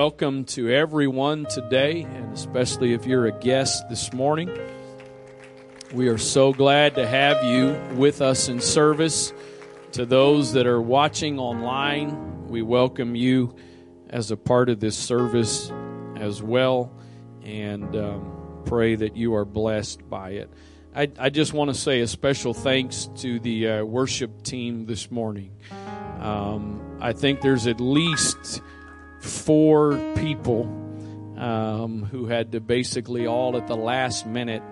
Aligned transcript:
welcome 0.00 0.46
to 0.46 0.70
everyone 0.70 1.44
today, 1.50 2.00
and 2.00 2.32
especially 2.32 2.94
if 2.94 3.04
you're 3.04 3.26
a 3.26 3.38
guest 3.40 3.86
this 3.90 4.14
morning. 4.14 4.50
We 5.92 6.08
are 6.08 6.16
so 6.16 6.54
glad 6.54 6.94
to 6.94 7.06
have 7.06 7.44
you 7.44 7.78
with 7.96 8.22
us 8.22 8.48
in 8.48 8.62
service. 8.62 9.34
To 9.92 10.06
those 10.06 10.54
that 10.54 10.66
are 10.66 10.80
watching 10.80 11.38
online, 11.38 12.48
we 12.48 12.62
welcome 12.62 13.14
you 13.14 13.54
as 14.08 14.30
a 14.30 14.38
part 14.38 14.70
of 14.70 14.80
this 14.80 14.96
service 14.96 15.70
as 16.16 16.42
well, 16.42 16.90
and 17.42 17.94
um, 17.94 18.62
pray 18.64 18.94
that 18.94 19.18
you 19.18 19.34
are 19.34 19.44
blessed 19.44 20.08
by 20.08 20.30
it. 20.30 20.50
I, 20.96 21.10
I 21.18 21.28
just 21.28 21.52
want 21.52 21.68
to 21.68 21.78
say 21.78 22.00
a 22.00 22.06
special 22.06 22.54
thanks 22.54 23.10
to 23.16 23.38
the 23.38 23.68
uh, 23.68 23.84
worship 23.84 24.44
team 24.44 24.86
this 24.86 25.10
morning. 25.10 25.52
Um, 26.20 26.96
I 27.02 27.12
think 27.12 27.42
there's 27.42 27.66
at 27.66 27.82
least 27.82 28.62
four 29.20 29.98
people 30.16 30.64
um, 31.36 32.04
who 32.10 32.26
had 32.26 32.52
to 32.52 32.60
basically 32.60 33.26
all 33.26 33.56
at 33.56 33.66
the 33.66 33.76
last 33.76 34.26
minute 34.26 34.62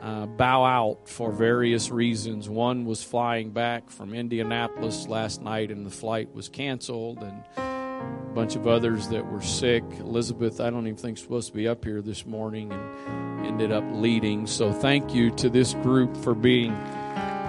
uh, 0.00 0.26
bow 0.26 0.64
out 0.64 1.08
for 1.08 1.30
various 1.30 1.90
reasons. 1.90 2.48
One 2.48 2.84
was 2.84 3.02
flying 3.02 3.50
back 3.50 3.88
from 3.90 4.14
Indianapolis 4.14 5.06
last 5.06 5.40
night 5.42 5.70
and 5.70 5.86
the 5.86 5.90
flight 5.90 6.34
was 6.34 6.48
canceled, 6.48 7.18
and 7.18 7.44
a 7.56 8.32
bunch 8.34 8.56
of 8.56 8.66
others 8.66 9.08
that 9.08 9.30
were 9.30 9.42
sick. 9.42 9.84
Elizabeth, 10.00 10.60
I 10.60 10.70
don't 10.70 10.86
even 10.86 10.96
think 10.96 11.18
supposed 11.18 11.48
to 11.48 11.54
be 11.54 11.68
up 11.68 11.84
here 11.84 12.02
this 12.02 12.26
morning 12.26 12.72
and 12.72 13.46
ended 13.46 13.70
up 13.70 13.84
leading. 13.92 14.46
So 14.48 14.72
thank 14.72 15.14
you 15.14 15.30
to 15.36 15.48
this 15.48 15.74
group 15.74 16.16
for 16.16 16.34
being 16.34 16.76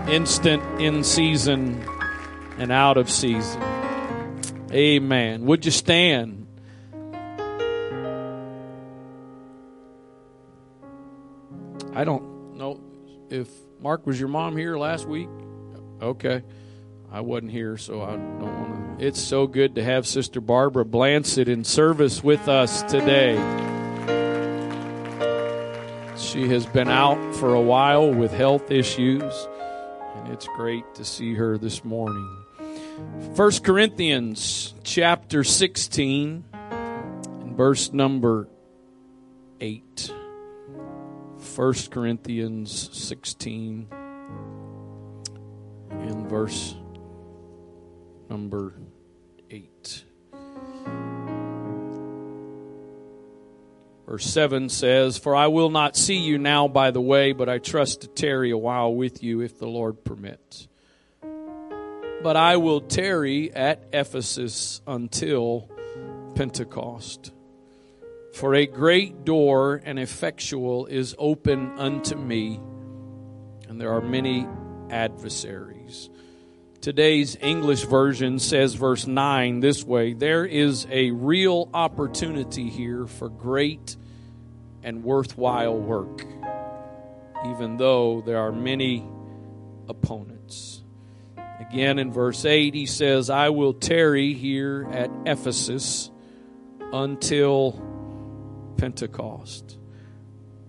instant 0.07 0.61
in 0.79 1.03
season 1.03 1.83
and 2.59 2.71
out 2.71 2.97
of 2.97 3.09
season. 3.09 3.61
Amen. 4.71 5.45
Would 5.45 5.65
you 5.65 5.71
stand? 5.71 6.42
I 11.95 12.03
don't 12.03 12.55
know 12.57 12.81
if 13.29 13.47
Mark 13.79 14.07
was 14.07 14.19
your 14.19 14.29
mom 14.29 14.57
here 14.57 14.77
last 14.77 15.07
week. 15.07 15.29
Okay. 16.01 16.41
I 17.11 17.21
wasn't 17.21 17.51
here, 17.51 17.77
so 17.77 18.01
I 18.01 18.11
don't 18.11 18.41
want 18.41 18.99
to. 18.99 19.05
It's 19.05 19.21
so 19.21 19.45
good 19.45 19.75
to 19.75 19.83
have 19.83 20.07
Sister 20.07 20.41
Barbara 20.41 20.85
Blancett 20.85 21.47
in 21.47 21.63
service 21.63 22.23
with 22.23 22.47
us 22.47 22.81
today. 22.83 23.35
She 26.17 26.47
has 26.47 26.65
been 26.65 26.89
out 26.89 27.35
for 27.35 27.53
a 27.53 27.61
while 27.61 28.11
with 28.11 28.33
health 28.33 28.71
issues, 28.71 29.47
and 30.15 30.33
it's 30.33 30.47
great 30.55 30.95
to 30.95 31.05
see 31.05 31.35
her 31.35 31.59
this 31.59 31.83
morning. 31.85 32.27
1 33.35 33.51
Corinthians 33.61 34.73
chapter 34.83 35.43
16 35.43 36.43
and 36.51 37.55
verse 37.55 37.93
number 37.93 38.47
8. 39.61 40.13
1 41.55 41.73
Corinthians 41.91 42.89
16 42.93 43.87
and 45.91 46.27
verse 46.27 46.75
number 48.27 48.73
8. 49.51 50.03
Verse 54.07 54.25
7 54.25 54.69
says, 54.69 55.19
For 55.19 55.35
I 55.35 55.45
will 55.47 55.69
not 55.69 55.95
see 55.95 56.17
you 56.17 56.39
now 56.39 56.67
by 56.67 56.89
the 56.89 57.01
way, 57.01 57.33
but 57.33 57.49
I 57.49 57.59
trust 57.59 58.01
to 58.01 58.07
tarry 58.07 58.49
a 58.49 58.57
while 58.57 58.93
with 58.95 59.21
you 59.21 59.41
if 59.41 59.59
the 59.59 59.67
Lord 59.67 60.03
permits. 60.03 60.67
But 61.21 62.35
I 62.35 62.57
will 62.57 62.81
tarry 62.81 63.53
at 63.53 63.83
Ephesus 63.93 64.81
until 64.87 65.69
Pentecost 66.33 67.31
for 68.33 68.55
a 68.55 68.65
great 68.65 69.25
door 69.25 69.79
and 69.85 69.99
effectual 69.99 70.87
is 70.87 71.15
open 71.19 71.77
unto 71.77 72.15
me, 72.15 72.59
and 73.69 73.79
there 73.79 73.91
are 73.91 74.01
many 74.01 74.47
adversaries. 74.89 76.09
Today's 76.81 77.37
English 77.39 77.83
version 77.83 78.39
says, 78.39 78.73
verse 78.73 79.05
9, 79.05 79.59
this 79.59 79.83
way 79.83 80.13
There 80.13 80.45
is 80.45 80.87
a 80.89 81.11
real 81.11 81.69
opportunity 81.73 82.69
here 82.69 83.05
for 83.05 83.29
great 83.29 83.95
and 84.81 85.03
worthwhile 85.03 85.77
work, 85.77 86.25
even 87.45 87.77
though 87.77 88.21
there 88.21 88.39
are 88.39 88.51
many 88.51 89.07
opponents. 89.87 90.81
Again, 91.59 91.99
in 91.99 92.11
verse 92.11 92.43
8, 92.45 92.73
he 92.73 92.87
says, 92.87 93.29
I 93.29 93.49
will 93.49 93.73
tarry 93.73 94.33
here 94.33 94.87
at 94.91 95.11
Ephesus 95.25 96.09
until 96.91 97.92
Pentecost. 98.77 99.77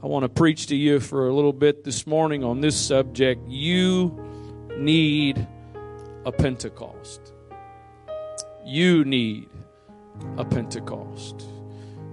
I 0.02 0.06
want 0.06 0.24
to 0.24 0.28
preach 0.28 0.66
to 0.66 0.76
you 0.76 1.00
for 1.00 1.28
a 1.28 1.34
little 1.34 1.52
bit 1.52 1.84
this 1.84 2.06
morning 2.06 2.44
on 2.44 2.60
this 2.60 2.76
subject. 2.76 3.48
You 3.48 4.22
need 4.76 5.46
a 6.26 6.32
Pentecost. 6.32 7.32
You 8.64 9.04
need 9.04 9.48
a 10.36 10.44
Pentecost. 10.44 11.46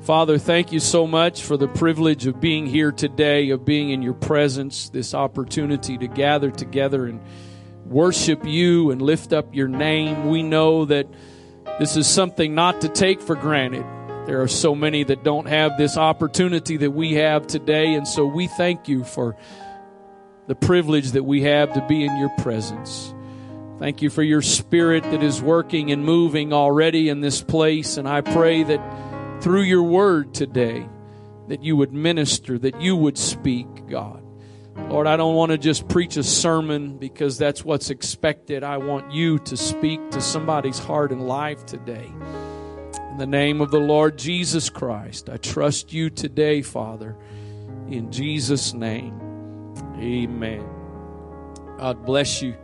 Father, 0.02 0.38
thank 0.38 0.72
you 0.72 0.80
so 0.80 1.06
much 1.06 1.44
for 1.44 1.58
the 1.58 1.68
privilege 1.68 2.26
of 2.26 2.40
being 2.40 2.66
here 2.66 2.92
today, 2.92 3.52
of 3.52 3.66
being 3.66 3.92
in 3.92 4.02
your 4.02 4.16
presence, 4.16 4.90
this 4.90 5.14
opportunity 5.14 5.98
to 5.98 6.08
gather 6.08 6.50
together 6.50 7.06
and 7.06 7.22
worship 7.86 8.46
you 8.46 8.90
and 8.92 9.02
lift 9.02 9.32
up 9.32 9.54
your 9.54 9.68
name. 9.68 10.28
We 10.28 10.44
know 10.44 10.86
that 10.86 11.08
this 11.78 11.98
is 11.98 12.08
something 12.08 12.56
not 12.56 12.82
to 12.82 12.90
take 12.90 13.22
for 13.22 13.36
granted. 13.36 13.86
There 14.26 14.42
are 14.42 14.48
so 14.48 14.76
many 14.76 15.04
that 15.04 15.24
don't 15.24 15.48
have 15.48 15.78
this 15.78 15.98
opportunity 15.98 16.78
that 16.78 16.92
we 16.92 17.16
have 17.16 17.48
today, 17.48 17.96
and 17.96 18.08
so 18.08 18.26
we 18.26 18.48
thank 18.48 18.88
you 18.88 19.04
for 19.04 19.36
the 20.48 20.56
privilege 20.56 21.12
that 21.12 21.24
we 21.24 21.42
have 21.42 21.74
to 21.74 21.86
be 21.88 22.06
in 22.06 22.16
your 22.18 22.30
presence. 22.38 23.16
Thank 23.80 24.04
you 24.04 24.12
for 24.12 24.22
your 24.22 24.44
spirit 24.44 25.04
that 25.06 25.24
is 25.24 25.42
working 25.42 25.92
and 25.92 26.06
moving 26.06 26.54
already 26.54 27.10
in 27.10 27.22
this 27.22 27.42
place, 27.42 27.98
and 27.98 28.08
I 28.08 28.22
pray 28.22 28.62
that 28.62 29.42
through 29.42 29.64
your 29.64 29.84
word 29.84 30.36
today, 30.36 30.88
that 31.48 31.64
you 31.64 31.76
would 31.78 31.92
minister, 31.92 32.60
that 32.60 32.80
you 32.80 32.96
would 32.96 33.18
speak, 33.18 33.88
God. 33.88 34.24
Lord, 34.90 35.08
I 35.08 35.18
don't 35.18 35.36
want 35.36 35.52
to 35.52 35.58
just 35.58 35.88
preach 35.88 36.16
a 36.16 36.24
sermon 36.24 36.98
because 36.98 37.40
that's 37.40 37.66
what's 37.66 37.90
expected. 37.90 38.64
I 38.64 38.78
want 38.78 39.12
you 39.12 39.40
to 39.40 39.58
speak 39.58 40.12
to 40.12 40.22
somebody's 40.22 40.78
heart 40.78 41.12
and 41.12 41.28
life 41.28 41.66
today. 41.66 42.12
In 43.12 43.18
the 43.18 43.28
name 43.28 43.60
of 43.60 43.72
the 43.72 43.80
Lord 43.80 44.18
Jesus 44.18 44.70
Christ, 44.70 45.30
I 45.30 45.36
trust 45.36 45.92
you 45.92 46.10
today, 46.10 46.62
Father. 46.62 47.18
In 47.90 48.10
Jesus' 48.10 48.74
name, 48.74 49.20
amen. 49.98 50.66
God 51.78 52.06
bless 52.06 52.42
you. 52.42 52.56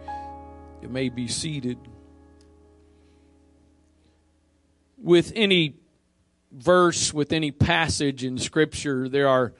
You 0.81 0.87
may 0.87 1.09
be 1.09 1.27
seated. 1.27 1.77
With 4.97 5.33
any 5.35 5.75
verse, 6.49 7.13
with 7.13 7.33
any 7.33 7.51
passage 7.51 8.23
in 8.23 8.37
Scripture, 8.37 9.09
there 9.09 9.27
are, 9.27 9.53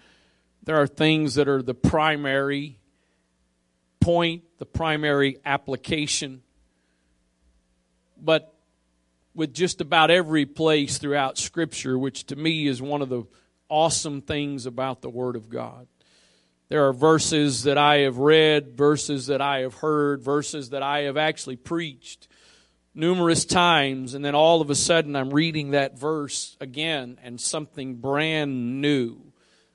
there 0.63 0.77
are 0.77 0.87
things 0.87 1.35
that 1.35 1.49
are 1.49 1.61
the 1.61 1.73
primary 1.75 2.79
point, 3.99 4.43
the 4.57 4.65
primary 4.65 5.37
application. 5.43 6.43
But 8.17 8.56
with 9.37 9.53
just 9.53 9.81
about 9.81 10.09
every 10.09 10.47
place 10.47 10.97
throughout 10.97 11.37
Scripture, 11.37 11.95
which 11.97 12.25
to 12.25 12.35
me 12.35 12.65
is 12.65 12.81
one 12.81 13.03
of 13.03 13.09
the 13.09 13.23
awesome 13.69 14.19
things 14.19 14.65
about 14.65 15.03
the 15.03 15.11
Word 15.11 15.35
of 15.35 15.47
God. 15.47 15.87
There 16.69 16.87
are 16.87 16.91
verses 16.91 17.61
that 17.63 17.77
I 17.77 17.99
have 17.99 18.17
read, 18.17 18.75
verses 18.75 19.27
that 19.27 19.39
I 19.39 19.59
have 19.59 19.75
heard, 19.75 20.23
verses 20.23 20.71
that 20.71 20.81
I 20.81 21.01
have 21.01 21.17
actually 21.17 21.55
preached 21.55 22.27
numerous 22.95 23.45
times, 23.45 24.15
and 24.15 24.25
then 24.25 24.33
all 24.33 24.59
of 24.59 24.71
a 24.71 24.75
sudden 24.75 25.15
I'm 25.15 25.29
reading 25.29 25.69
that 25.71 25.99
verse 25.99 26.57
again, 26.59 27.19
and 27.21 27.39
something 27.39 27.97
brand 27.97 28.81
new 28.81 29.21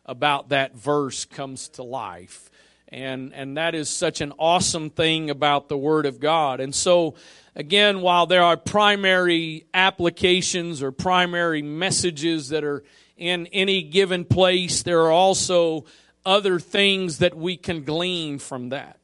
about 0.05 0.49
that 0.49 0.75
verse 0.75 1.25
comes 1.25 1.69
to 1.71 1.85
life. 1.85 2.51
And, 2.93 3.35
and 3.35 3.57
that 3.57 3.75
is 3.75 3.89
such 3.89 4.21
an 4.21 4.33
awesome 4.39 4.91
thing 4.91 5.31
about 5.31 5.69
the 5.69 5.77
Word 5.77 6.07
of 6.07 6.21
God. 6.21 6.61
And 6.61 6.73
so, 6.75 7.17
Again, 7.55 8.01
while 8.01 8.27
there 8.27 8.43
are 8.43 8.57
primary 8.57 9.67
applications 9.75 10.83
or 10.83 10.91
primary 10.91 11.61
messages 11.61 12.49
that 12.49 12.65
are 12.65 12.83
in 13.17 13.47
any 13.49 13.83
given 13.83 14.25
place, 14.25 14.83
there 14.83 15.03
are 15.03 15.13
also 15.13 15.85
other 16.25 16.59
things 16.59 17.19
that 17.19 17.37
we 17.37 17.59
can 17.59 17.85
glean 17.85 18.39
from 18.39 18.71
that. 18.71 18.99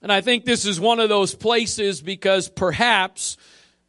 And 0.00 0.10
I 0.10 0.22
think 0.22 0.46
this 0.46 0.64
is 0.64 0.80
one 0.80 1.00
of 1.00 1.10
those 1.10 1.34
places 1.34 2.00
because 2.00 2.48
perhaps 2.48 3.36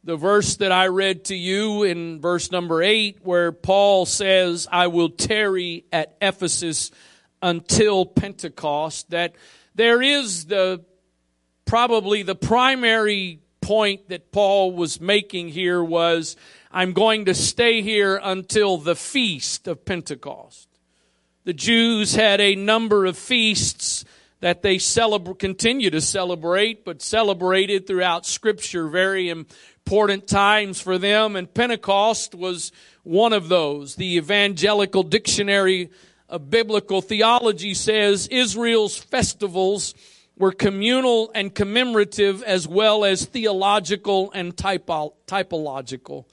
the 0.04 0.16
verse 0.16 0.56
that 0.56 0.70
I 0.72 0.88
read 0.88 1.24
to 1.26 1.34
you 1.34 1.84
in 1.84 2.20
verse 2.20 2.50
number 2.50 2.82
eight, 2.82 3.20
where 3.22 3.52
Paul 3.52 4.04
says, 4.04 4.68
I 4.70 4.88
will 4.88 5.08
tarry 5.08 5.86
at 5.90 6.14
Ephesus 6.20 6.90
until 7.42 8.06
Pentecost, 8.06 9.10
that 9.10 9.34
there 9.74 10.00
is 10.00 10.46
the 10.46 10.84
probably 11.64 12.22
the 12.22 12.34
primary 12.34 13.40
point 13.60 14.08
that 14.08 14.32
Paul 14.32 14.72
was 14.72 15.00
making 15.00 15.48
here 15.48 15.82
was, 15.82 16.36
I'm 16.70 16.92
going 16.92 17.26
to 17.26 17.34
stay 17.34 17.80
here 17.80 18.20
until 18.22 18.76
the 18.76 18.96
feast 18.96 19.68
of 19.68 19.84
Pentecost. 19.84 20.68
The 21.44 21.52
Jews 21.52 22.14
had 22.14 22.40
a 22.40 22.54
number 22.54 23.06
of 23.06 23.16
feasts 23.16 24.04
that 24.40 24.62
they 24.62 24.78
celebrate, 24.78 25.38
continue 25.38 25.88
to 25.90 26.00
celebrate, 26.00 26.84
but 26.84 27.00
celebrated 27.00 27.86
throughout 27.86 28.26
scripture, 28.26 28.88
very 28.88 29.28
important 29.28 30.26
times 30.26 30.80
for 30.80 30.98
them. 30.98 31.36
And 31.36 31.52
Pentecost 31.52 32.34
was 32.34 32.72
one 33.04 33.32
of 33.32 33.48
those. 33.48 33.94
The 33.94 34.16
Evangelical 34.16 35.04
Dictionary 35.04 35.90
of 36.32 36.48
Biblical 36.48 37.02
Theology 37.02 37.74
says 37.74 38.26
Israel's 38.28 38.96
festivals 38.96 39.94
were 40.38 40.50
communal 40.50 41.30
and 41.34 41.54
commemorative 41.54 42.42
as 42.42 42.66
well 42.66 43.04
as 43.04 43.26
theological 43.26 44.32
and 44.34 44.56
typo- 44.56 45.12
typological. 45.26 46.24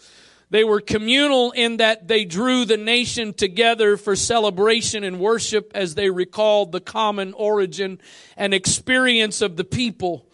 They 0.51 0.63
were 0.63 0.79
communal 0.79 1.51
in 1.51 1.77
that 1.77 2.07
they 2.07 2.23
drew 2.23 2.63
the 2.63 2.77
nation 2.77 3.33
together 3.33 3.97
for 3.97 4.15
celebration 4.15 5.03
and 5.03 5.19
worship 5.19 5.73
as 5.75 5.95
they 5.95 6.09
recalled 6.09 6.71
the 6.71 6.79
common 6.79 7.33
origin 7.33 7.99
and 8.37 8.53
experience 8.53 9.41
of 9.41 9.57
the 9.57 9.65
people. 9.65 10.25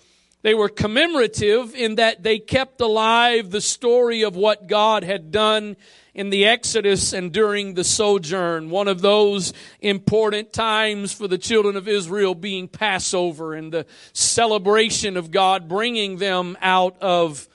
They 0.43 0.53
were 0.53 0.69
commemorative 0.69 1.73
in 1.73 1.95
that 1.95 2.21
they 2.21 2.37
kept 2.37 2.79
alive 2.81 3.49
the 3.49 3.61
story 3.61 4.21
of 4.21 4.35
what 4.35 4.67
God 4.67 5.03
had 5.03 5.31
done 5.31 5.75
in 6.15 6.29
the 6.29 6.45
Exodus 6.45 7.11
and 7.11 7.31
during 7.31 7.73
the 7.73 7.83
sojourn. 7.83 8.69
One 8.69 8.87
of 8.87 9.01
those 9.01 9.51
important 9.81 10.53
times 10.53 11.11
for 11.11 11.27
the 11.27 11.37
children 11.37 11.75
of 11.75 11.89
Israel 11.89 12.33
being 12.33 12.69
Passover 12.69 13.53
and 13.53 13.71
the 13.71 13.85
celebration 14.13 15.17
of 15.17 15.29
God 15.29 15.67
bringing 15.67 16.17
them 16.17 16.57
out 16.61 16.97
of 17.01 17.49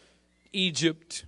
Egypt. 0.53 1.25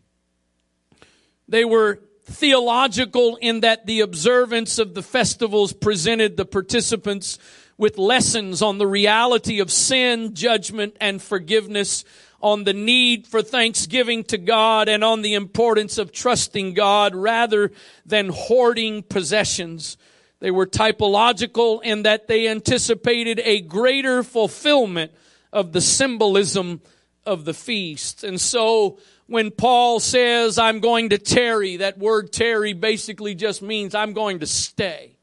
They 1.49 1.65
were 1.65 2.01
theological 2.25 3.37
in 3.37 3.61
that 3.61 3.87
the 3.87 4.01
observance 4.01 4.79
of 4.79 4.95
the 4.95 5.03
festivals 5.03 5.73
presented 5.73 6.37
the 6.37 6.45
participants 6.45 7.39
with 7.79 7.97
lessons 7.97 8.61
on 8.61 8.77
the 8.77 8.87
reality 8.87 9.59
of 9.59 9.73
sin, 9.73 10.35
judgment, 10.35 10.97
and 11.01 11.21
forgiveness, 11.21 12.05
on 12.43 12.65
the 12.65 12.75
need 12.75 13.27
for 13.27 13.41
thanksgiving 13.41 14.25
to 14.25 14.37
God, 14.37 14.89
and 14.89 15.05
on 15.05 15.23
the 15.23 15.35
importance 15.35 15.97
of 15.97 16.13
trusting 16.13 16.75
God 16.75 17.15
rather 17.15 17.71
than 18.05 18.29
hoarding 18.29 19.03
possessions. 19.03 19.97
They 20.41 20.51
were 20.51 20.67
typological 20.67 21.83
in 21.85 22.03
that 22.03 22.27
they 22.27 22.49
anticipated 22.49 23.41
a 23.45 23.61
greater 23.61 24.25
fulfillment 24.25 25.13
of 25.53 25.73
the 25.73 25.81
symbolism 25.81 26.81
of 27.25 27.45
the 27.45 27.55
feast. 27.55 28.25
And 28.25 28.41
so 28.41 28.99
when 29.27 29.51
Paul 29.53 30.01
says, 30.01 30.59
I'm 30.59 30.81
going 30.81 31.11
to 31.11 31.19
tarry, 31.19 31.77
that 31.77 31.97
word 31.97 32.33
tarry 32.33 32.73
basically 32.73 33.35
just 33.37 33.63
means 33.63 33.95
I'm 33.95 34.15
going 34.15 34.41
to 34.41 34.47
stay. 34.47 35.17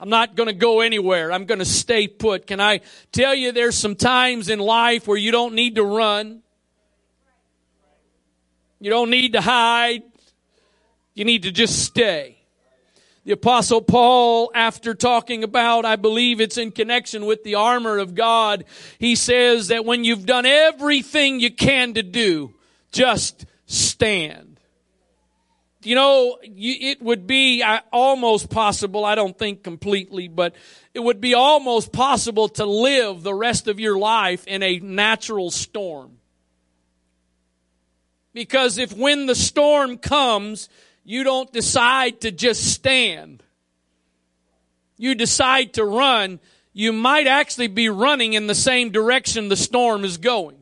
I'm 0.00 0.08
not 0.08 0.34
going 0.34 0.48
to 0.48 0.54
go 0.54 0.80
anywhere. 0.80 1.32
I'm 1.32 1.44
going 1.44 1.60
to 1.60 1.64
stay 1.64 2.08
put. 2.08 2.46
Can 2.46 2.60
I 2.60 2.80
tell 3.12 3.34
you 3.34 3.52
there's 3.52 3.76
some 3.76 3.94
times 3.94 4.48
in 4.48 4.58
life 4.58 5.06
where 5.06 5.16
you 5.16 5.30
don't 5.30 5.54
need 5.54 5.76
to 5.76 5.84
run. 5.84 6.42
You 8.84 8.90
don't 8.90 9.08
need 9.08 9.32
to 9.32 9.40
hide. 9.40 10.02
You 11.14 11.24
need 11.24 11.44
to 11.44 11.50
just 11.50 11.86
stay. 11.86 12.36
The 13.24 13.32
apostle 13.32 13.80
Paul, 13.80 14.52
after 14.54 14.92
talking 14.92 15.42
about, 15.42 15.86
I 15.86 15.96
believe 15.96 16.38
it's 16.38 16.58
in 16.58 16.70
connection 16.70 17.24
with 17.24 17.44
the 17.44 17.54
armor 17.54 17.96
of 17.96 18.14
God, 18.14 18.66
he 18.98 19.14
says 19.16 19.68
that 19.68 19.86
when 19.86 20.04
you've 20.04 20.26
done 20.26 20.44
everything 20.44 21.40
you 21.40 21.50
can 21.50 21.94
to 21.94 22.02
do, 22.02 22.52
just 22.92 23.46
stand. 23.64 24.60
You 25.82 25.94
know, 25.94 26.36
it 26.42 27.00
would 27.00 27.26
be 27.26 27.64
almost 27.90 28.50
possible, 28.50 29.06
I 29.06 29.14
don't 29.14 29.38
think 29.38 29.62
completely, 29.62 30.28
but 30.28 30.54
it 30.92 31.00
would 31.00 31.22
be 31.22 31.32
almost 31.32 31.90
possible 31.90 32.50
to 32.50 32.66
live 32.66 33.22
the 33.22 33.32
rest 33.32 33.66
of 33.66 33.80
your 33.80 33.98
life 33.98 34.46
in 34.46 34.62
a 34.62 34.78
natural 34.80 35.50
storm. 35.50 36.18
Because 38.34 38.76
if 38.76 38.92
when 38.92 39.26
the 39.26 39.34
storm 39.34 39.96
comes, 39.96 40.68
you 41.04 41.22
don't 41.22 41.50
decide 41.52 42.20
to 42.22 42.32
just 42.32 42.72
stand, 42.72 43.42
you 44.98 45.14
decide 45.14 45.74
to 45.74 45.84
run, 45.84 46.40
you 46.72 46.92
might 46.92 47.28
actually 47.28 47.68
be 47.68 47.88
running 47.88 48.34
in 48.34 48.48
the 48.48 48.54
same 48.54 48.90
direction 48.90 49.48
the 49.48 49.56
storm 49.56 50.04
is 50.04 50.18
going. 50.18 50.56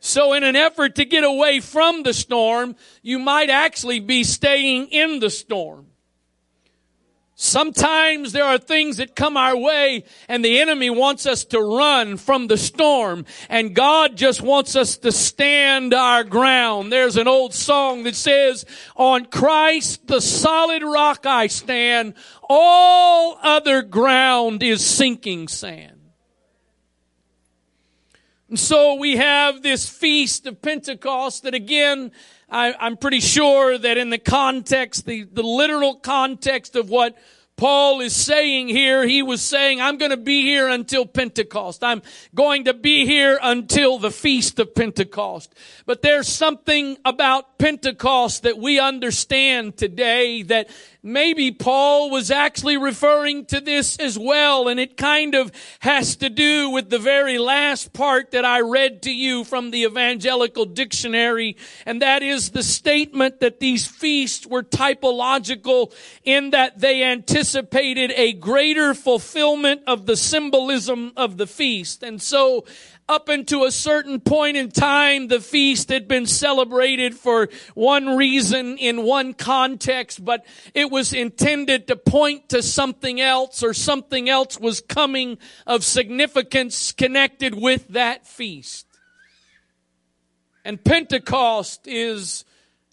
So 0.00 0.34
in 0.34 0.44
an 0.44 0.54
effort 0.54 0.96
to 0.96 1.04
get 1.04 1.24
away 1.24 1.60
from 1.60 2.02
the 2.02 2.12
storm, 2.12 2.76
you 3.02 3.18
might 3.18 3.50
actually 3.50 3.98
be 3.98 4.22
staying 4.22 4.88
in 4.88 5.18
the 5.18 5.30
storm. 5.30 5.85
Sometimes 7.38 8.32
there 8.32 8.46
are 8.46 8.56
things 8.56 8.96
that 8.96 9.14
come 9.14 9.36
our 9.36 9.54
way 9.54 10.04
and 10.26 10.42
the 10.42 10.58
enemy 10.58 10.88
wants 10.88 11.26
us 11.26 11.44
to 11.44 11.60
run 11.60 12.16
from 12.16 12.46
the 12.46 12.56
storm 12.56 13.26
and 13.50 13.74
God 13.74 14.16
just 14.16 14.40
wants 14.40 14.74
us 14.74 14.96
to 14.96 15.12
stand 15.12 15.92
our 15.92 16.24
ground. 16.24 16.90
There's 16.90 17.18
an 17.18 17.28
old 17.28 17.52
song 17.52 18.04
that 18.04 18.16
says, 18.16 18.64
on 18.96 19.26
Christ 19.26 20.06
the 20.06 20.22
solid 20.22 20.82
rock 20.82 21.26
I 21.26 21.48
stand, 21.48 22.14
all 22.48 23.38
other 23.42 23.82
ground 23.82 24.62
is 24.62 24.82
sinking 24.82 25.48
sand. 25.48 25.92
And 28.48 28.58
so 28.58 28.94
we 28.94 29.16
have 29.16 29.62
this 29.62 29.86
feast 29.86 30.46
of 30.46 30.62
Pentecost 30.62 31.42
that 31.42 31.52
again, 31.52 32.12
I, 32.48 32.74
am 32.86 32.96
pretty 32.96 33.20
sure 33.20 33.76
that 33.76 33.98
in 33.98 34.10
the 34.10 34.18
context, 34.18 35.06
the, 35.06 35.24
the 35.24 35.42
literal 35.42 35.96
context 35.96 36.76
of 36.76 36.88
what 36.88 37.16
Paul 37.56 38.02
is 38.02 38.14
saying 38.14 38.68
here, 38.68 39.06
he 39.06 39.22
was 39.22 39.40
saying, 39.40 39.80
I'm 39.80 39.96
going 39.96 40.10
to 40.10 40.18
be 40.18 40.42
here 40.42 40.68
until 40.68 41.06
Pentecost. 41.06 41.82
I'm 41.82 42.02
going 42.34 42.66
to 42.66 42.74
be 42.74 43.06
here 43.06 43.38
until 43.42 43.98
the 43.98 44.10
feast 44.10 44.58
of 44.58 44.74
Pentecost. 44.74 45.54
But 45.86 46.02
there's 46.02 46.28
something 46.28 46.98
about 47.02 47.58
Pentecost 47.58 48.42
that 48.42 48.58
we 48.58 48.78
understand 48.78 49.78
today 49.78 50.42
that 50.42 50.68
maybe 51.06 51.52
Paul 51.52 52.10
was 52.10 52.30
actually 52.30 52.76
referring 52.76 53.46
to 53.46 53.60
this 53.60 53.96
as 53.98 54.18
well, 54.18 54.68
and 54.68 54.80
it 54.80 54.96
kind 54.96 55.34
of 55.34 55.52
has 55.80 56.16
to 56.16 56.28
do 56.28 56.70
with 56.70 56.90
the 56.90 56.98
very 56.98 57.38
last 57.38 57.92
part 57.92 58.32
that 58.32 58.44
I 58.44 58.60
read 58.60 59.02
to 59.02 59.12
you 59.12 59.44
from 59.44 59.70
the 59.70 59.84
Evangelical 59.84 60.64
Dictionary, 60.64 61.56
and 61.86 62.02
that 62.02 62.22
is 62.22 62.50
the 62.50 62.62
statement 62.62 63.40
that 63.40 63.60
these 63.60 63.86
feasts 63.86 64.46
were 64.46 64.62
typological 64.62 65.92
in 66.24 66.50
that 66.50 66.80
they 66.80 67.04
anticipated 67.04 68.12
a 68.16 68.32
greater 68.32 68.92
fulfillment 68.92 69.82
of 69.86 70.06
the 70.06 70.16
symbolism 70.16 71.12
of 71.16 71.36
the 71.36 71.46
feast. 71.46 72.02
And 72.02 72.20
so 72.20 72.64
up 73.08 73.28
into 73.28 73.64
a 73.64 73.70
certain 73.70 74.20
point 74.20 74.56
in 74.56 74.70
time, 74.70 75.28
the 75.28 75.40
feast 75.40 75.90
had 75.90 76.08
been 76.08 76.26
celebrated 76.26 77.14
for 77.14 77.48
one 77.74 78.16
reason 78.16 78.78
in 78.78 79.04
one 79.04 79.32
context, 79.32 80.24
but 80.24 80.44
it 80.74 80.90
was 80.90 81.12
intended 81.12 81.86
to 81.86 81.96
point 81.96 82.48
to 82.48 82.62
something 82.62 83.20
else 83.20 83.62
or 83.62 83.72
something 83.72 84.28
else 84.28 84.58
was 84.58 84.80
coming 84.80 85.38
of 85.66 85.84
significance 85.84 86.92
connected 86.92 87.54
with 87.54 87.86
that 87.88 88.26
feast. 88.26 88.86
And 90.64 90.82
Pentecost 90.82 91.86
is 91.86 92.44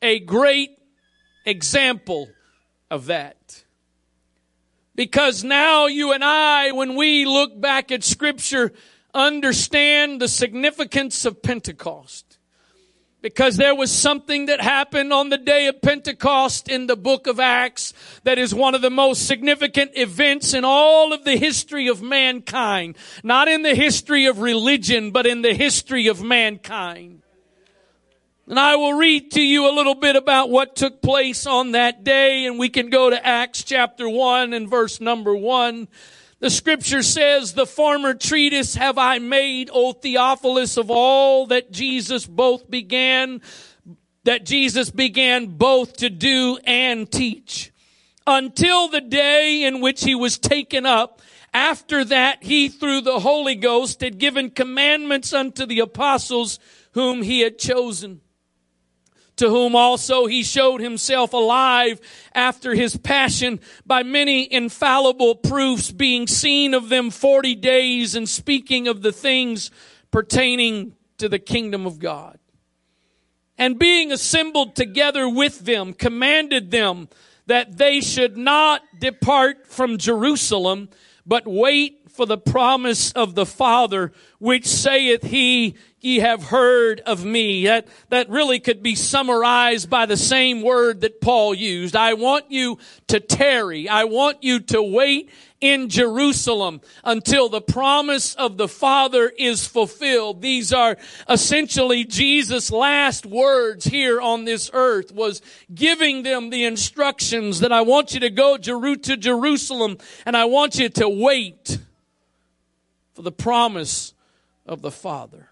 a 0.03 0.19
great 0.19 0.77
example 1.43 2.29
of 2.91 3.07
that. 3.07 3.63
Because 4.95 5.43
now 5.43 5.87
you 5.87 6.13
and 6.13 6.23
I, 6.23 6.71
when 6.71 6.95
we 6.95 7.25
look 7.25 7.59
back 7.59 7.91
at 7.91 8.03
scripture, 8.03 8.73
understand 9.13 10.21
the 10.21 10.27
significance 10.27 11.25
of 11.25 11.41
Pentecost. 11.41 12.37
Because 13.21 13.55
there 13.55 13.73
was 13.73 13.89
something 13.89 14.47
that 14.47 14.59
happened 14.59 15.13
on 15.13 15.29
the 15.29 15.37
day 15.37 15.67
of 15.67 15.81
Pentecost 15.81 16.67
in 16.67 16.87
the 16.87 16.97
book 16.97 17.25
of 17.25 17.39
Acts 17.39 17.93
that 18.25 18.37
is 18.37 18.53
one 18.53 18.75
of 18.75 18.81
the 18.81 18.89
most 18.89 19.25
significant 19.25 19.91
events 19.95 20.53
in 20.53 20.65
all 20.65 21.13
of 21.13 21.23
the 21.23 21.37
history 21.37 21.87
of 21.87 22.01
mankind. 22.01 22.97
Not 23.23 23.47
in 23.47 23.61
the 23.61 23.75
history 23.75 24.25
of 24.25 24.39
religion, 24.39 25.11
but 25.11 25.25
in 25.25 25.41
the 25.41 25.53
history 25.53 26.07
of 26.07 26.21
mankind. 26.21 27.21
And 28.45 28.59
I 28.59 28.75
will 28.75 28.93
read 28.93 29.31
to 29.31 29.41
you 29.41 29.69
a 29.69 29.73
little 29.73 29.95
bit 29.95 30.17
about 30.17 30.49
what 30.49 30.75
took 30.75 31.01
place 31.01 31.47
on 31.47 31.71
that 31.71 32.03
day, 32.03 32.45
and 32.45 32.59
we 32.59 32.67
can 32.67 32.89
go 32.89 33.09
to 33.09 33.25
Acts 33.25 33.63
chapter 33.63 34.09
1 34.09 34.51
and 34.51 34.69
verse 34.69 34.99
number 34.99 35.33
1. 35.33 35.87
The 36.43 36.49
scripture 36.49 37.03
says, 37.03 37.53
the 37.53 37.65
former 37.65 38.13
treatise 38.13 38.75
have 38.75 38.97
I 38.97 39.17
made, 39.19 39.69
O 39.71 39.93
Theophilus, 39.93 40.75
of 40.75 40.91
all 40.91 41.47
that 41.47 41.71
Jesus 41.71 42.25
both 42.25 42.69
began, 42.69 43.39
that 44.25 44.45
Jesus 44.45 44.89
began 44.89 45.55
both 45.55 45.95
to 45.99 46.09
do 46.09 46.59
and 46.65 47.09
teach. 47.09 47.71
Until 48.27 48.89
the 48.89 48.99
day 48.99 49.63
in 49.63 49.79
which 49.79 50.03
he 50.03 50.15
was 50.15 50.37
taken 50.37 50.85
up 50.85 51.21
After 51.53 52.03
that, 52.05 52.43
he 52.43 52.67
through 52.67 53.01
the 53.01 53.19
Holy 53.19 53.55
Ghost 53.55 54.01
had 54.01 54.17
given 54.17 54.49
commandments 54.49 55.33
unto 55.33 55.65
the 55.65 55.79
apostles 55.79 56.57
whom 56.93 57.21
he 57.21 57.41
had 57.41 57.59
chosen 57.59 58.21
to 59.37 59.49
whom 59.49 59.75
also 59.75 60.25
he 60.25 60.43
showed 60.43 60.81
himself 60.81 61.33
alive 61.33 61.99
after 62.33 62.75
his 62.75 62.97
passion 62.97 63.59
by 63.85 64.03
many 64.03 64.51
infallible 64.51 65.35
proofs 65.35 65.91
being 65.91 66.27
seen 66.27 66.73
of 66.73 66.89
them 66.89 67.09
40 67.09 67.55
days 67.55 68.15
and 68.15 68.29
speaking 68.29 68.87
of 68.87 69.01
the 69.01 69.11
things 69.11 69.71
pertaining 70.11 70.95
to 71.17 71.27
the 71.27 71.39
kingdom 71.39 71.85
of 71.85 71.99
God. 71.99 72.37
And 73.57 73.79
being 73.79 74.11
assembled 74.11 74.75
together 74.75 75.29
with 75.29 75.59
them, 75.65 75.93
commanded 75.93 76.71
them 76.71 77.07
that 77.45 77.77
they 77.77 78.01
should 78.01 78.37
not 78.37 78.81
depart 78.99 79.67
from 79.67 79.97
Jerusalem, 79.97 80.89
but 81.25 81.45
wait 81.45 82.02
for 82.13 82.27
the 82.27 82.37
promise 82.37 83.11
of 83.13 83.33
the 83.33 83.45
Father, 83.45 84.11
which 84.37 84.67
saith 84.67 85.23
he, 85.23 85.75
ye 85.99 86.19
have 86.19 86.43
heard 86.43 86.99
of 87.01 87.25
me. 87.25 87.65
That, 87.65 87.87
that 88.09 88.29
really 88.29 88.59
could 88.59 88.83
be 88.83 88.93
summarized 88.93 89.89
by 89.89 90.05
the 90.05 90.17
same 90.17 90.61
word 90.61 91.01
that 91.01 91.21
Paul 91.21 91.55
used. 91.55 91.95
I 91.95 92.13
want 92.13 92.51
you 92.51 92.77
to 93.07 93.19
tarry. 93.19 93.89
I 93.89 94.03
want 94.03 94.43
you 94.43 94.59
to 94.59 94.83
wait 94.83 95.31
in 95.59 95.89
Jerusalem 95.89 96.81
until 97.03 97.49
the 97.49 97.61
promise 97.61 98.35
of 98.35 98.57
the 98.57 98.67
Father 98.67 99.31
is 99.39 99.65
fulfilled. 99.65 100.41
These 100.41 100.71
are 100.71 100.97
essentially 101.27 102.03
Jesus' 102.03 102.69
last 102.69 103.25
words 103.25 103.85
here 103.85 104.21
on 104.21 104.43
this 104.43 104.69
earth 104.73 105.13
was 105.13 105.41
giving 105.73 106.21
them 106.23 106.51
the 106.51 106.65
instructions 106.65 107.61
that 107.61 107.71
I 107.71 107.81
want 107.81 108.13
you 108.13 108.19
to 108.19 108.29
go 108.29 108.57
to 108.57 109.17
Jerusalem 109.17 109.97
and 110.27 110.35
I 110.37 110.45
want 110.45 110.75
you 110.75 110.89
to 110.89 111.09
wait 111.09 111.79
for 113.13 113.21
the 113.21 113.31
promise 113.31 114.13
of 114.65 114.81
the 114.81 114.91
Father. 114.91 115.49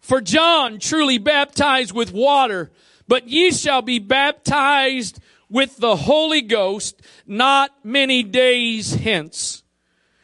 For 0.00 0.20
John 0.20 0.78
truly 0.78 1.18
baptized 1.18 1.92
with 1.92 2.12
water, 2.12 2.70
but 3.06 3.28
ye 3.28 3.52
shall 3.52 3.82
be 3.82 3.98
baptized 3.98 5.20
with 5.48 5.76
the 5.76 5.96
Holy 5.96 6.42
Ghost 6.42 7.00
not 7.26 7.70
many 7.84 8.22
days 8.22 8.94
hence. 8.94 9.62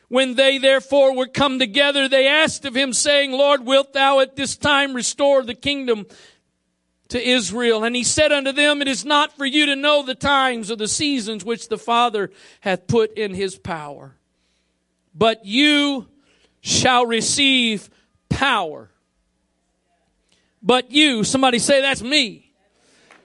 When 0.08 0.34
they 0.34 0.56
therefore 0.56 1.14
were 1.14 1.26
come 1.26 1.58
together, 1.58 2.08
they 2.08 2.26
asked 2.26 2.64
of 2.64 2.74
him, 2.74 2.94
saying, 2.94 3.32
Lord, 3.32 3.66
wilt 3.66 3.92
thou 3.92 4.20
at 4.20 4.36
this 4.36 4.56
time 4.56 4.94
restore 4.94 5.42
the 5.42 5.54
kingdom 5.54 6.06
to 7.08 7.22
Israel? 7.22 7.84
And 7.84 7.94
he 7.94 8.04
said 8.04 8.32
unto 8.32 8.52
them, 8.52 8.80
It 8.80 8.88
is 8.88 9.04
not 9.04 9.36
for 9.36 9.44
you 9.44 9.66
to 9.66 9.76
know 9.76 10.02
the 10.02 10.14
times 10.14 10.70
or 10.70 10.76
the 10.76 10.88
seasons 10.88 11.44
which 11.44 11.68
the 11.68 11.76
Father 11.76 12.30
hath 12.60 12.86
put 12.86 13.12
in 13.18 13.34
his 13.34 13.58
power. 13.58 14.16
But 15.14 15.44
you 15.44 16.08
shall 16.60 17.06
receive 17.06 17.88
power. 18.28 18.90
But 20.62 20.90
you, 20.90 21.24
somebody 21.24 21.58
say 21.58 21.80
that's 21.80 22.02
me. 22.02 22.52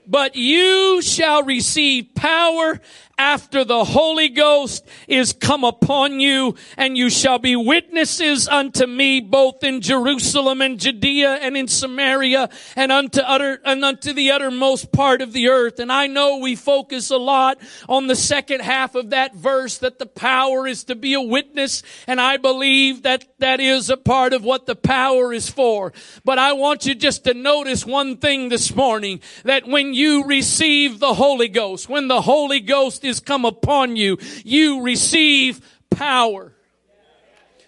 But 0.06 0.36
you 0.36 1.02
shall 1.02 1.44
receive 1.44 2.13
power 2.24 2.80
after 3.18 3.64
the 3.64 3.84
Holy 3.84 4.30
Ghost 4.30 4.88
is 5.08 5.34
come 5.34 5.64
upon 5.64 6.20
you, 6.20 6.56
and 6.78 6.98
you 6.98 7.10
shall 7.10 7.38
be 7.38 7.56
witnesses 7.56 8.48
unto 8.48 8.88
me 8.88 9.20
both 9.20 9.64
in 9.64 9.82
Jerusalem 9.82 10.62
and 10.62 10.80
Judea 10.80 11.34
and 11.42 11.56
in 11.56 11.68
Samaria 11.68 12.50
and 12.76 12.92
unto 12.92 13.20
utter 13.22 13.60
and 13.64 13.84
unto 13.84 14.14
the 14.14 14.32
uttermost 14.32 14.92
part 14.92 15.22
of 15.22 15.34
the 15.34 15.50
earth. 15.50 15.80
And 15.80 15.92
I 15.92 16.08
know 16.08 16.38
we 16.38 16.56
focus 16.56 17.12
a 17.12 17.18
lot 17.18 17.60
on 17.88 18.08
the 18.08 18.16
second 18.16 18.62
half 18.62 18.96
of 18.96 19.12
that 19.12 19.36
verse 19.36 19.78
that 19.80 20.00
the 20.00 20.06
power 20.06 20.66
is 20.66 20.86
to 20.86 20.96
be 20.96 21.14
a 21.14 21.22
witness, 21.22 21.84
and 22.08 22.22
I 22.22 22.38
believe 22.38 23.04
that 23.04 23.26
that 23.40 23.60
is 23.60 23.90
a 23.90 23.98
part 23.98 24.34
of 24.34 24.44
what 24.44 24.66
the 24.66 24.76
power 24.76 25.34
is 25.34 25.50
for. 25.50 25.94
But 26.24 26.40
I 26.40 26.54
want 26.54 26.86
you 26.86 26.96
just 26.96 27.26
to 27.26 27.34
notice 27.34 27.86
one 27.86 28.18
thing 28.18 28.50
this 28.50 28.74
morning 28.74 29.20
that 29.44 29.68
when 29.68 29.94
you 29.94 30.24
receive 30.24 31.00
the 31.00 31.14
Holy 31.14 31.50
Ghost, 31.50 31.90
when 31.90 32.08
the 32.08 32.13
Holy 32.22 32.60
Ghost 32.60 33.04
is 33.04 33.20
come 33.20 33.46
upon 33.46 33.96
you, 33.96 34.18
you 34.44 34.82
receive 34.82 35.62
power. 35.90 36.54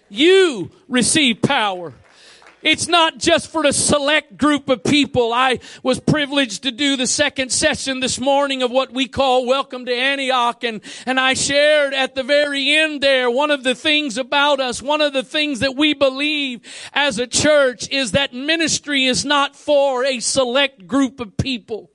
You 0.08 0.70
receive 0.88 1.42
power. 1.42 1.92
It's 2.66 2.88
not 2.88 3.18
just 3.18 3.52
for 3.52 3.64
a 3.64 3.72
select 3.72 4.36
group 4.36 4.68
of 4.68 4.82
people. 4.82 5.32
I 5.32 5.60
was 5.84 6.00
privileged 6.00 6.64
to 6.64 6.72
do 6.72 6.96
the 6.96 7.06
second 7.06 7.52
session 7.52 8.00
this 8.00 8.18
morning 8.18 8.64
of 8.64 8.72
what 8.72 8.92
we 8.92 9.06
call 9.06 9.46
Welcome 9.46 9.86
to 9.86 9.94
Antioch 9.94 10.64
and, 10.64 10.80
and 11.06 11.20
I 11.20 11.34
shared 11.34 11.94
at 11.94 12.16
the 12.16 12.24
very 12.24 12.74
end 12.74 13.02
there 13.02 13.30
one 13.30 13.52
of 13.52 13.62
the 13.62 13.76
things 13.76 14.18
about 14.18 14.58
us, 14.58 14.82
one 14.82 15.00
of 15.00 15.12
the 15.12 15.22
things 15.22 15.60
that 15.60 15.76
we 15.76 15.94
believe 15.94 16.60
as 16.92 17.20
a 17.20 17.28
church 17.28 17.88
is 17.90 18.10
that 18.12 18.34
ministry 18.34 19.04
is 19.04 19.24
not 19.24 19.54
for 19.54 20.04
a 20.04 20.18
select 20.18 20.88
group 20.88 21.20
of 21.20 21.36
people. 21.36 21.92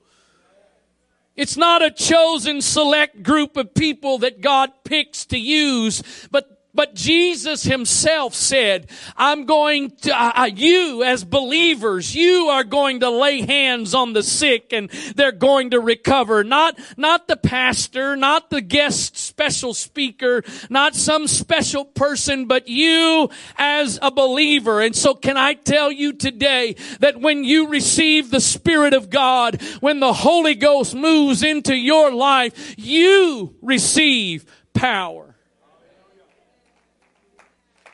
It's 1.34 1.56
not 1.56 1.82
a 1.82 1.90
chosen 1.90 2.60
select 2.60 3.22
group 3.22 3.56
of 3.56 3.74
people 3.74 4.18
that 4.18 4.40
God 4.42 4.70
picks 4.84 5.24
to 5.26 5.38
use, 5.38 6.02
but 6.30 6.51
but 6.74 6.94
Jesus 6.94 7.64
himself 7.64 8.34
said, 8.34 8.88
I'm 9.16 9.44
going 9.44 9.90
to, 10.02 10.40
uh, 10.40 10.46
you 10.46 11.02
as 11.02 11.22
believers, 11.22 12.14
you 12.14 12.46
are 12.48 12.64
going 12.64 13.00
to 13.00 13.10
lay 13.10 13.42
hands 13.42 13.94
on 13.94 14.14
the 14.14 14.22
sick 14.22 14.72
and 14.72 14.88
they're 15.14 15.32
going 15.32 15.70
to 15.70 15.80
recover. 15.80 16.42
Not, 16.42 16.78
not 16.96 17.28
the 17.28 17.36
pastor, 17.36 18.16
not 18.16 18.48
the 18.48 18.62
guest 18.62 19.18
special 19.18 19.74
speaker, 19.74 20.42
not 20.70 20.94
some 20.94 21.26
special 21.26 21.84
person, 21.84 22.46
but 22.46 22.68
you 22.68 23.28
as 23.58 23.98
a 24.00 24.10
believer. 24.10 24.80
And 24.80 24.96
so 24.96 25.14
can 25.14 25.36
I 25.36 25.54
tell 25.54 25.92
you 25.92 26.14
today 26.14 26.76
that 27.00 27.20
when 27.20 27.44
you 27.44 27.68
receive 27.68 28.30
the 28.30 28.40
Spirit 28.40 28.94
of 28.94 29.10
God, 29.10 29.60
when 29.80 30.00
the 30.00 30.14
Holy 30.14 30.54
Ghost 30.54 30.94
moves 30.94 31.42
into 31.42 31.76
your 31.76 32.10
life, 32.12 32.74
you 32.78 33.56
receive 33.60 34.46
power 34.72 35.31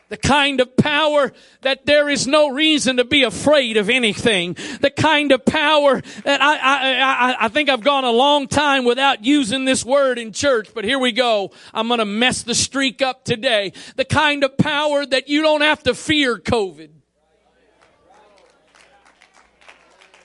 the 0.09 0.17
kind 0.17 0.61
of 0.61 0.77
power 0.77 1.33
that 1.63 1.87
there 1.87 2.09
is 2.09 2.27
no 2.27 2.51
reason 2.51 2.97
to 2.97 3.05
be 3.05 3.23
afraid 3.23 3.77
of 3.77 3.91
anything. 3.91 4.55
The 4.81 4.91
kind 4.91 5.33
of 5.33 5.45
power 5.45 6.01
that 6.25 6.41
I, 6.41 6.57
I, 6.57 7.33
I, 7.33 7.37
I 7.45 7.49
think 7.49 7.69
I've 7.69 7.85
gone 7.85 8.05
a 8.05 8.11
long 8.11 8.49
time 8.49 8.85
without 8.85 9.25
using 9.25 9.65
this 9.65 9.85
word 9.85 10.19
in 10.19 10.33
church, 10.33 10.71
but 10.75 10.85
here 10.85 10.99
we 10.99 11.13
go. 11.13 11.53
I'm 11.75 11.89
going 11.89 11.99
to 11.99 12.05
mess 12.05 12.43
the 12.43 12.55
streak 12.55 13.03
up 13.03 13.25
today. 13.25 13.73
The 13.97 14.05
kind 14.05 14.45
of 14.45 14.57
power 14.57 15.05
that 15.05 15.29
you 15.29 15.43
don't 15.43 15.63
have 15.63 15.83
to 15.85 15.95
fear 15.95 16.39
COVID. 16.39 16.91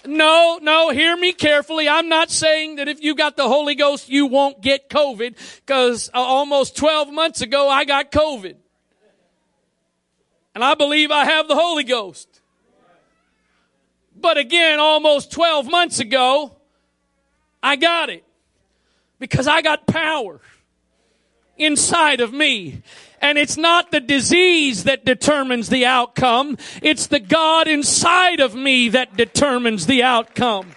No, 0.06 0.60
no, 0.62 0.90
hear 0.90 1.16
me 1.16 1.32
carefully. 1.32 1.88
I'm 1.88 2.10
not 2.10 2.30
saying 2.30 2.76
that 2.76 2.90
if 2.90 3.02
you 3.02 3.16
got 3.16 3.38
the 3.38 3.48
Holy 3.48 3.74
Ghost, 3.74 4.10
you 4.10 4.26
won't 4.26 4.62
get 4.62 4.90
COVID, 4.90 5.38
because 5.66 6.10
uh, 6.14 6.18
almost 6.18 6.76
12 6.76 7.14
months 7.14 7.42
ago, 7.42 7.70
I 7.70 7.86
got 7.86 8.12
COVID. 8.12 8.56
And 10.56 10.64
I 10.64 10.76
believe 10.76 11.12
I 11.12 11.26
have 11.26 11.48
the 11.48 11.56
Holy 11.56 11.84
Ghost. 11.84 12.42
But 14.16 14.38
again, 14.38 14.80
almost 14.80 15.32
12 15.32 15.70
months 15.70 16.00
ago, 16.00 16.56
I 17.62 17.76
got 17.76 18.10
it. 18.10 18.24
Because 19.20 19.48
I 19.48 19.62
got 19.62 19.88
power 19.88 20.42
inside 21.58 22.20
of 22.20 22.34
me. 22.34 22.82
And 23.22 23.38
it's 23.38 23.58
not 23.58 23.92
the 23.92 24.02
disease 24.02 24.84
that 24.84 25.06
determines 25.06 25.70
the 25.70 25.86
outcome. 25.86 26.58
It's 26.82 27.08
the 27.08 27.22
God 27.22 27.68
inside 27.68 28.40
of 28.40 28.54
me 28.54 28.90
that 28.90 29.16
determines 29.16 29.86
the 29.88 30.04
outcome. 30.04 30.72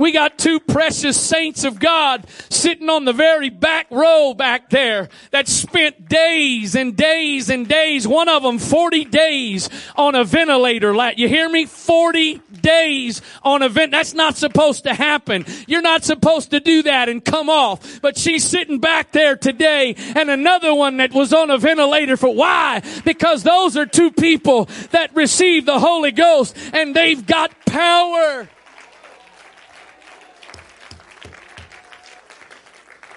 We 0.00 0.12
got 0.12 0.38
two 0.38 0.60
precious 0.60 1.20
saints 1.20 1.62
of 1.64 1.78
God 1.78 2.26
sitting 2.48 2.88
on 2.88 3.04
the 3.04 3.12
very 3.12 3.50
back 3.50 3.86
row 3.90 4.32
back 4.32 4.70
there 4.70 5.10
that 5.30 5.46
spent 5.46 6.08
days 6.08 6.74
and 6.74 6.96
days 6.96 7.50
and 7.50 7.68
days, 7.68 8.08
one 8.08 8.30
of 8.30 8.42
them 8.42 8.58
40 8.58 9.04
days 9.04 9.68
on 9.96 10.14
a 10.14 10.24
ventilator. 10.24 10.94
You 11.18 11.28
hear 11.28 11.50
me? 11.50 11.66
40 11.66 12.40
days 12.62 13.20
on 13.42 13.60
a 13.60 13.68
vent. 13.68 13.92
That's 13.92 14.14
not 14.14 14.38
supposed 14.38 14.84
to 14.84 14.94
happen. 14.94 15.44
You're 15.66 15.82
not 15.82 16.02
supposed 16.02 16.52
to 16.52 16.60
do 16.60 16.82
that 16.84 17.10
and 17.10 17.22
come 17.22 17.50
off. 17.50 18.00
But 18.00 18.16
she's 18.16 18.42
sitting 18.42 18.78
back 18.78 19.12
there 19.12 19.36
today 19.36 19.96
and 20.16 20.30
another 20.30 20.74
one 20.74 20.96
that 20.96 21.12
was 21.12 21.34
on 21.34 21.50
a 21.50 21.58
ventilator 21.58 22.16
for 22.16 22.34
why? 22.34 22.80
Because 23.04 23.42
those 23.42 23.76
are 23.76 23.84
two 23.84 24.12
people 24.12 24.64
that 24.92 25.14
received 25.14 25.66
the 25.66 25.78
Holy 25.78 26.10
Ghost 26.10 26.56
and 26.72 26.96
they've 26.96 27.26
got 27.26 27.52
power. 27.66 28.48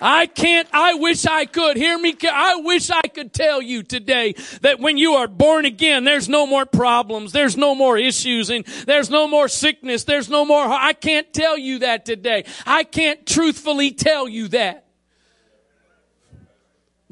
I 0.03 0.25
can't, 0.25 0.67
I 0.73 0.95
wish 0.95 1.25
I 1.25 1.45
could. 1.45 1.77
Hear 1.77 1.97
me? 1.97 2.13
I 2.29 2.57
wish 2.57 2.89
I 2.89 3.03
could 3.03 3.31
tell 3.33 3.61
you 3.61 3.83
today 3.83 4.35
that 4.61 4.81
when 4.81 4.97
you 4.97 5.13
are 5.13 5.29
born 5.29 5.63
again, 5.65 6.03
there's 6.03 6.27
no 6.27 6.45
more 6.45 6.65
problems. 6.65 7.31
There's 7.31 7.55
no 7.55 7.73
more 7.73 7.97
issues 7.97 8.49
and 8.49 8.65
there's 8.85 9.09
no 9.09 9.29
more 9.29 9.47
sickness. 9.47 10.03
There's 10.03 10.29
no 10.29 10.43
more, 10.43 10.61
I 10.61 10.91
can't 10.91 11.31
tell 11.31 11.57
you 11.57 11.79
that 11.79 12.03
today. 12.03 12.43
I 12.65 12.83
can't 12.83 13.25
truthfully 13.25 13.91
tell 13.91 14.27
you 14.27 14.49
that. 14.49 14.87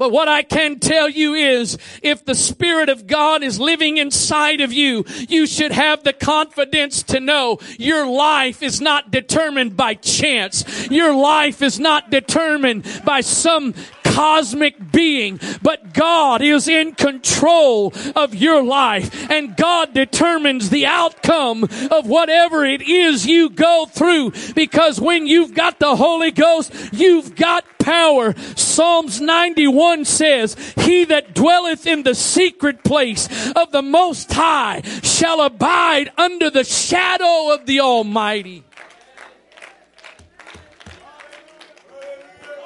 But 0.02 0.12
what 0.12 0.28
I 0.28 0.42
can 0.42 0.80
tell 0.80 1.08
you 1.08 1.36
is 1.36 1.78
if 2.02 2.26
the 2.26 2.34
Spirit 2.34 2.90
of 2.90 3.06
God 3.06 3.44
is 3.44 3.60
living 3.60 3.98
inside 3.98 4.60
of 4.60 4.74
you, 4.74 5.06
you 5.30 5.46
should 5.46 5.72
have 5.72 6.04
the 6.04 6.12
confidence 6.12 7.04
to 7.04 7.20
know 7.20 7.60
your 7.78 8.08
life 8.08 8.64
is 8.64 8.82
not 8.82 9.12
determined 9.12 9.78
by 9.78 9.94
chance. 9.94 10.90
Your 10.90 11.14
life 11.16 11.62
is 11.62 11.80
not 11.80 12.10
determined 12.10 12.84
by 13.06 13.22
some 13.22 13.76
cosmic 14.04 14.92
being, 14.92 15.40
but 15.62 15.94
God 15.94 16.42
is 16.42 16.68
in 16.68 16.96
control 16.96 17.94
of 18.16 18.36
your 18.36 18.64
life 18.64 19.30
and 19.30 19.56
God 19.56 19.94
determines 19.94 20.70
the 20.70 20.86
outcome 20.86 21.64
of 21.64 22.08
whatever 22.08 22.66
it 22.66 22.82
is 22.82 23.26
you 23.26 23.50
go 23.50 23.86
through 23.90 24.32
because 24.54 25.00
when 25.00 25.28
you've 25.28 25.54
got 25.54 25.80
the 25.80 25.96
Holy 25.96 26.32
Ghost, 26.32 26.74
you've 26.92 27.36
got 27.36 27.66
power. 27.84 28.34
Psalms 28.56 29.20
91 29.22 30.06
says, 30.06 30.56
He 30.78 31.06
that 31.06 31.34
dwelleth 31.34 31.86
in 31.86 32.04
the 32.04 32.16
secret 32.16 32.84
place 32.84 33.28
of 33.52 33.72
the 33.72 33.82
Most 33.82 34.32
High 34.32 34.82
shall 35.04 35.42
abide 35.42 36.12
under 36.18 36.50
the 36.50 36.64
shadow 36.64 37.54
of 37.54 37.66
the 37.66 37.80
Almighty. 37.82 38.64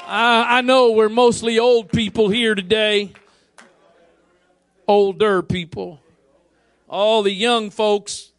I, 0.08 0.60
I 0.60 0.62
know 0.62 0.92
we're 0.92 1.10
mostly 1.10 1.58
old 1.58 1.92
people 1.92 2.30
here 2.30 2.54
today. 2.54 3.14
Older 4.88 5.42
people. 5.42 6.00
All 6.88 7.24
the 7.24 7.32
young 7.32 7.72
folks, 7.72 8.32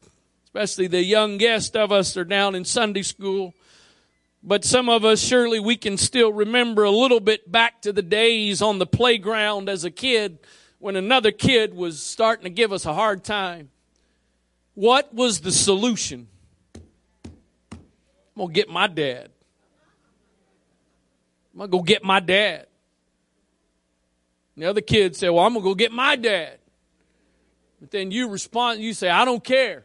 especially 0.44 0.86
the 0.86 1.02
youngest 1.02 1.76
of 1.76 1.90
us, 1.90 2.16
are 2.16 2.24
down 2.24 2.54
in 2.54 2.64
Sunday 2.64 3.02
school. 3.02 3.52
But 4.48 4.64
some 4.64 4.88
of 4.88 5.04
us, 5.04 5.20
surely 5.20 5.58
we 5.58 5.76
can 5.76 5.96
still 5.96 6.32
remember 6.32 6.84
a 6.84 6.90
little 6.90 7.18
bit 7.18 7.50
back 7.50 7.82
to 7.82 7.92
the 7.92 8.00
days 8.00 8.62
on 8.62 8.78
the 8.78 8.86
playground 8.86 9.68
as 9.68 9.82
a 9.82 9.90
kid 9.90 10.38
when 10.78 10.94
another 10.94 11.32
kid 11.32 11.74
was 11.74 12.00
starting 12.00 12.44
to 12.44 12.50
give 12.50 12.72
us 12.72 12.86
a 12.86 12.94
hard 12.94 13.24
time. 13.24 13.70
What 14.74 15.12
was 15.12 15.40
the 15.40 15.50
solution? 15.50 16.28
I'm 16.76 17.80
going 18.36 18.48
to 18.50 18.54
get 18.54 18.68
my 18.68 18.86
dad. 18.86 19.30
I'm 21.52 21.58
going 21.58 21.70
to 21.70 21.76
go 21.78 21.82
get 21.82 22.04
my 22.04 22.20
dad. 22.20 22.66
And 24.54 24.62
the 24.62 24.70
other 24.70 24.80
kid 24.80 25.16
said, 25.16 25.30
Well, 25.30 25.44
I'm 25.44 25.54
going 25.54 25.64
to 25.64 25.70
go 25.70 25.74
get 25.74 25.90
my 25.90 26.14
dad. 26.14 26.58
But 27.80 27.90
then 27.90 28.12
you 28.12 28.28
respond, 28.28 28.80
you 28.80 28.92
say, 28.92 29.08
I 29.08 29.24
don't 29.24 29.42
care. 29.42 29.84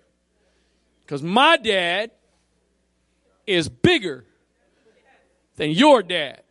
Because 0.99 1.23
my 1.23 1.57
dad 1.57 2.11
is 3.47 3.67
bigger 3.67 4.25
than 5.61 5.69
your 5.69 6.01
dad. 6.01 6.41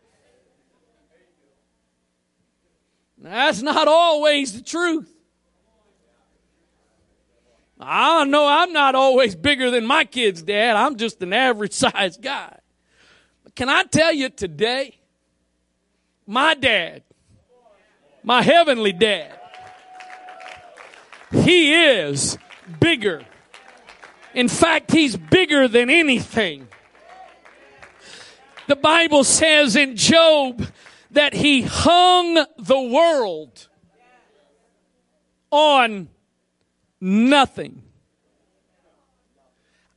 Now, 3.19 3.31
that's 3.31 3.61
not 3.61 3.89
always 3.89 4.53
the 4.53 4.63
truth. 4.63 5.13
I 7.81 8.25
know 8.25 8.47
I'm 8.47 8.73
not 8.73 8.95
always 8.95 9.35
bigger 9.35 9.73
than 9.73 9.85
my 9.85 10.05
kid's 10.05 10.45
dad. 10.45 10.77
I'm 10.77 10.95
just 10.95 11.21
an 11.23 11.33
average 11.33 11.73
sized 11.85 12.23
guy. 12.23 12.57
But 13.43 13.57
can 13.57 13.69
I 13.69 13.83
tell 13.83 14.13
you 14.13 14.29
today, 14.29 15.01
my 16.25 16.55
dad, 16.55 17.03
my 18.23 18.43
heavenly 18.43 18.93
dad, 18.93 19.37
he 21.33 21.75
is 21.75 22.39
bigger. 22.79 23.25
In 24.35 24.47
fact, 24.47 24.93
he's 24.93 25.17
bigger 25.17 25.67
than 25.67 25.91
anything. 25.91 26.69
The 28.71 28.77
Bible 28.77 29.25
says 29.25 29.75
in 29.75 29.97
Job 29.97 30.65
that 31.11 31.35
he 31.35 31.63
hung 31.63 32.35
the 32.57 32.81
world 32.81 33.67
on 35.51 36.09
nothing. 37.01 37.83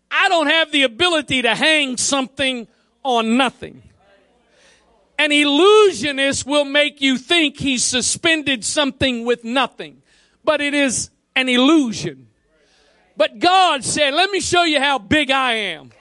I 0.10 0.28
don't 0.28 0.48
have 0.48 0.71
the 0.71 0.82
ability 0.82 1.43
to 1.43 1.54
hang 1.54 1.98
something 1.98 2.67
on 3.04 3.38
nothing. 3.38 3.84
An 5.19 5.32
illusionist 5.32 6.48
will 6.48 6.65
make 6.65 7.00
you 7.00 7.19
think 7.19 7.60
he 7.60 7.78
suspended 7.78 8.65
something 8.65 9.24
with 9.24 9.43
nothing, 9.43 10.02
but 10.43 10.62
it 10.62 10.74
is 10.74 11.12
an 11.36 11.48
illusion. 11.48 12.26
But 13.15 13.38
God 13.38 13.84
said, 13.84 14.15
let 14.15 14.32
me 14.32 14.39
show 14.39 14.63
you 14.63 14.80
how 14.80 14.98
big 14.98 15.30
I 15.30 15.52
am. 15.52 15.91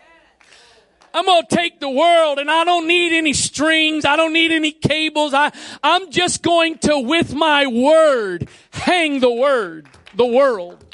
I'm 1.14 1.26
going 1.26 1.42
to 1.48 1.56
take 1.56 1.80
the 1.80 1.90
world 1.90 2.38
and 2.38 2.50
I 2.50 2.64
don't 2.64 2.86
need 2.86 3.12
any 3.12 3.32
strings. 3.32 4.04
I 4.04 4.16
don't 4.16 4.32
need 4.32 4.52
any 4.52 4.72
cables. 4.72 5.34
I, 5.34 5.52
I'm 5.82 6.10
just 6.10 6.42
going 6.42 6.78
to, 6.78 6.98
with 6.98 7.34
my 7.34 7.66
word, 7.66 8.48
hang 8.70 9.20
the 9.20 9.32
word, 9.32 9.86
the 10.14 10.26
world. 10.26 10.84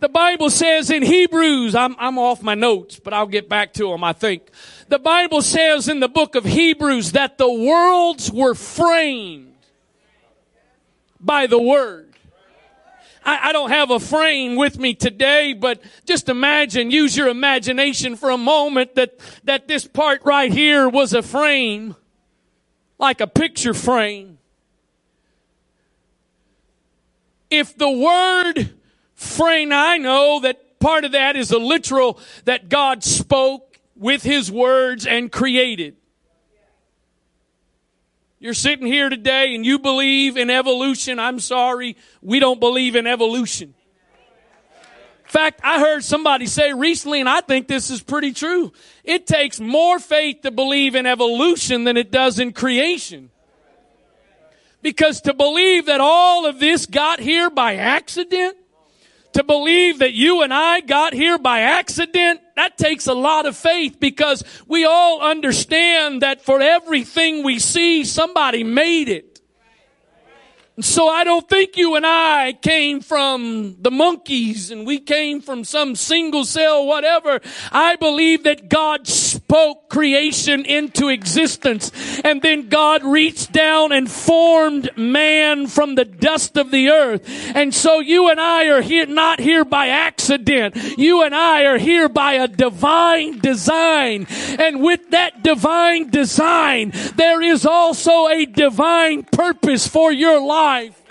The 0.00 0.08
Bible 0.08 0.48
says 0.48 0.90
in 0.90 1.02
Hebrews, 1.02 1.74
I'm, 1.74 1.94
I'm 1.98 2.18
off 2.18 2.42
my 2.42 2.54
notes, 2.54 2.98
but 2.98 3.12
I'll 3.12 3.26
get 3.26 3.50
back 3.50 3.74
to 3.74 3.90
them, 3.90 4.02
I 4.02 4.14
think. 4.14 4.50
The 4.88 4.98
Bible 4.98 5.42
says 5.42 5.88
in 5.88 6.00
the 6.00 6.08
book 6.08 6.34
of 6.34 6.44
Hebrews 6.44 7.12
that 7.12 7.36
the 7.36 7.50
worlds 7.50 8.32
were 8.32 8.54
framed 8.54 9.54
by 11.20 11.46
the 11.46 11.60
Word. 11.60 12.09
I, 13.24 13.48
I, 13.48 13.52
don't 13.52 13.70
have 13.70 13.90
a 13.90 14.00
frame 14.00 14.56
with 14.56 14.78
me 14.78 14.94
today, 14.94 15.52
but 15.52 15.82
just 16.06 16.28
imagine, 16.28 16.90
use 16.90 17.16
your 17.16 17.28
imagination 17.28 18.16
for 18.16 18.30
a 18.30 18.38
moment 18.38 18.94
that, 18.94 19.18
that 19.44 19.68
this 19.68 19.86
part 19.86 20.22
right 20.24 20.52
here 20.52 20.88
was 20.88 21.12
a 21.12 21.22
frame, 21.22 21.96
like 22.98 23.20
a 23.20 23.26
picture 23.26 23.74
frame. 23.74 24.38
If 27.50 27.76
the 27.76 27.90
word 27.90 28.74
frame, 29.14 29.72
I 29.72 29.98
know 29.98 30.40
that 30.40 30.78
part 30.78 31.04
of 31.04 31.12
that 31.12 31.36
is 31.36 31.50
a 31.50 31.58
literal 31.58 32.18
that 32.44 32.68
God 32.68 33.04
spoke 33.04 33.78
with 33.96 34.22
his 34.22 34.50
words 34.50 35.06
and 35.06 35.30
created. 35.30 35.96
You're 38.42 38.54
sitting 38.54 38.86
here 38.86 39.10
today 39.10 39.54
and 39.54 39.66
you 39.66 39.78
believe 39.78 40.38
in 40.38 40.48
evolution. 40.48 41.18
I'm 41.18 41.40
sorry, 41.40 41.98
we 42.22 42.40
don't 42.40 42.58
believe 42.58 42.96
in 42.96 43.06
evolution. 43.06 43.74
In 45.24 45.30
fact, 45.30 45.60
I 45.62 45.78
heard 45.78 46.02
somebody 46.02 46.46
say 46.46 46.72
recently, 46.72 47.20
and 47.20 47.28
I 47.28 47.42
think 47.42 47.68
this 47.68 47.90
is 47.90 48.02
pretty 48.02 48.32
true. 48.32 48.72
It 49.04 49.26
takes 49.26 49.60
more 49.60 49.98
faith 49.98 50.40
to 50.42 50.50
believe 50.50 50.94
in 50.94 51.04
evolution 51.04 51.84
than 51.84 51.98
it 51.98 52.10
does 52.10 52.38
in 52.38 52.54
creation. 52.54 53.30
Because 54.80 55.20
to 55.20 55.34
believe 55.34 55.84
that 55.86 56.00
all 56.00 56.46
of 56.46 56.58
this 56.58 56.86
got 56.86 57.20
here 57.20 57.50
by 57.50 57.76
accident, 57.76 58.56
to 59.34 59.44
believe 59.44 59.98
that 59.98 60.14
you 60.14 60.40
and 60.40 60.52
I 60.52 60.80
got 60.80 61.12
here 61.12 61.38
by 61.38 61.60
accident, 61.60 62.40
that 62.60 62.76
takes 62.76 63.06
a 63.06 63.14
lot 63.14 63.46
of 63.46 63.56
faith 63.56 63.98
because 63.98 64.44
we 64.68 64.84
all 64.84 65.22
understand 65.22 66.20
that 66.20 66.42
for 66.42 66.60
everything 66.60 67.42
we 67.42 67.58
see, 67.58 68.04
somebody 68.04 68.64
made 68.64 69.08
it. 69.08 69.29
So 70.82 71.08
I 71.08 71.24
don't 71.24 71.48
think 71.48 71.76
you 71.76 71.96
and 71.96 72.06
I 72.06 72.52
came 72.52 73.00
from 73.00 73.76
the 73.80 73.90
monkeys 73.90 74.70
and 74.70 74.86
we 74.86 74.98
came 74.98 75.40
from 75.40 75.64
some 75.64 75.94
single 75.94 76.44
cell, 76.44 76.86
whatever. 76.86 77.40
I 77.72 77.96
believe 77.96 78.44
that 78.44 78.68
God 78.68 79.06
spoke 79.06 79.88
creation 79.90 80.64
into 80.64 81.08
existence 81.08 81.90
and 82.24 82.40
then 82.40 82.68
God 82.68 83.04
reached 83.04 83.52
down 83.52 83.92
and 83.92 84.10
formed 84.10 84.90
man 84.96 85.66
from 85.66 85.96
the 85.96 86.04
dust 86.04 86.56
of 86.56 86.70
the 86.70 86.88
earth. 86.88 87.28
And 87.54 87.74
so 87.74 88.00
you 88.00 88.30
and 88.30 88.40
I 88.40 88.66
are 88.68 88.82
here, 88.82 89.06
not 89.06 89.40
here 89.40 89.64
by 89.64 89.88
accident. 89.88 90.76
You 90.96 91.22
and 91.24 91.34
I 91.34 91.64
are 91.64 91.78
here 91.78 92.08
by 92.08 92.34
a 92.34 92.48
divine 92.48 93.38
design. 93.38 94.26
And 94.58 94.80
with 94.82 95.10
that 95.10 95.42
divine 95.42 96.10
design, 96.10 96.92
there 97.16 97.42
is 97.42 97.66
also 97.66 98.28
a 98.28 98.46
divine 98.46 99.24
purpose 99.24 99.86
for 99.86 100.12
your 100.12 100.40
life 100.40 100.69
life. 100.70 101.02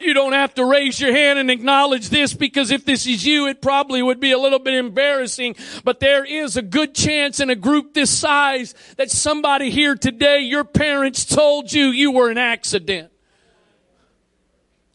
You 0.00 0.14
don't 0.14 0.32
have 0.32 0.54
to 0.54 0.64
raise 0.64 1.00
your 1.00 1.12
hand 1.12 1.38
and 1.38 1.50
acknowledge 1.50 2.08
this 2.08 2.34
because 2.34 2.70
if 2.72 2.84
this 2.84 3.06
is 3.06 3.24
you, 3.24 3.46
it 3.46 3.62
probably 3.62 4.02
would 4.02 4.18
be 4.18 4.32
a 4.32 4.38
little 4.38 4.58
bit 4.58 4.74
embarrassing. 4.74 5.54
But 5.84 6.00
there 6.00 6.24
is 6.24 6.56
a 6.56 6.62
good 6.62 6.94
chance 6.94 7.38
in 7.40 7.50
a 7.50 7.54
group 7.54 7.94
this 7.94 8.10
size 8.10 8.74
that 8.96 9.10
somebody 9.10 9.70
here 9.70 9.94
today, 9.94 10.40
your 10.40 10.64
parents 10.64 11.24
told 11.24 11.72
you 11.72 11.86
you 11.88 12.10
were 12.10 12.30
an 12.30 12.38
accident. 12.38 13.12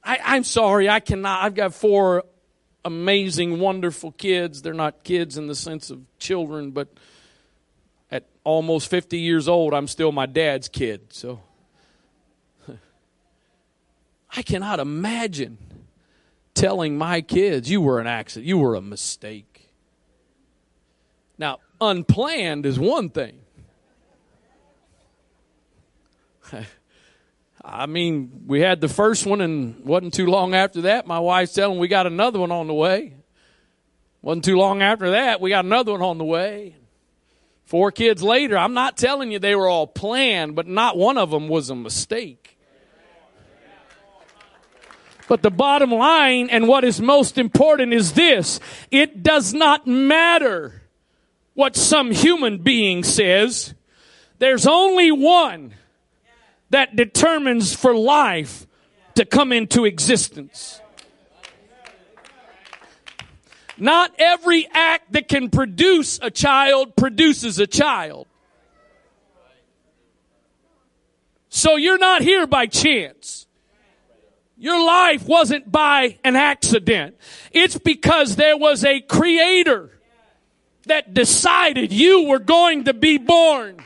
I, 0.04 0.20
I'm 0.26 0.44
sorry, 0.44 0.90
I 0.90 1.00
cannot. 1.00 1.44
I've 1.44 1.56
got 1.56 1.74
four 1.74 2.24
amazing, 2.84 3.60
wonderful 3.60 4.12
kids. 4.12 4.62
They're 4.62 4.74
not 4.74 5.04
kids 5.04 5.38
in 5.38 5.48
the 5.48 5.56
sense 5.56 5.90
of 5.90 6.02
children, 6.20 6.72
but 6.72 6.90
at 8.12 8.26
almost 8.44 8.90
50 8.90 9.20
years 9.20 9.48
old, 9.48 9.74
I'm 9.74 9.88
still 9.88 10.12
my 10.12 10.26
dad's 10.26 10.68
kid. 10.68 11.14
So 11.14 11.40
I 14.38 14.44
cannot 14.44 14.80
imagine 14.80 15.58
telling 16.54 16.96
my 16.96 17.22
kids, 17.22 17.72
you 17.72 17.82
were 17.82 18.00
an 18.00 18.06
accident, 18.06 18.46
you 18.46 18.60
were 18.60 18.76
a 18.76 18.82
mistake. 18.82 19.72
Now, 21.40 21.58
unplanned 21.82 22.68
is 22.68 22.78
one 22.78 23.10
thing. 23.10 23.40
I 27.66 27.88
mean, 27.88 28.44
we 28.46 28.62
had 28.62 28.80
the 28.80 28.88
first 28.88 29.26
one, 29.26 29.42
and 29.42 29.84
wasn't 29.84 30.14
too 30.14 30.28
long 30.28 30.54
after 30.54 30.82
that, 30.82 31.08
my 31.08 31.18
wife's 31.18 31.54
telling 31.54 31.80
we 31.80 31.88
got 31.88 32.06
another 32.06 32.40
one 32.40 32.52
on 32.52 32.68
the 32.68 32.76
way. 32.76 33.14
Wasn't 34.22 34.46
too 34.46 34.58
long 34.58 34.84
after 34.84 35.10
that, 35.12 35.42
we 35.42 35.50
got 35.50 35.66
another 35.66 35.94
one 35.94 36.04
on 36.04 36.20
the 36.20 36.26
way. 36.26 36.76
Four 37.66 37.92
kids 37.92 38.22
later, 38.22 38.56
I'm 38.56 38.76
not 38.76 38.98
telling 38.98 39.32
you 39.32 39.40
they 39.40 39.56
were 39.56 39.68
all 39.68 39.88
planned, 39.88 40.56
but 40.56 40.68
not 40.68 40.96
one 40.96 41.18
of 41.18 41.32
them 41.32 41.48
was 41.48 41.72
a 41.72 41.76
mistake. 41.76 42.57
But 45.28 45.42
the 45.42 45.52
bottom 45.52 45.92
line 45.92 46.50
and 46.50 46.68
what 46.68 46.84
is 46.84 47.02
most 47.02 47.38
important 47.38 47.94
is 47.94 48.14
this. 48.14 48.60
It 48.92 49.24
does 49.24 49.54
not 49.54 49.86
matter 49.86 50.84
what 51.54 51.76
some 51.76 52.12
human 52.12 52.60
being 52.60 53.04
says. 53.04 53.74
There's 54.40 54.68
only 54.68 55.12
one 55.12 55.74
that 56.70 56.96
determines 56.96 57.74
for 57.74 57.96
life 57.96 58.68
to 59.16 59.26
come 59.26 59.52
into 59.52 59.86
existence. 59.86 60.80
Not 63.78 64.12
every 64.18 64.68
act 64.72 65.14
that 65.14 65.28
can 65.28 65.50
produce 65.50 66.20
a 66.22 66.32
child 66.32 66.96
produces 66.96 67.60
a 67.60 67.68
child. 67.68 68.28
So 71.50 71.76
you're 71.76 71.98
not 71.98 72.22
here 72.22 72.46
by 72.46 72.68
chance. 72.68 73.47
Your 74.58 74.84
life 74.84 75.28
wasn't 75.28 75.72
by 75.72 76.18
an 76.24 76.36
accident. 76.36 77.16
It's 77.52 77.78
because 77.78 78.36
there 78.36 78.58
was 78.58 78.84
a 78.84 79.00
creator 79.02 79.92
that 80.88 81.14
decided 81.14 81.92
you 81.92 82.28
were 82.28 82.40
going 82.40 82.86
to 82.86 82.94
be 82.94 83.18
born. 83.18 83.78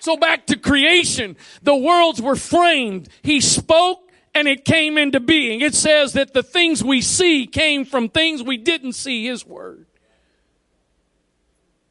So 0.00 0.16
back 0.16 0.46
to 0.46 0.56
creation, 0.56 1.36
the 1.62 1.74
worlds 1.74 2.20
were 2.20 2.36
framed. 2.36 3.08
He 3.22 3.40
spoke 3.40 4.10
and 4.34 4.46
it 4.46 4.64
came 4.64 4.98
into 4.98 5.20
being. 5.20 5.60
It 5.60 5.74
says 5.74 6.12
that 6.12 6.34
the 6.34 6.42
things 6.42 6.84
we 6.84 7.00
see 7.00 7.46
came 7.46 7.84
from 7.84 8.08
things 8.08 8.42
we 8.42 8.56
didn't 8.56 8.92
see, 8.92 9.26
His 9.26 9.44
Word. 9.44 9.86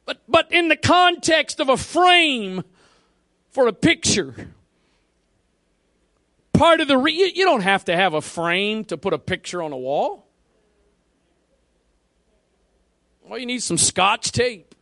But, 0.06 0.22
but 0.26 0.50
in 0.50 0.68
the 0.68 0.76
context 0.76 1.60
of 1.60 1.68
a 1.68 1.76
frame 1.76 2.62
for 3.50 3.68
a 3.68 3.72
picture, 3.72 4.54
part 6.58 6.80
of 6.80 6.88
the, 6.88 6.98
re- 6.98 7.32
you 7.34 7.44
don't 7.44 7.62
have 7.62 7.84
to 7.86 7.96
have 7.96 8.14
a 8.14 8.20
frame 8.20 8.84
to 8.86 8.96
put 8.98 9.12
a 9.12 9.18
picture 9.18 9.62
on 9.62 9.72
a 9.72 9.76
wall. 9.76 10.26
Well, 13.24 13.38
you 13.38 13.46
need 13.46 13.62
some 13.62 13.78
scotch 13.78 14.32
tape, 14.32 14.74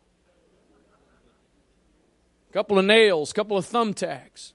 a 2.49 2.53
couple 2.53 2.79
of 2.79 2.85
nails, 2.85 3.33
a 3.33 3.35
couple 3.35 3.57
of 3.57 3.67
thumbtacks. 3.67 4.53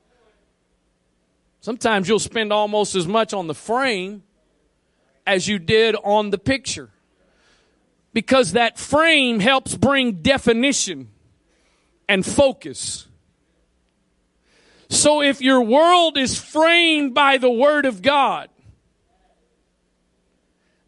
Sometimes 1.60 2.08
you'll 2.08 2.20
spend 2.20 2.52
almost 2.52 2.96
as 2.96 3.06
much 3.08 3.34
on 3.34 3.48
the 3.48 3.54
frame 3.54 4.24
as 5.28 5.48
you 5.48 5.60
did 5.60 5.96
on 6.04 6.32
the 6.32 6.38
picture. 6.38 6.90
Because 8.14 8.54
that 8.54 8.80
frame 8.80 9.40
helps 9.40 9.76
bring 9.76 10.22
definition 10.22 11.10
and 12.10 12.26
focus. 12.26 13.08
So 14.92 15.22
if 15.22 15.42
your 15.42 15.62
world 15.62 16.18
is 16.18 16.38
framed 16.38 17.14
by 17.14 17.38
the 17.38 17.50
Word 17.50 17.86
of 17.86 18.02
God, 18.02 18.50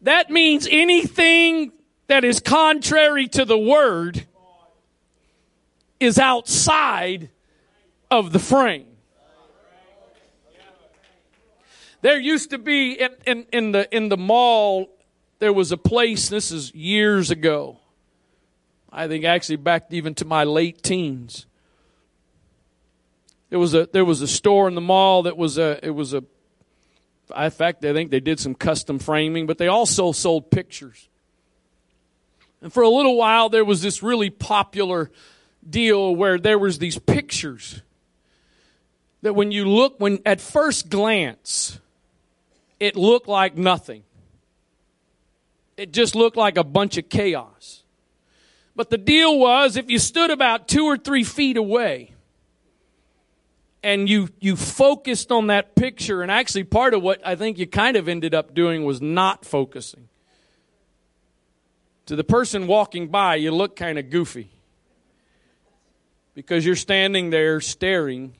that 0.02 0.28
means 0.28 0.68
anything 0.70 1.72
that 2.08 2.22
is 2.22 2.38
contrary 2.38 3.28
to 3.28 3.46
the 3.46 3.56
Word 3.56 4.26
is 5.98 6.18
outside 6.18 7.30
of 8.10 8.34
the 8.34 8.38
frame. 8.38 8.88
There 12.02 12.20
used 12.20 12.50
to 12.50 12.58
be 12.58 13.00
in, 13.00 13.10
in, 13.26 13.46
in, 13.54 13.72
the 13.72 13.96
in 13.96 14.10
the 14.10 14.18
mall, 14.18 14.90
there 15.38 15.54
was 15.54 15.72
a 15.72 15.78
place, 15.78 16.28
this 16.28 16.52
is 16.52 16.74
years 16.74 17.30
ago. 17.30 17.78
I 18.92 19.08
think 19.08 19.24
actually 19.24 19.56
back 19.56 19.86
even 19.88 20.14
to 20.16 20.26
my 20.26 20.44
late 20.44 20.82
teens. 20.82 21.46
There 23.54 23.60
was 23.60 23.72
a 23.72 23.88
there 23.92 24.04
was 24.04 24.20
a 24.20 24.26
store 24.26 24.66
in 24.66 24.74
the 24.74 24.80
mall 24.80 25.22
that 25.22 25.36
was 25.36 25.58
a 25.58 25.78
it 25.80 25.92
was 25.92 26.12
a 26.12 26.24
in 27.36 27.50
fact 27.52 27.84
I 27.84 27.92
think 27.92 28.10
they 28.10 28.18
did 28.18 28.40
some 28.40 28.52
custom 28.52 28.98
framing, 28.98 29.46
but 29.46 29.58
they 29.58 29.68
also 29.68 30.10
sold 30.10 30.50
pictures. 30.50 31.08
And 32.60 32.72
for 32.72 32.82
a 32.82 32.88
little 32.88 33.16
while 33.16 33.48
there 33.50 33.64
was 33.64 33.80
this 33.80 34.02
really 34.02 34.28
popular 34.28 35.12
deal 35.70 36.16
where 36.16 36.36
there 36.36 36.58
was 36.58 36.80
these 36.80 36.98
pictures 36.98 37.80
that 39.22 39.34
when 39.34 39.52
you 39.52 39.68
look 39.68 40.00
when 40.00 40.18
at 40.26 40.40
first 40.40 40.90
glance 40.90 41.78
it 42.80 42.96
looked 42.96 43.28
like 43.28 43.56
nothing. 43.56 44.02
It 45.76 45.92
just 45.92 46.16
looked 46.16 46.36
like 46.36 46.56
a 46.56 46.64
bunch 46.64 46.98
of 46.98 47.08
chaos. 47.08 47.84
But 48.74 48.90
the 48.90 48.98
deal 48.98 49.38
was 49.38 49.76
if 49.76 49.88
you 49.88 50.00
stood 50.00 50.32
about 50.32 50.66
two 50.66 50.86
or 50.86 50.96
three 50.96 51.22
feet 51.22 51.56
away 51.56 52.13
and 53.84 54.08
you, 54.08 54.28
you 54.40 54.56
focused 54.56 55.30
on 55.30 55.46
that 55.48 55.76
picture, 55.76 56.22
and 56.22 56.30
actually 56.30 56.64
part 56.64 56.94
of 56.94 57.02
what 57.02 57.24
I 57.24 57.36
think 57.36 57.58
you 57.58 57.66
kind 57.66 57.96
of 57.96 58.08
ended 58.08 58.34
up 58.34 58.54
doing 58.54 58.84
was 58.84 59.00
not 59.00 59.44
focusing. 59.44 60.08
To 62.06 62.16
the 62.16 62.24
person 62.24 62.66
walking 62.66 63.08
by, 63.08 63.36
you 63.36 63.52
look 63.52 63.76
kind 63.76 63.98
of 63.98 64.10
goofy 64.10 64.50
because 66.34 66.66
you're 66.66 66.74
standing 66.74 67.30
there 67.30 67.60
staring 67.60 68.34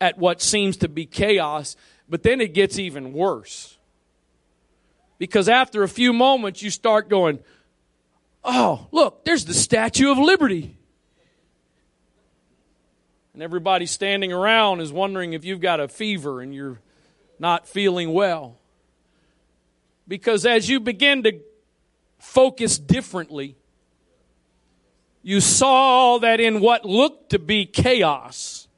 at 0.00 0.18
what 0.18 0.40
seems 0.40 0.76
to 0.78 0.88
be 0.88 1.06
chaos 1.06 1.76
but 2.08 2.22
then 2.22 2.40
it 2.40 2.54
gets 2.54 2.78
even 2.78 3.12
worse. 3.12 3.78
Because 5.18 5.48
after 5.48 5.82
a 5.82 5.88
few 5.88 6.12
moments, 6.12 6.62
you 6.62 6.70
start 6.70 7.08
going, 7.08 7.38
Oh, 8.46 8.88
look, 8.92 9.24
there's 9.24 9.46
the 9.46 9.54
Statue 9.54 10.10
of 10.10 10.18
Liberty. 10.18 10.76
And 13.34 13.42
everybody 13.42 13.84
standing 13.86 14.32
around 14.32 14.80
is 14.80 14.92
wondering 14.92 15.32
if 15.32 15.44
you've 15.44 15.60
got 15.60 15.80
a 15.80 15.88
fever 15.88 16.40
and 16.40 16.54
you're 16.54 16.78
not 17.38 17.68
feeling 17.68 18.12
well. 18.12 18.56
Because 20.06 20.46
as 20.46 20.68
you 20.68 20.78
begin 20.78 21.24
to 21.24 21.40
focus 22.18 22.78
differently, 22.78 23.56
you 25.22 25.40
saw 25.40 26.18
that 26.18 26.38
in 26.38 26.60
what 26.60 26.84
looked 26.84 27.30
to 27.30 27.40
be 27.40 27.66
chaos, 27.66 28.68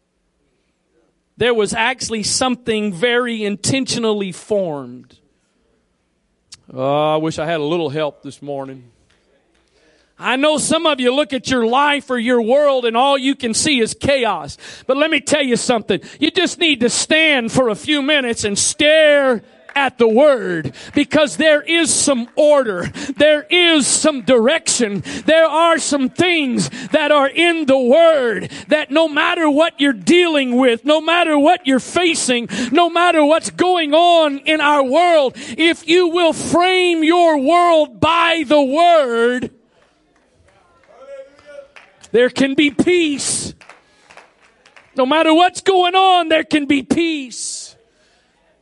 there 1.37 1.53
was 1.53 1.75
actually 1.75 2.23
something 2.23 2.95
very 2.95 3.45
intentionally 3.45 4.33
formed. 4.33 5.19
Oh, 6.73 7.15
I 7.15 7.17
wish 7.17 7.39
I 7.39 7.45
had 7.45 7.61
a 7.61 7.65
little 7.65 7.91
help 7.91 8.23
this 8.23 8.41
morning. 8.41 8.91
I 10.19 10.37
know 10.37 10.57
some 10.57 10.87
of 10.87 10.99
you 10.99 11.15
look 11.15 11.35
at 11.35 11.51
your 11.51 11.67
life 11.67 12.11
or 12.11 12.19
your 12.19 12.41
world 12.41 12.87
and 12.87 12.97
all 12.97 13.19
you 13.19 13.35
can 13.35 13.53
see 13.53 13.81
is 13.81 13.93
chaos. 13.93 14.57
But 14.87 14.97
let 14.97 15.11
me 15.11 15.21
tell 15.21 15.43
you 15.43 15.57
something. 15.57 16.01
You 16.19 16.31
just 16.31 16.59
need 16.59 16.81
to 16.81 16.89
stand 16.89 17.53
for 17.53 17.69
a 17.69 17.75
few 17.75 18.01
minutes 18.01 18.45
and 18.45 18.59
stare 18.59 19.43
at 19.75 19.99
the 19.99 20.09
word 20.09 20.75
because 20.95 21.37
there 21.37 21.61
is 21.61 21.95
some 21.95 22.29
order. 22.35 22.87
There 23.17 23.43
is 23.43 23.87
some 23.87 24.23
direction. 24.23 25.03
There 25.27 25.45
are 25.45 25.79
some 25.79 26.09
things 26.09 26.71
that 26.89 27.13
are 27.13 27.29
in 27.29 27.67
the 27.67 27.79
word 27.79 28.51
that 28.69 28.91
no 28.91 29.07
matter 29.07 29.51
what 29.51 29.79
you're 29.79 29.93
dealing 29.93 30.57
with, 30.57 30.87
no 30.87 31.03
matter 31.03 31.39
what 31.39 31.67
you're 31.67 31.79
facing, 31.79 32.49
no 32.73 32.89
matter 32.89 33.23
what's 33.23 33.51
going 33.51 33.93
on 33.93 34.39
in 34.39 34.63
our 34.63 34.83
world, 34.83 35.35
if 35.37 35.87
you 35.87 36.09
will 36.09 36.33
frame 36.33 37.05
your 37.05 37.39
world 37.39 38.01
by 38.01 38.45
the 38.47 38.63
word, 38.63 39.51
there 42.13 42.31
can 42.31 42.55
be 42.55 42.71
peace. 42.71 43.55
No 44.97 45.07
matter 45.07 45.35
what's 45.35 45.61
going 45.61 45.95
on, 45.95 46.29
there 46.29 46.45
can 46.45 46.67
be 46.67 46.83
peace. 46.83 47.77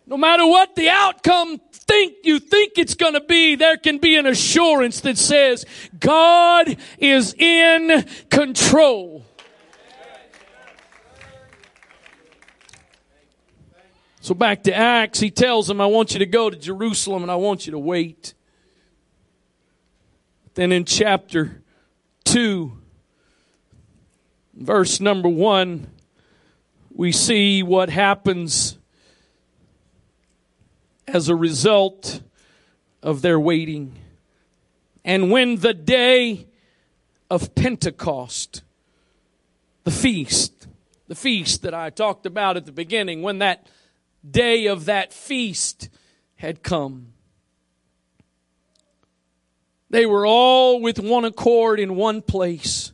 No 0.07 0.17
matter 0.17 0.47
what 0.47 0.75
the 0.75 0.89
outcome 0.91 1.61
think 1.73 2.17
you 2.25 2.39
think 2.39 2.73
it's 2.77 2.95
going 2.95 3.15
to 3.15 3.21
be, 3.21 3.55
there 3.55 3.77
can 3.77 3.99
be 3.99 4.17
an 4.17 4.27
assurance 4.27 5.01
that 5.01 5.19
says 5.19 5.65
God 5.99 6.77
is 6.99 7.35
in 7.35 8.05
control. 8.31 9.25
So 14.21 14.35
back 14.35 14.63
to 14.63 14.75
Acts, 14.75 15.21
he 15.21 15.31
tells 15.31 15.67
them, 15.67 15.83
I 15.83 15.87
want 15.87 16.15
you 16.15 16.19
to 16.21 16.27
go 16.27 16.49
to 16.49 16.57
Jerusalem 16.57 17.23
and 17.23 17.31
I 17.31 17.35
want 17.35 17.67
you 17.67 17.73
to 17.73 17.79
wait. 17.79 18.33
Then 20.55 20.73
in 20.73 20.87
chapter 20.87 21.63
2, 22.25 22.73
verse 24.57 25.01
number 25.01 25.29
1, 25.29 25.87
we 26.95 27.13
see 27.13 27.63
what 27.63 27.91
happens 27.91 28.79
as 31.07 31.29
a 31.29 31.37
result 31.37 32.23
of 33.03 33.21
their 33.23 33.39
waiting. 33.39 33.95
And 35.05 35.31
when 35.31 35.57
the 35.57 35.75
day 35.75 36.47
of 37.31 37.55
Pentecost, 37.55 38.63
the 39.83 39.91
feast, 39.91 40.67
The 41.07 41.15
feast 41.15 41.63
that 41.63 41.75
I 41.75 41.91
talked 41.91 42.25
about 42.25 42.57
at 42.57 42.65
the 42.65 42.73
beginning, 42.73 43.21
when 43.21 43.39
that 43.39 43.67
day 44.29 44.67
of 44.67 44.87
that 44.87 45.13
feast 45.13 45.91
had 46.37 46.63
come. 46.63 47.13
They 49.91 50.07
were 50.07 50.27
all 50.27 50.81
with 50.81 50.99
one 50.99 51.27
accord 51.27 51.79
in 51.79 51.95
one 51.95 52.23
place. 52.23 52.94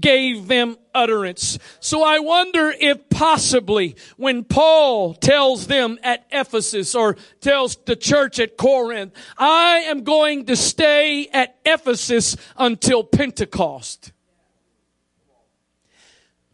gave 0.00 0.48
them 0.48 0.76
utterance. 0.94 1.58
So 1.80 2.02
I 2.02 2.18
wonder 2.18 2.72
if 2.78 3.08
possibly 3.08 3.96
when 4.16 4.44
Paul 4.44 5.14
tells 5.14 5.66
them 5.66 5.98
at 6.02 6.26
Ephesus 6.30 6.94
or 6.94 7.16
tells 7.40 7.76
the 7.76 7.96
church 7.96 8.38
at 8.38 8.56
Corinth, 8.56 9.12
I 9.36 9.78
am 9.86 10.04
going 10.04 10.46
to 10.46 10.56
stay 10.56 11.28
at 11.28 11.56
Ephesus 11.64 12.36
until 12.56 13.04
Pentecost. 13.04 14.12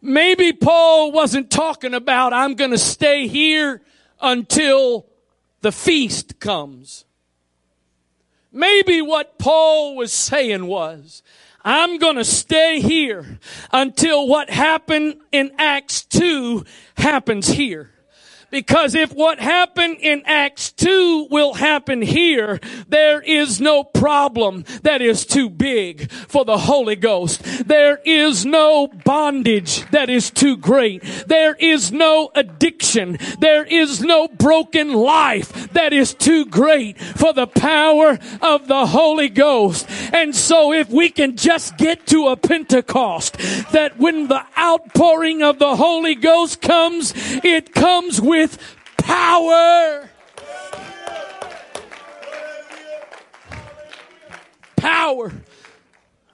Maybe 0.01 0.53
Paul 0.53 1.11
wasn't 1.11 1.49
talking 1.49 1.95
about 1.95 2.31
I'm 2.31 2.53
going 2.53 2.71
to 2.71 2.77
stay 2.77 3.27
here 3.27 3.81
until 4.21 5.07
the 5.61 5.71
feast 5.71 6.39
comes. 6.39 7.05
Maybe 8.51 9.01
what 9.01 9.39
Paul 9.39 9.95
was 9.95 10.13
saying 10.13 10.67
was, 10.67 11.23
I'm 11.65 11.97
going 11.97 12.17
to 12.17 12.23
stay 12.23 12.79
here 12.79 13.39
until 13.73 14.27
what 14.27 14.51
happened 14.51 15.15
in 15.31 15.51
Acts 15.57 16.05
2 16.05 16.63
happens 16.95 17.47
here. 17.47 17.94
Because 18.55 18.95
if 18.95 19.11
what 19.11 19.37
happened 19.37 19.97
in 19.99 20.23
Acts 20.25 20.71
2 20.71 21.27
will 21.29 21.55
happen 21.55 22.01
here, 22.01 22.61
there 22.87 23.19
is 23.19 23.59
no 23.59 23.83
problem 23.83 24.63
that 24.81 25.01
is 25.01 25.25
too 25.25 25.49
big 25.49 26.09
for 26.09 26.45
the 26.45 26.59
Holy 26.59 26.95
Ghost. 26.95 27.43
There 27.67 27.99
is 28.05 28.45
no 28.45 28.87
bondage 28.87 29.85
that 29.91 30.09
is 30.09 30.31
too 30.31 30.55
great. 30.55 31.03
There 31.27 31.55
is 31.55 31.91
no 31.91 32.31
addiction. 32.33 33.17
There 33.41 33.65
is 33.65 33.99
no 33.99 34.29
broken 34.29 34.93
life 34.93 35.73
that 35.73 35.91
is 35.91 36.13
too 36.13 36.45
great 36.45 36.97
for 36.97 37.33
the 37.33 37.47
power 37.47 38.17
of 38.41 38.69
the 38.69 38.85
Holy 38.85 39.27
Ghost. 39.27 39.85
And 40.13 40.33
so 40.33 40.71
if 40.71 40.89
we 40.89 41.09
can 41.09 41.35
just 41.35 41.75
get 41.77 42.07
to 42.07 42.27
a 42.27 42.37
Pentecost, 42.37 43.37
that 43.73 43.97
when 43.97 44.29
the 44.29 44.45
outpouring 44.57 45.43
of 45.43 45.59
the 45.59 45.75
Holy 45.75 46.15
Ghost 46.15 46.61
comes, 46.61 47.11
it 47.43 47.73
comes 47.73 48.21
with 48.21 48.44
with 48.45 48.75
power. 48.97 50.09
Power. 54.75 55.31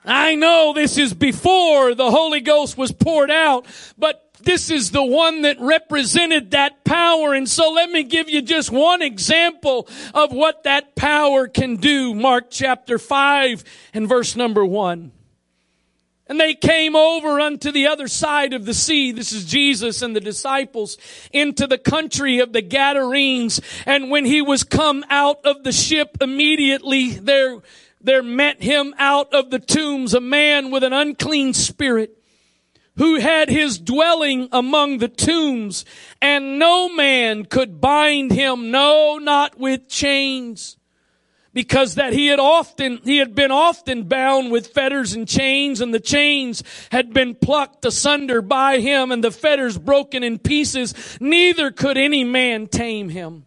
I 0.04 0.36
know 0.36 0.74
this 0.74 0.98
is 0.98 1.14
before 1.14 1.96
the 1.96 2.12
Holy 2.12 2.42
Ghost 2.42 2.78
was 2.78 2.92
poured 2.92 3.32
out, 3.32 3.66
but 3.98 4.28
this 4.42 4.70
is 4.72 4.92
the 4.92 5.04
one 5.04 5.44
that 5.44 5.58
represented 5.60 6.52
that 6.52 6.84
power. 6.84 7.34
And 7.34 7.48
so 7.48 7.72
let 7.72 7.90
me 7.90 8.04
give 8.04 8.30
you 8.30 8.42
just 8.42 8.72
one 8.72 9.02
example 9.02 9.88
of 10.14 10.34
what 10.34 10.64
that 10.64 10.96
power 10.96 11.48
can 11.48 11.78
do. 11.78 12.14
Mark 12.14 12.48
chapter 12.50 12.98
5 12.98 13.64
and 13.94 14.10
verse 14.10 14.36
number 14.36 14.66
1. 14.66 15.12
And 16.32 16.40
they 16.40 16.54
came 16.54 16.96
over 16.96 17.42
unto 17.42 17.74
the 17.74 17.88
other 17.88 18.08
side 18.08 18.54
of 18.54 18.64
the 18.64 18.74
sea. 18.74 19.12
This 19.12 19.34
is 19.34 19.44
Jesus 19.44 20.02
and 20.02 20.16
the 20.16 20.22
disciples 20.22 20.98
into 21.34 21.68
the 21.68 21.78
country 21.78 22.40
of 22.40 22.54
the 22.54 22.62
Gadarenes. 22.62 23.60
And 23.86 24.10
when 24.10 24.24
he 24.24 24.42
was 24.42 24.64
come 24.64 25.04
out 25.10 25.46
of 25.46 25.66
the 25.66 25.74
ship, 25.74 26.20
immediately 26.22 27.10
there, 27.10 27.58
there 28.00 28.24
met 28.24 28.64
him 28.64 28.96
out 28.98 29.34
of 29.34 29.50
the 29.50 29.60
tombs 29.60 30.14
a 30.14 30.22
man 30.22 30.72
with 30.72 30.86
an 30.86 30.94
unclean 30.94 31.54
spirit 31.54 32.18
who 32.96 33.20
had 33.20 33.50
his 33.50 33.78
dwelling 33.78 34.48
among 34.54 35.00
the 35.00 35.10
tombs 35.10 35.84
and 36.22 36.58
no 36.58 36.88
man 36.88 37.44
could 37.44 37.82
bind 37.82 38.32
him, 38.32 38.72
no, 38.72 39.18
not 39.18 39.60
with 39.60 39.90
chains 39.90 40.78
because 41.54 41.96
that 41.96 42.14
he 42.14 42.28
had 42.28 42.40
often, 42.40 43.00
he 43.04 43.18
had 43.18 43.36
been 43.36 43.52
often 43.52 44.04
bound 44.04 44.52
with 44.52 44.68
fetters 44.68 45.14
and 45.14 45.28
chains 45.28 45.82
and 45.82 45.94
the 45.94 46.00
chains 46.00 46.64
had 46.92 47.14
been 47.14 47.36
plucked 47.36 47.84
asunder 47.86 48.42
by 48.42 48.80
him 48.80 49.12
and 49.12 49.24
the 49.24 49.32
fetters 49.32 49.78
broken 49.78 50.24
in 50.24 50.40
pieces. 50.40 51.18
Neither 51.20 51.72
could 51.72 51.98
any 51.98 52.24
man 52.24 52.68
tame 52.68 53.10
him. 53.10 53.46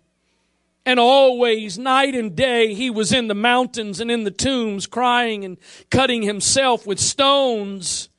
And 0.87 1.01
always, 1.01 1.79
night 1.79 2.15
and 2.15 2.37
day, 2.37 2.75
he 2.75 2.91
was 2.91 3.11
in 3.11 3.29
the 3.29 3.35
mountains 3.35 4.01
and 4.01 4.11
in 4.11 4.25
the 4.25 4.31
tombs 4.31 4.87
crying 4.87 5.43
and 5.45 5.57
cutting 5.91 6.23
himself 6.23 6.87
with 6.87 7.01
stones. 7.01 8.11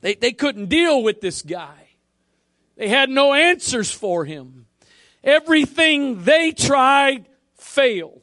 They, 0.00 0.14
they 0.14 0.32
couldn't 0.32 0.66
deal 0.66 1.00
with 1.00 1.20
this 1.20 1.42
guy. 1.42 1.90
They 2.76 2.88
had 2.88 3.08
no 3.08 3.34
answers 3.34 3.92
for 3.92 4.24
him. 4.24 4.66
Everything 5.22 6.24
they 6.24 6.50
tried 6.50 7.26
failed. 7.56 8.21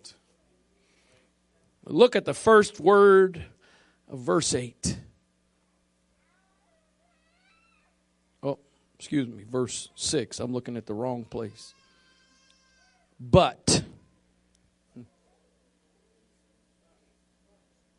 Look 1.89 2.15
at 2.15 2.23
the 2.23 2.36
first 2.36 2.80
word 2.80 3.43
of 4.08 4.19
verse 4.19 4.54
8. 4.54 4.95
Oh, 8.43 8.60
excuse 8.95 9.28
me, 9.28 9.43
verse 9.43 9.89
6. 9.95 10.39
I'm 10.39 10.54
looking 10.54 10.78
at 10.78 10.86
the 10.86 10.93
wrong 10.93 11.25
place. 11.25 11.73
But, 13.19 13.84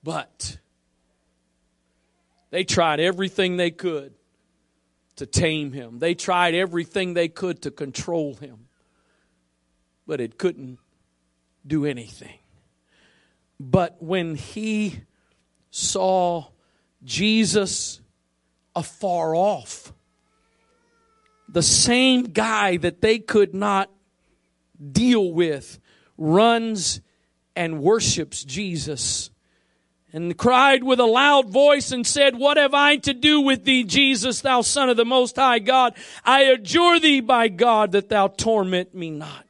but, 0.04 0.58
they 2.50 2.62
tried 2.62 3.00
everything 3.00 3.56
they 3.56 3.72
could 3.72 4.14
to 5.16 5.26
tame 5.26 5.72
him. 5.72 5.98
They 5.98 6.14
tried 6.14 6.54
everything 6.54 7.14
they 7.14 7.28
could 7.28 7.62
to 7.62 7.72
control 7.72 8.34
him, 8.36 8.68
but 10.06 10.20
it 10.20 10.38
couldn't 10.38 10.78
do 11.66 11.84
anything. 11.84 12.39
But 13.62 14.02
when 14.02 14.36
he 14.36 15.02
saw 15.70 16.46
Jesus 17.04 18.00
afar 18.74 19.34
off, 19.34 19.92
the 21.46 21.62
same 21.62 22.24
guy 22.24 22.78
that 22.78 23.02
they 23.02 23.18
could 23.18 23.54
not 23.54 23.90
deal 24.92 25.30
with 25.30 25.78
runs 26.16 27.02
and 27.54 27.82
worships 27.82 28.44
Jesus 28.44 29.30
and 30.10 30.38
cried 30.38 30.82
with 30.82 30.98
a 30.98 31.04
loud 31.04 31.50
voice 31.50 31.92
and 31.92 32.06
said, 32.06 32.36
What 32.36 32.56
have 32.56 32.72
I 32.72 32.96
to 32.96 33.12
do 33.12 33.42
with 33.42 33.64
thee, 33.64 33.84
Jesus, 33.84 34.40
thou 34.40 34.62
son 34.62 34.88
of 34.88 34.96
the 34.96 35.04
most 35.04 35.36
high 35.36 35.58
God? 35.58 35.94
I 36.24 36.44
adjure 36.44 36.98
thee 36.98 37.20
by 37.20 37.48
God 37.48 37.92
that 37.92 38.08
thou 38.08 38.28
torment 38.28 38.94
me 38.94 39.10
not. 39.10 39.49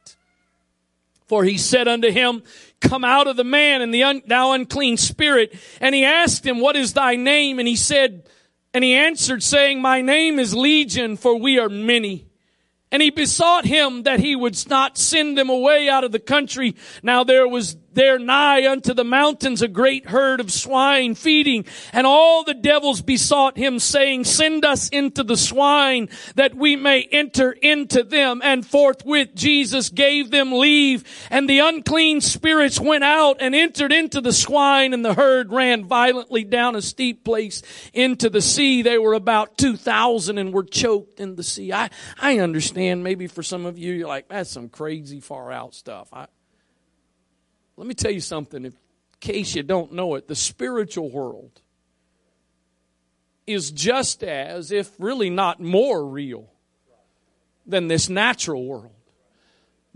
For 1.31 1.45
he 1.45 1.57
said 1.57 1.87
unto 1.87 2.11
him, 2.11 2.43
come 2.81 3.05
out 3.05 3.25
of 3.25 3.37
the 3.37 3.45
man 3.45 3.81
and 3.81 3.93
the 3.93 4.03
un, 4.03 4.21
thou 4.27 4.51
unclean 4.51 4.97
spirit. 4.97 5.57
And 5.79 5.95
he 5.95 6.03
asked 6.03 6.45
him, 6.45 6.59
what 6.59 6.75
is 6.75 6.91
thy 6.91 7.15
name? 7.15 7.57
And 7.57 7.69
he 7.69 7.77
said, 7.77 8.27
and 8.73 8.83
he 8.83 8.95
answered 8.95 9.41
saying, 9.41 9.81
my 9.81 10.01
name 10.01 10.39
is 10.39 10.53
Legion, 10.53 11.15
for 11.15 11.39
we 11.39 11.57
are 11.57 11.69
many. 11.69 12.27
And 12.91 13.01
he 13.01 13.11
besought 13.11 13.63
him 13.63 14.03
that 14.03 14.19
he 14.19 14.35
would 14.35 14.61
not 14.67 14.97
send 14.97 15.37
them 15.37 15.49
away 15.49 15.87
out 15.87 16.03
of 16.03 16.11
the 16.11 16.19
country. 16.19 16.75
Now 17.01 17.23
there 17.23 17.47
was 17.47 17.77
there 17.93 18.19
nigh 18.19 18.69
unto 18.69 18.93
the 18.93 19.03
mountains 19.03 19.61
a 19.61 19.67
great 19.67 20.07
herd 20.07 20.39
of 20.39 20.51
swine 20.51 21.15
feeding. 21.15 21.65
And 21.93 22.07
all 22.07 22.43
the 22.43 22.53
devils 22.53 23.01
besought 23.01 23.57
him 23.57 23.79
saying, 23.79 24.25
send 24.25 24.65
us 24.65 24.89
into 24.89 25.23
the 25.23 25.37
swine 25.37 26.09
that 26.35 26.55
we 26.55 26.75
may 26.75 27.03
enter 27.03 27.51
into 27.51 28.03
them. 28.03 28.41
And 28.43 28.65
forthwith 28.65 29.35
Jesus 29.35 29.89
gave 29.89 30.31
them 30.31 30.51
leave 30.51 31.03
and 31.29 31.49
the 31.49 31.59
unclean 31.59 32.21
spirits 32.21 32.79
went 32.79 33.03
out 33.03 33.37
and 33.39 33.55
entered 33.55 33.91
into 33.91 34.21
the 34.21 34.33
swine 34.33 34.93
and 34.93 35.03
the 35.03 35.13
herd 35.13 35.51
ran 35.51 35.85
violently 35.85 36.43
down 36.43 36.75
a 36.75 36.81
steep 36.81 37.23
place 37.23 37.61
into 37.93 38.29
the 38.29 38.41
sea. 38.41 38.81
They 38.81 38.97
were 38.97 39.13
about 39.13 39.57
2,000 39.57 40.37
and 40.37 40.53
were 40.53 40.63
choked 40.63 41.19
in 41.19 41.35
the 41.35 41.43
sea. 41.43 41.73
I, 41.73 41.89
I 42.19 42.39
understand 42.39 43.03
maybe 43.03 43.27
for 43.27 43.43
some 43.43 43.65
of 43.65 43.77
you, 43.77 43.93
you're 43.93 44.07
like, 44.07 44.27
that's 44.29 44.49
some 44.49 44.69
crazy 44.69 45.19
far 45.19 45.51
out 45.51 45.73
stuff. 45.73 46.09
I, 46.13 46.27
let 47.81 47.87
me 47.87 47.95
tell 47.95 48.11
you 48.11 48.21
something, 48.21 48.63
in 48.63 48.73
case 49.19 49.55
you 49.55 49.63
don't 49.63 49.91
know 49.91 50.13
it, 50.13 50.27
the 50.27 50.35
spiritual 50.35 51.09
world 51.09 51.61
is 53.47 53.71
just 53.71 54.23
as, 54.23 54.71
if 54.71 54.91
really 54.99 55.31
not 55.31 55.59
more 55.59 56.05
real, 56.05 56.45
than 57.65 57.87
this 57.87 58.07
natural 58.07 58.63
world. 58.67 58.91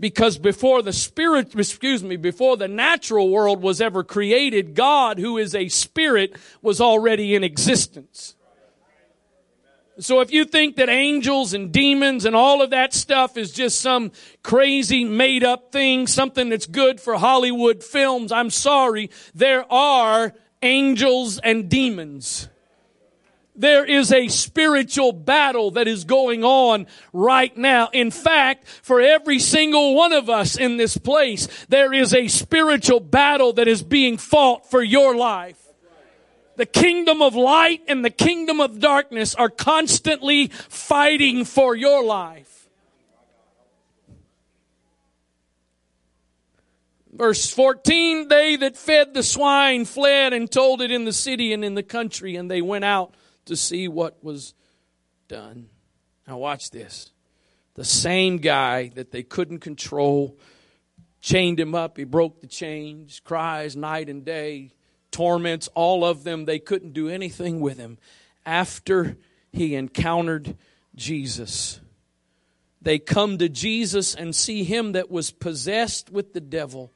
Because 0.00 0.36
before 0.36 0.82
the 0.82 0.92
spirit, 0.92 1.54
excuse 1.54 2.02
me, 2.02 2.16
before 2.16 2.56
the 2.56 2.66
natural 2.66 3.30
world 3.30 3.62
was 3.62 3.80
ever 3.80 4.02
created, 4.02 4.74
God, 4.74 5.20
who 5.20 5.38
is 5.38 5.54
a 5.54 5.68
spirit, 5.68 6.34
was 6.62 6.80
already 6.80 7.36
in 7.36 7.44
existence. 7.44 8.34
So 9.98 10.20
if 10.20 10.30
you 10.30 10.44
think 10.44 10.76
that 10.76 10.90
angels 10.90 11.54
and 11.54 11.72
demons 11.72 12.26
and 12.26 12.36
all 12.36 12.60
of 12.60 12.70
that 12.70 12.92
stuff 12.92 13.38
is 13.38 13.50
just 13.50 13.80
some 13.80 14.12
crazy 14.42 15.04
made 15.04 15.42
up 15.42 15.72
thing, 15.72 16.06
something 16.06 16.50
that's 16.50 16.66
good 16.66 17.00
for 17.00 17.14
Hollywood 17.14 17.82
films, 17.82 18.30
I'm 18.30 18.50
sorry. 18.50 19.10
There 19.34 19.70
are 19.72 20.34
angels 20.60 21.38
and 21.38 21.70
demons. 21.70 22.48
There 23.58 23.86
is 23.86 24.12
a 24.12 24.28
spiritual 24.28 25.12
battle 25.12 25.70
that 25.72 25.88
is 25.88 26.04
going 26.04 26.44
on 26.44 26.86
right 27.14 27.56
now. 27.56 27.88
In 27.94 28.10
fact, 28.10 28.68
for 28.68 29.00
every 29.00 29.38
single 29.38 29.94
one 29.94 30.12
of 30.12 30.28
us 30.28 30.58
in 30.58 30.76
this 30.76 30.98
place, 30.98 31.48
there 31.70 31.94
is 31.94 32.12
a 32.12 32.28
spiritual 32.28 33.00
battle 33.00 33.54
that 33.54 33.66
is 33.66 33.82
being 33.82 34.18
fought 34.18 34.70
for 34.70 34.82
your 34.82 35.16
life. 35.16 35.65
The 36.56 36.66
kingdom 36.66 37.20
of 37.22 37.34
light 37.34 37.82
and 37.86 38.04
the 38.04 38.10
kingdom 38.10 38.60
of 38.60 38.80
darkness 38.80 39.34
are 39.34 39.50
constantly 39.50 40.48
fighting 40.48 41.44
for 41.44 41.76
your 41.76 42.02
life. 42.02 42.68
Verse 47.12 47.50
14, 47.50 48.28
they 48.28 48.56
that 48.56 48.76
fed 48.76 49.14
the 49.14 49.22
swine 49.22 49.86
fled 49.86 50.34
and 50.34 50.50
told 50.50 50.82
it 50.82 50.90
in 50.90 51.06
the 51.06 51.14
city 51.14 51.54
and 51.54 51.64
in 51.64 51.74
the 51.74 51.82
country, 51.82 52.36
and 52.36 52.50
they 52.50 52.60
went 52.60 52.84
out 52.84 53.14
to 53.46 53.56
see 53.56 53.88
what 53.88 54.22
was 54.22 54.52
done. 55.26 55.68
Now, 56.28 56.36
watch 56.38 56.70
this. 56.70 57.12
The 57.74 57.84
same 57.84 58.38
guy 58.38 58.88
that 58.96 59.12
they 59.12 59.22
couldn't 59.22 59.60
control 59.60 60.38
chained 61.20 61.58
him 61.58 61.74
up. 61.74 61.96
He 61.96 62.04
broke 62.04 62.40
the 62.40 62.46
chains, 62.46 63.20
cries 63.20 63.76
night 63.76 64.10
and 64.10 64.24
day, 64.24 64.72
torments 65.16 65.66
all 65.74 66.04
of 66.04 66.24
them. 66.24 66.44
They 66.44 66.58
couldn't 66.58 66.92
do 66.92 67.08
anything 67.08 67.60
with 67.60 67.78
him. 67.78 67.96
After 68.44 69.16
he 69.50 69.74
encountered 69.74 70.58
Jesus, 70.94 71.80
they 72.82 72.98
come 72.98 73.38
to 73.38 73.48
Jesus 73.48 74.14
and 74.14 74.36
see 74.36 74.62
him 74.62 74.92
that 74.92 75.10
was 75.10 75.30
possessed 75.30 76.10
with 76.10 76.34
the 76.34 76.40
devil 76.40 76.92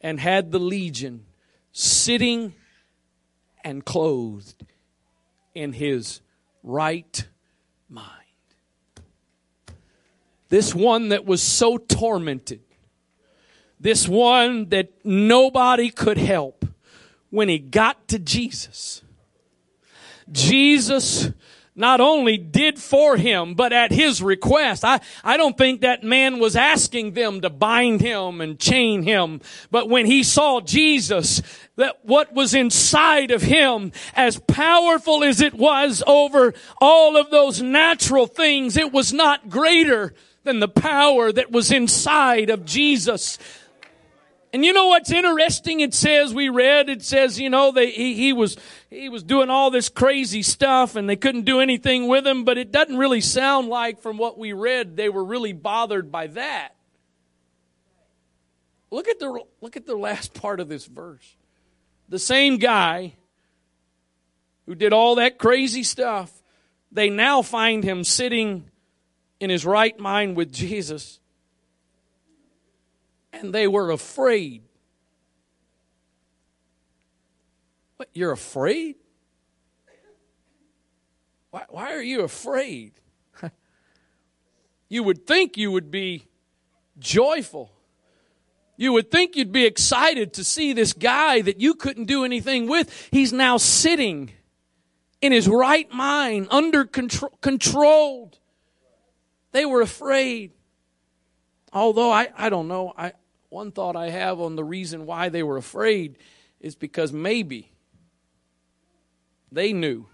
and 0.00 0.20
had 0.20 0.52
the 0.52 0.60
legion 0.60 1.26
sitting 1.72 2.54
and 3.64 3.84
clothed 3.84 4.64
in 5.52 5.72
his 5.72 6.20
right 6.62 7.26
mind. 7.88 8.06
This 10.48 10.76
one 10.76 11.08
that 11.08 11.24
was 11.24 11.42
so 11.42 11.76
tormented, 11.76 12.60
this 13.80 14.06
one 14.06 14.68
that 14.68 15.04
nobody 15.04 15.90
could 15.90 16.18
help, 16.18 16.64
when 17.30 17.48
he 17.48 17.58
got 17.58 18.08
to 18.08 18.18
Jesus, 18.18 19.02
Jesus 20.30 21.30
not 21.78 22.00
only 22.00 22.36
did 22.36 22.76
for 22.76 23.16
him, 23.16 23.54
but 23.54 23.72
at 23.72 23.92
his 23.92 24.20
request. 24.20 24.84
I, 24.84 25.00
I 25.22 25.36
don't 25.36 25.56
think 25.56 25.82
that 25.82 26.02
man 26.02 26.40
was 26.40 26.56
asking 26.56 27.12
them 27.12 27.40
to 27.42 27.50
bind 27.50 28.00
him 28.00 28.40
and 28.40 28.58
chain 28.58 29.04
him. 29.04 29.40
But 29.70 29.88
when 29.88 30.04
he 30.04 30.24
saw 30.24 30.60
Jesus, 30.60 31.40
that 31.76 32.00
what 32.02 32.34
was 32.34 32.52
inside 32.52 33.30
of 33.30 33.42
him, 33.42 33.92
as 34.14 34.40
powerful 34.40 35.22
as 35.22 35.40
it 35.40 35.54
was 35.54 36.02
over 36.04 36.52
all 36.80 37.16
of 37.16 37.30
those 37.30 37.62
natural 37.62 38.26
things, 38.26 38.76
it 38.76 38.92
was 38.92 39.12
not 39.12 39.48
greater 39.48 40.12
than 40.42 40.58
the 40.58 40.66
power 40.66 41.30
that 41.30 41.52
was 41.52 41.70
inside 41.70 42.50
of 42.50 42.64
Jesus. 42.64 43.38
And 44.52 44.64
you 44.64 44.72
know 44.72 44.86
what's 44.86 45.10
interesting? 45.10 45.80
It 45.80 45.92
says 45.92 46.32
we 46.32 46.48
read. 46.48 46.88
It 46.88 47.02
says 47.02 47.38
you 47.38 47.50
know 47.50 47.70
they, 47.70 47.90
he, 47.90 48.14
he 48.14 48.32
was 48.32 48.56
he 48.88 49.08
was 49.08 49.22
doing 49.22 49.50
all 49.50 49.70
this 49.70 49.88
crazy 49.88 50.42
stuff, 50.42 50.96
and 50.96 51.08
they 51.08 51.16
couldn't 51.16 51.44
do 51.44 51.60
anything 51.60 52.08
with 52.08 52.26
him. 52.26 52.44
But 52.44 52.56
it 52.56 52.72
doesn't 52.72 52.96
really 52.96 53.20
sound 53.20 53.68
like, 53.68 54.00
from 54.00 54.16
what 54.16 54.38
we 54.38 54.52
read, 54.52 54.96
they 54.96 55.08
were 55.08 55.24
really 55.24 55.52
bothered 55.52 56.10
by 56.10 56.28
that. 56.28 56.70
Look 58.90 59.08
at 59.08 59.18
the 59.18 59.42
look 59.60 59.76
at 59.76 59.86
the 59.86 59.96
last 59.96 60.32
part 60.32 60.60
of 60.60 60.68
this 60.68 60.86
verse. 60.86 61.36
The 62.08 62.18
same 62.18 62.56
guy 62.56 63.14
who 64.64 64.74
did 64.74 64.94
all 64.94 65.16
that 65.16 65.38
crazy 65.38 65.82
stuff, 65.82 66.32
they 66.90 67.10
now 67.10 67.42
find 67.42 67.84
him 67.84 68.02
sitting 68.02 68.70
in 69.40 69.50
his 69.50 69.66
right 69.66 69.98
mind 69.98 70.36
with 70.36 70.52
Jesus 70.52 71.20
and 73.38 73.54
they 73.54 73.66
were 73.66 73.90
afraid. 73.90 74.62
What, 77.96 78.08
you're 78.12 78.32
afraid? 78.32 78.96
Why, 81.50 81.64
why 81.68 81.94
are 81.94 82.02
you 82.02 82.22
afraid? 82.22 82.92
you 84.88 85.02
would 85.02 85.26
think 85.26 85.56
you 85.56 85.72
would 85.72 85.90
be 85.90 86.26
joyful. 86.98 87.72
You 88.76 88.92
would 88.92 89.10
think 89.10 89.34
you'd 89.34 89.50
be 89.50 89.64
excited 89.64 90.34
to 90.34 90.44
see 90.44 90.72
this 90.72 90.92
guy 90.92 91.40
that 91.40 91.60
you 91.60 91.74
couldn't 91.74 92.04
do 92.04 92.24
anything 92.24 92.68
with. 92.68 93.08
He's 93.10 93.32
now 93.32 93.56
sitting 93.56 94.30
in 95.20 95.32
his 95.32 95.48
right 95.48 95.92
mind, 95.92 96.46
under 96.50 96.84
control, 96.84 97.36
controlled. 97.40 98.38
They 99.50 99.64
were 99.64 99.80
afraid. 99.80 100.52
Although 101.72 102.12
I, 102.12 102.28
I 102.36 102.50
don't 102.50 102.68
know, 102.68 102.92
I, 102.96 103.12
one 103.50 103.72
thought 103.72 103.96
I 103.96 104.10
have 104.10 104.40
on 104.40 104.56
the 104.56 104.64
reason 104.64 105.06
why 105.06 105.28
they 105.28 105.42
were 105.42 105.56
afraid 105.56 106.18
is 106.60 106.74
because 106.74 107.12
maybe 107.12 107.70
they 109.50 109.72
knew 109.72 110.06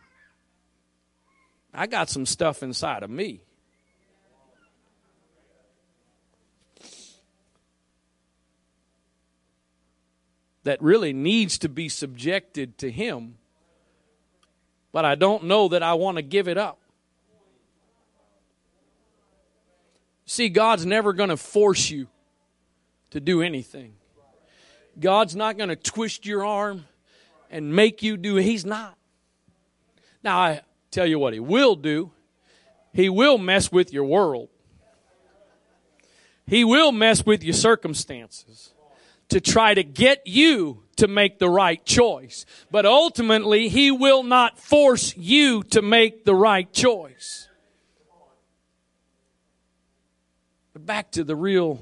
I 1.73 1.89
got 1.89 2.09
some 2.09 2.25
stuff 2.25 2.63
inside 2.63 3.03
of 3.03 3.11
me. 3.11 3.41
That 10.63 10.81
really 10.81 11.13
needs 11.13 11.59
to 11.59 11.69
be 11.69 11.91
subjected 11.91 12.79
to 12.79 12.91
Him, 12.91 13.37
but 14.93 15.05
I 15.05 15.15
don't 15.15 15.45
know 15.45 15.69
that 15.69 15.83
I 15.83 15.95
want 15.95 16.17
to 16.17 16.23
give 16.23 16.49
it 16.49 16.57
up. 16.57 16.79
See, 20.25 20.49
God's 20.49 20.87
never 20.87 21.13
going 21.13 21.29
to 21.29 21.37
force 21.37 21.91
you 21.91 22.07
to 23.15 23.21
do 23.21 23.43
anything. 23.43 23.95
God's 24.99 25.37
not 25.37 25.57
going 25.57 25.69
to 25.69 25.77
twist 25.77 26.27
your 26.27 26.45
arm 26.45 26.85
and 27.49 27.73
make 27.73 28.03
you 28.03 28.17
do. 28.17 28.35
He's 28.35 28.65
not. 28.65 28.99
Now, 30.25 30.39
I 30.41 30.63
tell 30.91 31.07
you 31.07 31.21
what, 31.21 31.33
He 31.33 31.39
will 31.39 31.77
do. 31.77 32.11
He 32.93 33.09
will 33.09 33.39
mess 33.39 33.71
with 33.71 33.93
your 33.93 34.03
world. 34.03 34.49
He 36.45 36.65
will 36.65 36.91
mess 36.91 37.25
with 37.25 37.45
your 37.45 37.55
circumstances 37.55 38.75
to 39.29 39.41
try 39.41 39.75
to 39.75 39.85
get 39.85 40.27
you 40.27 40.83
to 40.97 41.07
make 41.07 41.39
the 41.39 41.49
right 41.49 41.85
choice. 41.87 42.45
But 42.73 42.85
ultimately, 42.85 43.69
He 43.69 43.93
will 43.93 44.25
not 44.25 44.59
force 44.59 45.17
you 45.17 45.63
to 45.71 45.83
make 45.83 46.25
the 46.25 46.35
right 46.35 46.71
choice. 46.73 47.49
But 50.73 50.85
back 50.85 51.13
to 51.13 51.23
the 51.23 51.37
real 51.37 51.81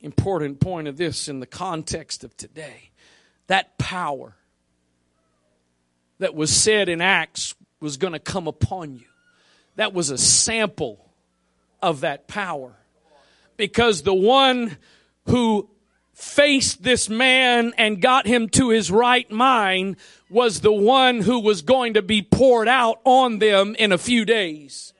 important 0.00 0.60
point 0.60 0.88
of 0.88 0.96
this 0.96 1.28
in 1.28 1.40
the 1.40 1.46
context 1.46 2.24
of 2.24 2.36
today. 2.36 2.90
That 3.46 3.78
power 3.78 4.34
that 6.18 6.34
was 6.34 6.50
said 6.50 6.88
in 6.88 7.00
Acts 7.00 7.54
was 7.80 7.96
going 7.96 8.12
to 8.12 8.18
come 8.18 8.46
upon 8.48 8.94
you. 8.96 9.06
That 9.76 9.92
was 9.92 10.10
a 10.10 10.18
sample 10.18 11.04
of 11.82 12.00
that 12.00 12.26
power. 12.26 12.74
Because 13.56 14.02
the 14.02 14.14
one 14.14 14.76
who 15.26 15.68
faced 16.12 16.82
this 16.82 17.08
man 17.08 17.74
and 17.76 18.00
got 18.00 18.26
him 18.26 18.48
to 18.48 18.70
his 18.70 18.90
right 18.90 19.30
mind 19.30 19.96
was 20.30 20.60
the 20.60 20.72
one 20.72 21.20
who 21.20 21.38
was 21.38 21.62
going 21.62 21.94
to 21.94 22.02
be 22.02 22.22
poured 22.22 22.68
out 22.68 23.00
on 23.04 23.38
them 23.38 23.74
in 23.78 23.92
a 23.92 23.98
few 23.98 24.24
days. 24.24 24.94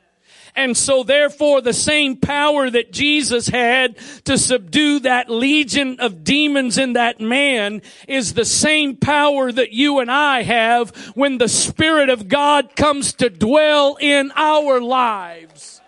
And 0.56 0.74
so 0.74 1.02
therefore 1.02 1.60
the 1.60 1.74
same 1.74 2.16
power 2.16 2.70
that 2.70 2.90
Jesus 2.90 3.46
had 3.46 3.96
to 4.24 4.38
subdue 4.38 5.00
that 5.00 5.28
legion 5.28 6.00
of 6.00 6.24
demons 6.24 6.78
in 6.78 6.94
that 6.94 7.20
man 7.20 7.82
is 8.08 8.32
the 8.32 8.46
same 8.46 8.96
power 8.96 9.52
that 9.52 9.72
you 9.72 10.00
and 10.00 10.10
I 10.10 10.42
have 10.42 10.96
when 11.14 11.36
the 11.36 11.48
Spirit 11.48 12.08
of 12.08 12.26
God 12.26 12.74
comes 12.74 13.12
to 13.14 13.28
dwell 13.28 13.98
in 14.00 14.32
our 14.34 14.80
lives. 14.80 15.82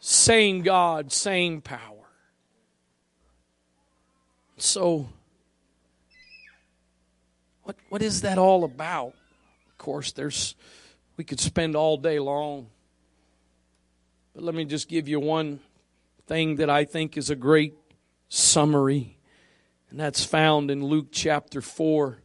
Same 0.00 0.62
God, 0.62 1.12
same 1.12 1.60
power. 1.60 1.78
So, 4.56 5.08
what, 7.64 7.76
what 7.90 8.00
is 8.00 8.22
that 8.22 8.38
all 8.38 8.64
about? 8.64 9.14
Of 9.68 9.78
course, 9.78 10.12
there's 10.12 10.54
we 11.22 11.24
could 11.24 11.38
spend 11.38 11.76
all 11.76 11.96
day 11.96 12.18
long. 12.18 12.66
But 14.34 14.42
let 14.42 14.56
me 14.56 14.64
just 14.64 14.88
give 14.88 15.06
you 15.06 15.20
one 15.20 15.60
thing 16.26 16.56
that 16.56 16.68
I 16.68 16.84
think 16.84 17.16
is 17.16 17.30
a 17.30 17.36
great 17.36 17.74
summary, 18.28 19.18
and 19.88 20.00
that's 20.00 20.24
found 20.24 20.68
in 20.68 20.84
Luke 20.84 21.10
chapter 21.12 21.60
4, 21.60 22.18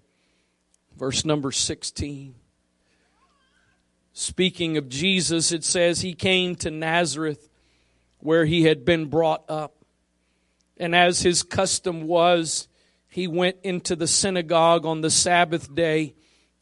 verse 0.97 1.25
number 1.25 1.51
16. 1.51 2.33
Speaking 4.13 4.77
of 4.77 4.89
Jesus, 4.89 5.51
it 5.51 5.63
says 5.63 6.01
he 6.01 6.15
came 6.15 6.55
to 6.55 6.71
Nazareth 6.71 7.51
where 8.17 8.45
he 8.45 8.63
had 8.63 8.83
been 8.83 9.05
brought 9.05 9.43
up. 9.47 9.75
And 10.77 10.95
as 10.95 11.21
his 11.21 11.43
custom 11.43 12.07
was, 12.07 12.67
he 13.09 13.27
went 13.27 13.57
into 13.61 13.95
the 13.95 14.07
synagogue 14.07 14.87
on 14.87 15.01
the 15.01 15.11
Sabbath 15.11 15.75
day 15.75 16.15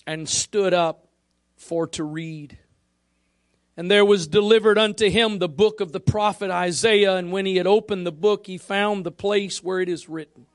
and 0.05 0.27
stood 0.27 0.73
up 0.73 1.04
for 1.65 1.87
to 1.87 2.03
read. 2.03 2.57
And 3.77 3.91
there 3.91 4.05
was 4.05 4.27
delivered 4.27 4.77
unto 4.77 5.09
him 5.09 5.39
the 5.39 5.49
book 5.49 5.81
of 5.81 5.91
the 5.91 5.99
prophet 5.99 6.49
Isaiah. 6.49 7.15
And 7.15 7.31
when 7.31 7.45
he 7.45 7.57
had 7.57 7.67
opened 7.67 8.05
the 8.05 8.11
book, 8.11 8.47
he 8.47 8.57
found 8.57 9.03
the 9.03 9.11
place 9.11 9.61
where 9.61 9.81
it 9.81 9.89
is 9.89 10.07
written. 10.07 10.45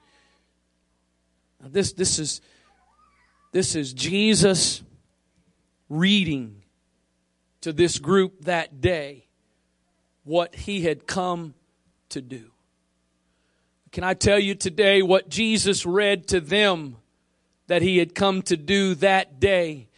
Now 1.60 1.68
this, 1.70 1.92
this 1.92 2.18
is, 2.18 2.40
this 3.52 3.74
is 3.74 3.92
Jesus 3.92 4.82
reading 5.88 6.62
to 7.60 7.72
this 7.72 7.98
group 7.98 8.44
that 8.44 8.80
day 8.80 9.26
what 10.24 10.54
he 10.54 10.82
had 10.82 11.06
come 11.06 11.54
to 12.10 12.22
do. 12.22 12.50
Can 13.92 14.04
I 14.04 14.14
tell 14.14 14.38
you 14.38 14.54
today 14.54 15.02
what 15.02 15.28
Jesus 15.28 15.84
read 15.84 16.28
to 16.28 16.40
them 16.40 16.96
that 17.66 17.82
he 17.82 17.98
had 17.98 18.14
come 18.14 18.40
to 18.42 18.56
do 18.56 18.94
that 18.96 19.40
day 19.40 19.88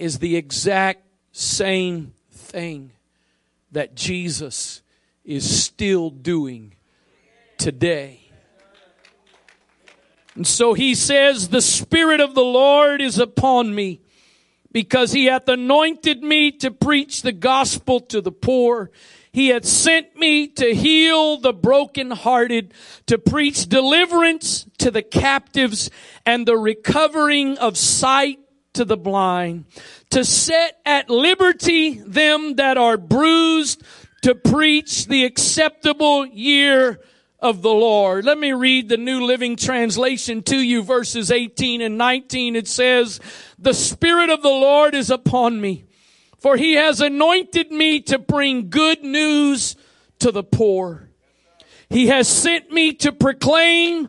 is 0.00 0.18
the 0.18 0.34
exact 0.34 1.04
same 1.30 2.14
thing 2.32 2.90
that 3.70 3.94
Jesus 3.94 4.80
is 5.26 5.62
still 5.62 6.08
doing 6.08 6.74
today. 7.58 8.30
And 10.34 10.46
so 10.46 10.72
he 10.72 10.94
says, 10.94 11.50
the 11.50 11.60
Spirit 11.60 12.20
of 12.20 12.34
the 12.34 12.40
Lord 12.40 13.02
is 13.02 13.18
upon 13.18 13.74
me 13.74 14.00
because 14.72 15.12
he 15.12 15.26
hath 15.26 15.46
anointed 15.48 16.22
me 16.22 16.50
to 16.52 16.70
preach 16.70 17.20
the 17.20 17.32
gospel 17.32 18.00
to 18.00 18.22
the 18.22 18.32
poor. 18.32 18.90
He 19.32 19.48
hath 19.48 19.66
sent 19.66 20.16
me 20.16 20.48
to 20.48 20.74
heal 20.74 21.36
the 21.36 21.52
brokenhearted, 21.52 22.72
to 23.04 23.18
preach 23.18 23.68
deliverance 23.68 24.64
to 24.78 24.90
the 24.90 25.02
captives 25.02 25.90
and 26.24 26.46
the 26.46 26.56
recovering 26.56 27.58
of 27.58 27.76
sight 27.76 28.38
to 28.80 28.86
the 28.86 28.96
blind, 28.96 29.66
to 30.08 30.24
set 30.24 30.80
at 30.86 31.10
liberty 31.10 31.98
them 31.98 32.54
that 32.54 32.78
are 32.78 32.96
bruised, 32.96 33.82
to 34.22 34.34
preach 34.34 35.04
the 35.04 35.26
acceptable 35.26 36.24
year 36.24 36.98
of 37.40 37.60
the 37.60 37.68
Lord. 37.68 38.24
Let 38.24 38.38
me 38.38 38.54
read 38.54 38.88
the 38.88 38.96
New 38.96 39.26
Living 39.26 39.56
Translation 39.56 40.42
to 40.44 40.56
you, 40.56 40.82
verses 40.82 41.30
18 41.30 41.82
and 41.82 41.98
19. 41.98 42.56
It 42.56 42.66
says, 42.68 43.20
The 43.58 43.74
Spirit 43.74 44.30
of 44.30 44.40
the 44.40 44.48
Lord 44.48 44.94
is 44.94 45.10
upon 45.10 45.60
me, 45.60 45.84
for 46.38 46.56
He 46.56 46.72
has 46.76 47.02
anointed 47.02 47.70
me 47.70 48.00
to 48.00 48.18
bring 48.18 48.70
good 48.70 49.04
news 49.04 49.76
to 50.20 50.32
the 50.32 50.42
poor. 50.42 51.10
He 51.90 52.06
has 52.06 52.26
sent 52.26 52.72
me 52.72 52.94
to 52.94 53.12
proclaim 53.12 54.08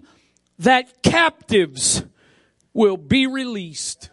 that 0.60 1.04
captives 1.04 2.06
will 2.74 2.96
be 2.96 3.28
released. 3.28 4.11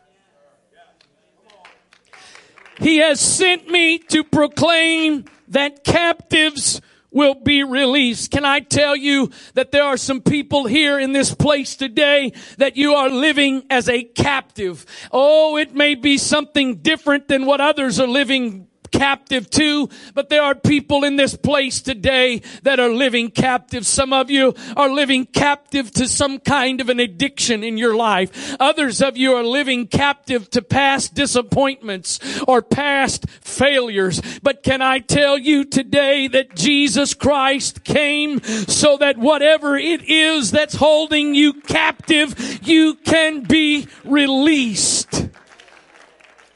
He 2.79 2.99
has 2.99 3.21
sent 3.21 3.69
me 3.69 3.99
to 3.99 4.23
proclaim 4.25 5.25
that 5.49 5.85
captives 5.85 6.81
will 7.11 7.35
be 7.35 7.63
released. 7.65 8.31
Can 8.31 8.45
I 8.45 8.61
tell 8.61 8.95
you 8.95 9.31
that 9.55 9.73
there 9.73 9.85
are 9.85 9.97
some 9.97 10.21
people 10.21 10.67
here 10.67 10.99
in 10.99 11.13
this 11.13 11.35
place 11.35 11.75
today 11.75 12.33
that 12.59 12.77
you 12.77 12.95
are 12.95 13.09
living 13.09 13.65
as 13.71 13.89
a 13.89 14.05
captive? 14.05 14.85
Oh, 15.11 15.57
it 15.57 15.75
may 15.75 15.95
be 15.95 16.19
something 16.19 16.77
different 16.77 17.29
than 17.29 17.47
what 17.47 17.61
others 17.61 17.99
are 17.99 18.07
living 18.07 18.69
captive 18.99 19.49
to, 19.51 19.89
but 20.13 20.29
there 20.29 20.43
are 20.43 20.57
people 20.57 21.05
in 21.05 21.15
this 21.15 21.37
place 21.37 21.81
today 21.81 22.43
that 22.65 22.81
are 22.81 22.89
living 22.89 23.31
captive. 23.31 23.87
Some 23.87 24.13
of 24.13 24.29
you 24.29 24.55
are 24.77 24.91
living 24.91 25.25
captive 25.25 25.93
to 25.93 26.09
some 26.09 26.41
kind 26.41 26.81
of 26.81 26.89
an 26.89 26.99
addiction 26.99 27.63
in 27.63 27.79
your 27.79 27.95
life. 27.95 28.57
Others 28.59 29.01
of 29.01 29.17
you 29.17 29.35
are 29.35 29.45
living 29.45 29.87
captive 29.87 30.51
to 30.51 30.63
past 30.63 31.15
disappointments 31.15 32.19
or 32.43 32.61
past 32.61 33.31
failures. 33.41 34.21
But 34.43 34.65
can 34.65 34.83
I 34.83 34.99
tell 34.99 35.39
you 35.39 35.65
today 35.65 36.27
that 36.27 36.57
Jesus 36.57 37.15
Christ 37.15 37.85
came 37.85 38.43
so 38.43 38.97
that 38.97 39.17
whatever 39.17 39.77
it 39.77 40.09
is 40.09 40.51
that's 40.51 40.75
holding 40.75 41.37
you 41.37 41.55
captive, 41.55 42.67
you 42.67 42.95
can 42.97 43.45
be 43.45 43.87
released. 44.05 45.29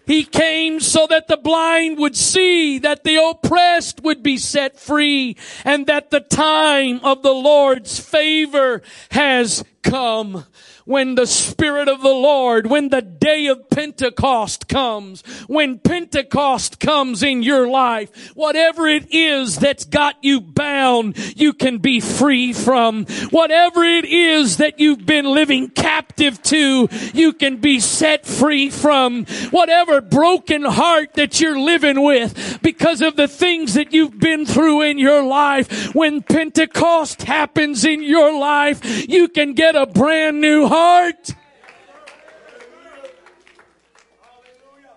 He 0.07 0.24
came 0.24 0.80
so 0.80 1.07
that 1.09 1.28
the 1.28 1.36
blind 1.36 1.98
would 1.98 2.16
see, 2.16 2.78
that 2.78 3.05
the 3.05 3.16
oppressed 3.16 4.03
would 4.03 4.22
be 4.22 4.36
set 4.36 4.78
free, 4.78 5.36
and 5.64 5.86
that 5.86 6.11
the 6.11 6.20
time 6.20 7.00
of 7.05 7.22
the 7.22 7.32
Lord's 7.32 8.00
favor 8.00 8.82
has 9.11 9.64
come 9.83 10.45
when 10.85 11.14
the 11.14 11.26
Spirit 11.26 11.89
of 11.89 12.03
the 12.03 12.09
Lord, 12.09 12.66
when 12.66 12.89
the 12.89 13.03
day 13.03 13.47
of 13.47 13.70
Pentecost 13.70 14.68
comes, 14.68 15.22
when 15.47 15.78
Pentecost 15.78 16.80
comes 16.80 17.22
in 17.22 17.43
your 17.43 17.68
life, 17.68 18.33
whatever 18.35 18.89
it 18.89 19.12
is 19.14 19.59
that's 19.59 19.85
got 19.85 20.16
you 20.22 20.41
bound, 20.41 21.16
you 21.39 21.53
can 21.53 21.78
be 21.78 22.01
free 22.01 22.53
from. 22.53 23.05
Whatever 23.30 23.85
it 23.85 24.05
is 24.05 24.57
that 24.59 24.80
you've 24.80 25.07
been 25.07 25.26
living 25.26 25.68
captive 25.68 26.43
to, 26.45 26.89
you 27.14 27.33
can 27.33 27.59
be 27.59 27.80
set 27.80 28.26
free 28.26 28.70
from. 28.70 29.24
Whatever 29.51 30.01
broken 30.01 30.62
heart 30.64 31.14
that 31.14 31.41
you're 31.41 31.59
living 31.59 32.03
with 32.03 32.61
because 32.62 33.01
of 33.01 33.16
the 33.16 33.28
things 33.28 33.74
that 33.74 33.93
you've 33.93 34.18
been 34.18 34.47
through 34.47 34.83
in 34.83 34.99
your 34.99 35.22
life, 35.22 35.95
when 35.95 36.22
Pentecost 36.22 37.22
happens 37.22 37.85
in 37.85 38.03
your 38.03 38.39
life, 38.39 39.09
you 39.09 39.28
can 39.28 39.53
get 39.55 39.72
a 39.77 39.87
brand 39.87 40.41
new 40.41 40.66
heart. 40.66 41.35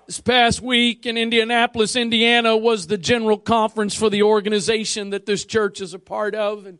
This 0.05 0.21
past 0.21 0.61
week 0.61 1.05
in 1.05 1.17
Indianapolis, 1.17 1.95
Indiana 1.95 2.55
was 2.55 2.87
the 2.87 2.97
general 2.97 3.37
conference 3.37 3.95
for 3.95 4.09
the 4.09 4.21
organization 4.23 5.09
that 5.09 5.25
this 5.25 5.45
church 5.45 5.81
is 5.81 5.93
a 5.93 5.99
part 5.99 6.35
of. 6.35 6.65
And 6.65 6.79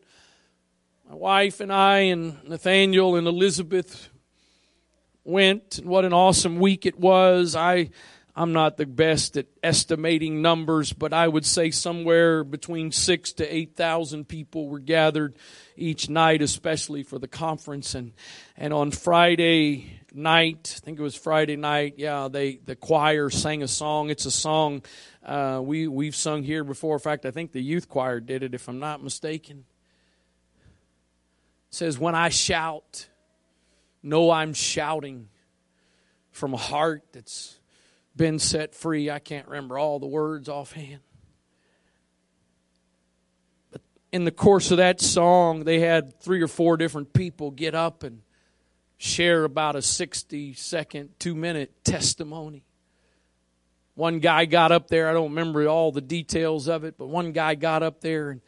my 1.08 1.16
wife 1.16 1.60
and 1.60 1.72
I 1.72 1.98
and 1.98 2.42
Nathaniel 2.48 3.16
and 3.16 3.26
Elizabeth 3.26 4.10
went. 5.24 5.78
And 5.78 5.88
what 5.88 6.04
an 6.04 6.12
awesome 6.12 6.60
week 6.60 6.86
it 6.86 7.00
was. 7.00 7.56
I 7.56 7.90
I'm 8.38 8.52
not 8.52 8.76
the 8.76 8.84
best 8.84 9.38
at 9.38 9.46
estimating 9.62 10.42
numbers, 10.42 10.92
but 10.92 11.14
I 11.14 11.26
would 11.26 11.46
say 11.46 11.70
somewhere 11.70 12.44
between 12.44 12.92
six 12.92 13.32
to 13.34 13.54
eight 13.54 13.76
thousand 13.76 14.28
people 14.28 14.68
were 14.68 14.78
gathered 14.78 15.38
each 15.74 16.10
night, 16.10 16.42
especially 16.42 17.02
for 17.02 17.18
the 17.18 17.28
conference. 17.28 17.94
And 17.94 18.12
and 18.54 18.74
on 18.74 18.90
Friday 18.90 20.00
night, 20.12 20.74
I 20.76 20.84
think 20.84 20.98
it 20.98 21.02
was 21.02 21.16
Friday 21.16 21.56
night, 21.56 21.94
yeah, 21.96 22.28
they 22.28 22.56
the 22.56 22.76
choir 22.76 23.30
sang 23.30 23.62
a 23.62 23.68
song. 23.68 24.10
It's 24.10 24.26
a 24.26 24.30
song 24.30 24.82
uh, 25.24 25.62
we 25.64 25.88
we've 25.88 26.14
sung 26.14 26.42
here 26.42 26.62
before. 26.62 26.96
In 26.96 27.00
fact, 27.00 27.24
I 27.24 27.30
think 27.30 27.52
the 27.52 27.62
youth 27.62 27.88
choir 27.88 28.20
did 28.20 28.42
it, 28.42 28.52
if 28.52 28.68
I'm 28.68 28.78
not 28.78 29.02
mistaken. 29.02 29.64
It 31.70 31.74
says, 31.74 31.98
"When 31.98 32.14
I 32.14 32.28
shout, 32.28 33.08
know 34.02 34.30
I'm 34.30 34.52
shouting 34.52 35.30
from 36.32 36.52
a 36.52 36.58
heart 36.58 37.02
that's." 37.12 37.55
Been 38.16 38.38
set 38.38 38.74
free. 38.74 39.10
I 39.10 39.18
can't 39.18 39.46
remember 39.46 39.78
all 39.78 39.98
the 39.98 40.06
words 40.06 40.48
offhand. 40.48 41.00
But 43.70 43.82
in 44.12 44.24
the 44.24 44.30
course 44.30 44.70
of 44.70 44.78
that 44.78 45.00
song, 45.00 45.64
they 45.64 45.80
had 45.80 46.20
three 46.20 46.40
or 46.42 46.48
four 46.48 46.76
different 46.76 47.12
people 47.12 47.50
get 47.50 47.74
up 47.74 48.02
and 48.02 48.22
share 48.98 49.44
about 49.44 49.76
a 49.76 49.82
60 49.82 50.54
second, 50.54 51.10
two 51.18 51.34
minute 51.34 51.84
testimony. 51.84 52.64
One 53.94 54.18
guy 54.18 54.44
got 54.44 54.72
up 54.72 54.88
there, 54.88 55.08
I 55.08 55.12
don't 55.12 55.30
remember 55.30 55.66
all 55.68 55.90
the 55.90 56.02
details 56.02 56.68
of 56.68 56.84
it, 56.84 56.98
but 56.98 57.06
one 57.06 57.32
guy 57.32 57.54
got 57.54 57.82
up 57.82 58.00
there 58.02 58.30
and 58.30 58.40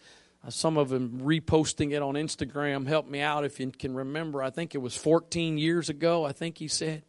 uh, 0.47 0.51
some 0.51 0.77
of 0.77 0.91
them 0.91 1.23
reposting 1.23 1.93
it 1.93 2.03
on 2.03 2.15
Instagram. 2.15 2.87
Help 2.87 3.09
me 3.09 3.21
out 3.21 3.45
if 3.45 3.59
you 3.59 3.71
can 3.71 3.95
remember. 3.95 4.43
I 4.43 4.51
think 4.51 4.75
it 4.75 4.79
was 4.79 4.95
14 4.97 5.57
years 5.57 5.89
ago, 5.89 6.25
I 6.25 6.33
think 6.33 6.59
he 6.59 6.69
said. 6.69 7.03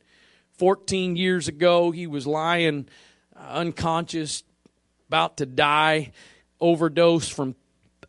14 0.60 1.16
years 1.16 1.48
ago, 1.48 1.92
he 1.92 2.06
was 2.06 2.28
lying 2.28 2.88
uh, 3.36 3.40
unconscious, 3.40 4.44
about 5.08 5.38
to 5.38 5.46
die, 5.46 6.12
overdose 6.60 7.30
from 7.30 7.56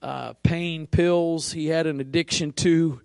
uh, 0.03 0.33
pain 0.43 0.87
pills 0.87 1.53
he 1.53 1.69
had 1.69 1.87
an 1.87 2.01
addiction 2.01 2.53
to. 2.53 3.01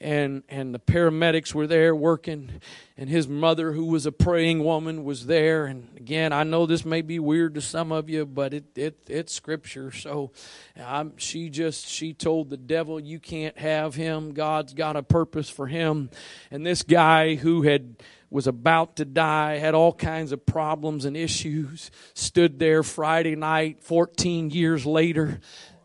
and 0.00 0.42
and 0.48 0.74
the 0.74 0.78
paramedics 0.78 1.52
were 1.54 1.66
there 1.66 1.94
working 1.94 2.60
and 2.96 3.10
his 3.10 3.26
mother 3.26 3.72
who 3.72 3.84
was 3.84 4.06
a 4.06 4.12
praying 4.12 4.62
woman 4.64 5.04
was 5.04 5.26
there. 5.26 5.66
And 5.66 5.88
again 5.96 6.32
i 6.32 6.42
know 6.42 6.66
this 6.66 6.84
may 6.84 7.02
be 7.02 7.18
weird 7.18 7.54
to 7.54 7.60
some 7.60 7.92
of 7.92 8.08
you 8.08 8.24
but 8.24 8.54
it, 8.54 8.64
it 8.76 8.96
it's 9.08 9.32
scripture. 9.32 9.90
So 9.92 10.30
I'm, 10.76 11.16
she 11.18 11.50
just 11.50 11.86
she 11.86 12.14
told 12.14 12.48
the 12.48 12.56
devil 12.56 12.98
you 12.98 13.18
can't 13.18 13.58
have 13.58 13.94
him. 13.94 14.32
God's 14.32 14.72
got 14.72 14.96
a 14.96 15.02
purpose 15.02 15.50
for 15.50 15.66
him. 15.66 16.10
And 16.50 16.64
this 16.64 16.82
guy 16.82 17.34
who 17.34 17.62
had 17.62 17.96
was 18.30 18.46
about 18.46 18.96
to 18.96 19.04
die, 19.04 19.58
had 19.58 19.74
all 19.74 19.92
kinds 19.92 20.32
of 20.32 20.44
problems 20.44 21.04
and 21.04 21.16
issues, 21.16 21.90
stood 22.14 22.58
there 22.58 22.82
Friday 22.82 23.36
night, 23.36 23.82
14 23.82 24.50
years 24.50 24.84
later, 24.84 25.40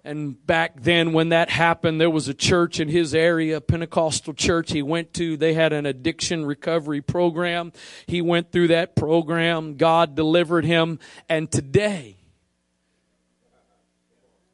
and 0.05 0.45
back 0.45 0.81
then, 0.81 1.13
when 1.13 1.29
that 1.29 1.49
happened, 1.49 2.01
there 2.01 2.09
was 2.09 2.27
a 2.27 2.33
church 2.33 2.81
in 2.81 2.89
his 2.89 3.15
area, 3.15 3.61
Pentecostal 3.61 4.33
church 4.33 4.71
he 4.71 4.81
went 4.81 5.13
to. 5.13 5.37
They 5.37 5.53
had 5.53 5.71
an 5.71 5.85
addiction 5.85 6.45
recovery 6.45 7.01
program. 7.01 7.71
He 8.05 8.21
went 8.21 8.51
through 8.51 8.67
that 8.67 8.97
program. 8.97 9.77
God 9.77 10.13
delivered 10.13 10.65
him. 10.65 10.99
And 11.29 11.49
today, 11.49 12.17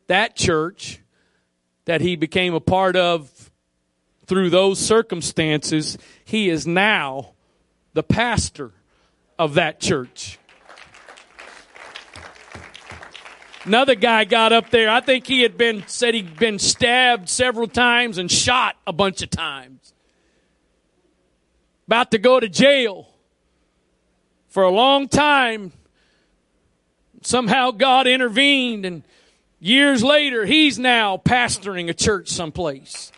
that 0.06 0.36
church 0.36 1.02
that 1.86 2.02
he 2.02 2.16
became 2.16 2.54
a 2.54 2.60
part 2.60 2.96
of 2.96 3.50
through 4.28 4.52
those 4.52 4.78
circumstances, 4.78 5.98
he 6.24 6.50
is 6.50 6.68
now 6.68 7.34
the 8.00 8.04
pastor 8.04 8.72
of 9.38 9.56
that 9.56 9.82
church. 9.82 10.40
Another 13.66 13.96
guy 13.96 14.24
got 14.24 14.54
up 14.54 14.70
there. 14.70 14.90
I 14.90 15.02
think 15.02 15.28
he 15.28 15.42
had 15.42 15.58
been 15.58 15.84
said 15.86 16.14
he'd 16.14 16.40
been 16.40 16.60
stabbed 16.60 17.28
several 17.28 17.68
times 17.68 18.18
and 18.18 18.32
shot 18.32 18.78
a 18.88 18.94
bunch 18.94 19.22
of 19.22 19.30
times. 19.30 19.94
About 21.88 22.12
to 22.12 22.20
go 22.20 22.40
to 22.40 22.48
jail 22.48 23.10
for 24.48 24.64
a 24.64 24.72
long 24.72 25.10
time. 25.10 25.74
Somehow 27.22 27.72
God 27.72 28.08
intervened 28.08 28.86
and 28.86 29.04
years 29.60 30.06
later 30.06 30.46
he's 30.46 30.80
now 30.80 31.18
pastoring 31.18 31.90
a 31.90 31.94
church 31.94 32.30
someplace. 32.30 33.12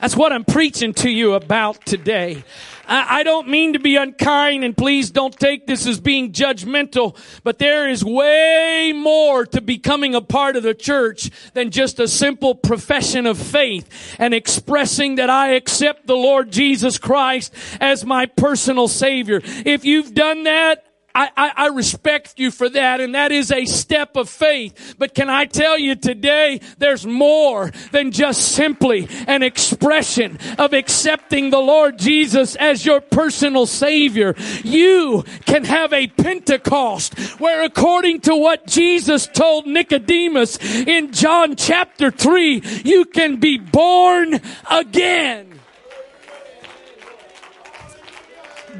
That's 0.00 0.16
what 0.16 0.32
I'm 0.32 0.46
preaching 0.46 0.94
to 0.94 1.10
you 1.10 1.34
about 1.34 1.84
today. 1.84 2.42
I, 2.86 3.20
I 3.20 3.22
don't 3.22 3.48
mean 3.48 3.72
to 3.74 3.78
be 3.78 3.96
unkind 3.96 4.64
and 4.64 4.76
please 4.76 5.10
don't 5.10 5.36
take 5.38 5.66
this 5.66 5.86
as 5.86 6.00
being 6.00 6.32
judgmental, 6.32 7.16
but 7.42 7.58
there 7.58 7.88
is 7.88 8.04
way 8.04 8.92
more 8.94 9.46
to 9.46 9.60
becoming 9.60 10.14
a 10.14 10.20
part 10.20 10.56
of 10.56 10.62
the 10.62 10.74
church 10.74 11.30
than 11.54 11.70
just 11.70 11.98
a 12.00 12.08
simple 12.08 12.54
profession 12.54 13.26
of 13.26 13.38
faith 13.38 14.16
and 14.18 14.34
expressing 14.34 15.16
that 15.16 15.30
I 15.30 15.54
accept 15.54 16.06
the 16.06 16.16
Lord 16.16 16.50
Jesus 16.50 16.98
Christ 16.98 17.54
as 17.80 18.04
my 18.04 18.26
personal 18.26 18.88
Savior. 18.88 19.40
If 19.44 19.84
you've 19.84 20.14
done 20.14 20.44
that, 20.44 20.83
I, 21.14 21.30
I, 21.36 21.52
I, 21.56 21.66
respect 21.68 22.40
you 22.40 22.50
for 22.50 22.68
that, 22.68 23.00
and 23.00 23.14
that 23.14 23.30
is 23.30 23.52
a 23.52 23.66
step 23.66 24.16
of 24.16 24.28
faith. 24.28 24.96
But 24.98 25.14
can 25.14 25.30
I 25.30 25.44
tell 25.44 25.78
you 25.78 25.94
today, 25.94 26.60
there's 26.78 27.06
more 27.06 27.70
than 27.92 28.10
just 28.10 28.42
simply 28.52 29.06
an 29.28 29.44
expression 29.44 30.38
of 30.58 30.72
accepting 30.72 31.50
the 31.50 31.60
Lord 31.60 32.00
Jesus 32.00 32.56
as 32.56 32.84
your 32.84 33.00
personal 33.00 33.66
Savior. 33.66 34.34
You 34.64 35.24
can 35.46 35.64
have 35.64 35.92
a 35.92 36.08
Pentecost 36.08 37.16
where 37.38 37.62
according 37.62 38.22
to 38.22 38.34
what 38.34 38.66
Jesus 38.66 39.28
told 39.28 39.68
Nicodemus 39.68 40.58
in 40.60 41.12
John 41.12 41.54
chapter 41.54 42.10
3, 42.10 42.60
you 42.84 43.04
can 43.04 43.36
be 43.36 43.58
born 43.58 44.40
again. 44.68 45.60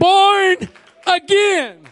Born 0.01 0.69
again. 1.07 1.84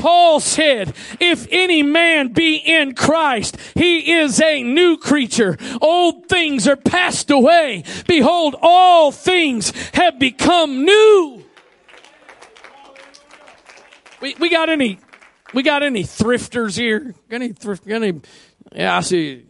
Paul 0.00 0.40
said, 0.40 0.94
if 1.20 1.46
any 1.50 1.82
man 1.82 2.28
be 2.28 2.56
in 2.56 2.94
Christ, 2.94 3.58
he 3.74 4.12
is 4.12 4.40
a 4.40 4.62
new 4.62 4.96
creature. 4.96 5.58
Old 5.82 6.26
things 6.26 6.66
are 6.66 6.76
passed 6.76 7.30
away. 7.30 7.84
Behold, 8.08 8.56
all 8.62 9.12
things 9.12 9.72
have 9.92 10.18
become 10.18 10.86
new. 10.86 11.44
We, 14.22 14.34
we 14.40 14.48
got 14.48 14.70
any, 14.70 14.98
we 15.52 15.62
got 15.62 15.82
any 15.82 16.02
thrifters 16.02 16.78
here? 16.78 17.14
Any 17.30 17.52
thrift, 17.52 17.86
any, 17.86 18.22
yeah, 18.72 18.96
I 18.96 19.00
see. 19.02 19.44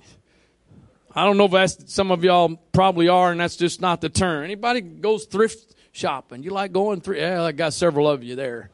I 1.14 1.26
don't 1.26 1.36
know 1.36 1.44
if 1.44 1.53
that's, 1.53 1.94
some 1.94 2.11
of 2.11 2.24
y'all 2.24 2.57
probably 2.72 3.09
are 3.09 3.30
and 3.30 3.40
that's 3.40 3.57
just 3.57 3.80
not 3.80 4.01
the 4.01 4.09
term. 4.09 4.42
Anybody 4.42 4.80
goes 4.80 5.26
thrift 5.26 5.76
shopping? 5.92 6.42
You 6.42 6.51
like 6.51 6.72
going 6.72 7.01
thrift? 7.01 7.20
Yeah, 7.20 7.44
I 7.44 7.53
got 7.53 7.72
several 7.72 8.09
of 8.09 8.24
you 8.24 8.34
there. 8.34 8.70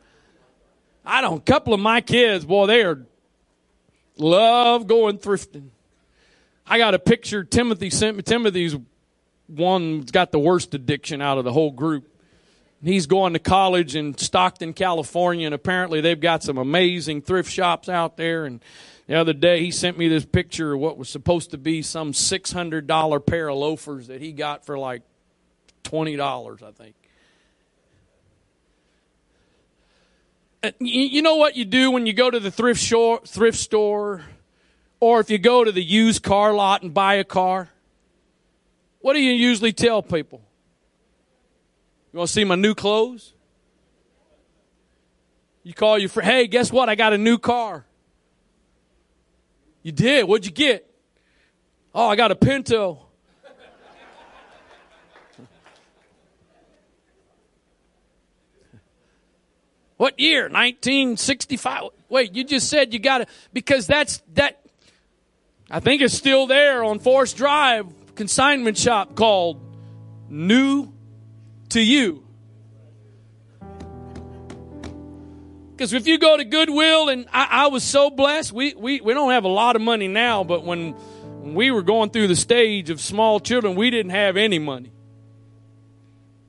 I 1.06 1.20
don't. 1.20 1.38
A 1.38 1.40
couple 1.40 1.72
of 1.72 1.80
my 1.80 2.00
kids, 2.00 2.44
boy, 2.44 2.66
they 2.66 2.82
are 2.82 3.06
love 4.18 4.86
going 4.86 5.18
thrifting. 5.18 5.68
I 6.66 6.78
got 6.78 6.94
a 6.94 6.98
picture 6.98 7.44
Timothy 7.44 7.90
sent 7.90 8.16
me. 8.16 8.22
Timothy's 8.22 8.76
one 9.46 10.00
has 10.00 10.10
got 10.10 10.32
the 10.32 10.38
worst 10.40 10.74
addiction 10.74 11.22
out 11.22 11.38
of 11.38 11.44
the 11.44 11.52
whole 11.52 11.70
group. 11.70 12.08
He's 12.82 13.06
going 13.06 13.32
to 13.32 13.38
college 13.38 13.96
in 13.96 14.16
Stockton, 14.18 14.72
California, 14.74 15.46
and 15.46 15.54
apparently 15.54 16.00
they've 16.00 16.20
got 16.20 16.42
some 16.42 16.58
amazing 16.58 17.22
thrift 17.22 17.50
shops 17.50 17.88
out 17.88 18.16
there. 18.16 18.44
And 18.44 18.60
the 19.06 19.14
other 19.14 19.32
day 19.32 19.60
he 19.60 19.70
sent 19.70 19.96
me 19.96 20.08
this 20.08 20.24
picture 20.24 20.74
of 20.74 20.80
what 20.80 20.98
was 20.98 21.08
supposed 21.08 21.52
to 21.52 21.58
be 21.58 21.82
some 21.82 22.12
six 22.12 22.52
hundred 22.52 22.86
dollar 22.86 23.20
pair 23.20 23.48
of 23.48 23.56
loafers 23.56 24.08
that 24.08 24.20
he 24.20 24.32
got 24.32 24.66
for 24.66 24.78
like 24.78 25.02
twenty 25.84 26.16
dollars, 26.16 26.62
I 26.62 26.72
think. 26.72 26.96
Uh, 30.66 30.72
you 30.80 31.22
know 31.22 31.36
what 31.36 31.54
you 31.54 31.64
do 31.64 31.92
when 31.92 32.06
you 32.06 32.12
go 32.12 32.28
to 32.28 32.40
the 32.40 32.50
thrift 32.50 32.80
store, 32.80 33.20
thrift 33.24 33.56
store, 33.56 34.24
or 34.98 35.20
if 35.20 35.30
you 35.30 35.38
go 35.38 35.62
to 35.62 35.70
the 35.70 35.82
used 35.82 36.24
car 36.24 36.52
lot 36.52 36.82
and 36.82 36.92
buy 36.92 37.14
a 37.14 37.24
car? 37.24 37.68
What 39.00 39.12
do 39.12 39.20
you 39.20 39.30
usually 39.30 39.72
tell 39.72 40.02
people? 40.02 40.42
You 42.12 42.18
want 42.18 42.28
to 42.28 42.32
see 42.32 42.42
my 42.42 42.56
new 42.56 42.74
clothes? 42.74 43.32
You 45.62 45.72
call 45.72 45.98
your 45.98 46.08
friend, 46.08 46.28
hey, 46.28 46.46
guess 46.48 46.72
what? 46.72 46.88
I 46.88 46.96
got 46.96 47.12
a 47.12 47.18
new 47.18 47.38
car. 47.38 47.86
You 49.84 49.92
did? 49.92 50.26
What'd 50.26 50.46
you 50.46 50.52
get? 50.52 50.92
Oh, 51.94 52.08
I 52.08 52.16
got 52.16 52.32
a 52.32 52.34
Pinto. 52.34 53.05
What 59.96 60.20
year? 60.20 60.42
1965. 60.42 61.84
Wait, 62.08 62.34
you 62.34 62.44
just 62.44 62.68
said 62.68 62.92
you 62.92 62.98
got 62.98 63.18
to, 63.18 63.26
because 63.52 63.86
that's, 63.86 64.22
that, 64.34 64.60
I 65.70 65.80
think 65.80 66.02
it's 66.02 66.14
still 66.14 66.46
there 66.46 66.84
on 66.84 66.98
Forest 66.98 67.36
Drive, 67.36 67.86
consignment 68.14 68.76
shop 68.76 69.14
called 69.14 69.60
New 70.28 70.92
to 71.70 71.80
You. 71.80 72.22
Because 75.72 75.92
if 75.92 76.06
you 76.06 76.18
go 76.18 76.36
to 76.38 76.44
Goodwill, 76.44 77.10
and 77.10 77.26
I, 77.32 77.48
I, 77.50 77.66
was 77.66 77.84
so 77.84 78.08
blessed, 78.08 78.50
we, 78.50 78.72
we, 78.74 79.02
we 79.02 79.12
don't 79.12 79.30
have 79.32 79.44
a 79.44 79.48
lot 79.48 79.76
of 79.76 79.82
money 79.82 80.08
now, 80.08 80.42
but 80.42 80.64
when, 80.64 80.92
when 80.92 81.54
we 81.54 81.70
were 81.70 81.82
going 81.82 82.08
through 82.08 82.28
the 82.28 82.36
stage 82.36 82.88
of 82.88 82.98
small 82.98 83.40
children, 83.40 83.74
we 83.74 83.90
didn't 83.90 84.12
have 84.12 84.38
any 84.38 84.58
money. 84.58 84.90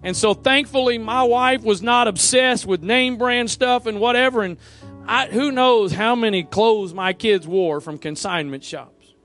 And 0.03 0.15
so 0.15 0.33
thankfully, 0.33 0.97
my 0.97 1.23
wife 1.23 1.63
was 1.63 1.81
not 1.81 2.07
obsessed 2.07 2.65
with 2.65 2.83
name 2.83 3.17
brand 3.17 3.49
stuff 3.49 3.85
and 3.85 3.99
whatever. 3.99 4.43
And 4.43 4.57
I, 5.05 5.27
who 5.27 5.51
knows 5.51 5.91
how 5.91 6.15
many 6.15 6.43
clothes 6.43 6.93
my 6.93 7.13
kids 7.13 7.47
wore 7.47 7.81
from 7.81 7.97
consignment 7.97 8.63
shops. 8.63 9.15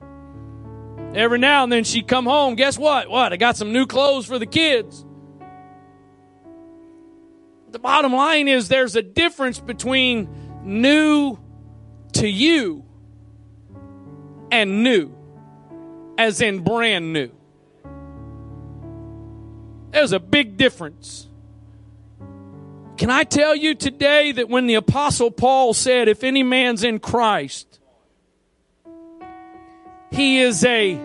Every 1.13 1.37
now 1.37 1.63
and 1.63 1.71
then 1.71 1.83
she'd 1.83 2.07
come 2.07 2.25
home. 2.25 2.55
Guess 2.55 2.79
what? 2.79 3.09
What? 3.09 3.33
I 3.33 3.37
got 3.37 3.55
some 3.55 3.71
new 3.71 3.85
clothes 3.85 4.25
for 4.25 4.39
the 4.39 4.47
kids. 4.47 5.05
The 7.69 7.79
bottom 7.79 8.13
line 8.13 8.47
is 8.47 8.67
there's 8.67 8.95
a 8.95 9.01
difference 9.03 9.59
between 9.59 10.27
new 10.63 11.37
to 12.13 12.27
you 12.27 12.85
and 14.51 14.83
new, 14.83 15.11
as 16.17 16.41
in 16.41 16.59
brand 16.59 17.13
new. 17.13 17.31
There's 19.93 20.11
a 20.11 20.19
big 20.19 20.57
difference. 20.57 21.27
Can 22.97 23.11
I 23.11 23.23
tell 23.23 23.55
you 23.55 23.75
today 23.75 24.31
that 24.31 24.49
when 24.49 24.65
the 24.65 24.73
apostle 24.73 25.29
Paul 25.29 25.73
said, 25.75 26.07
if 26.07 26.23
any 26.23 26.41
man's 26.41 26.83
in 26.83 26.99
Christ, 26.99 27.79
he 30.11 30.39
is 30.39 30.65
a 30.65 30.95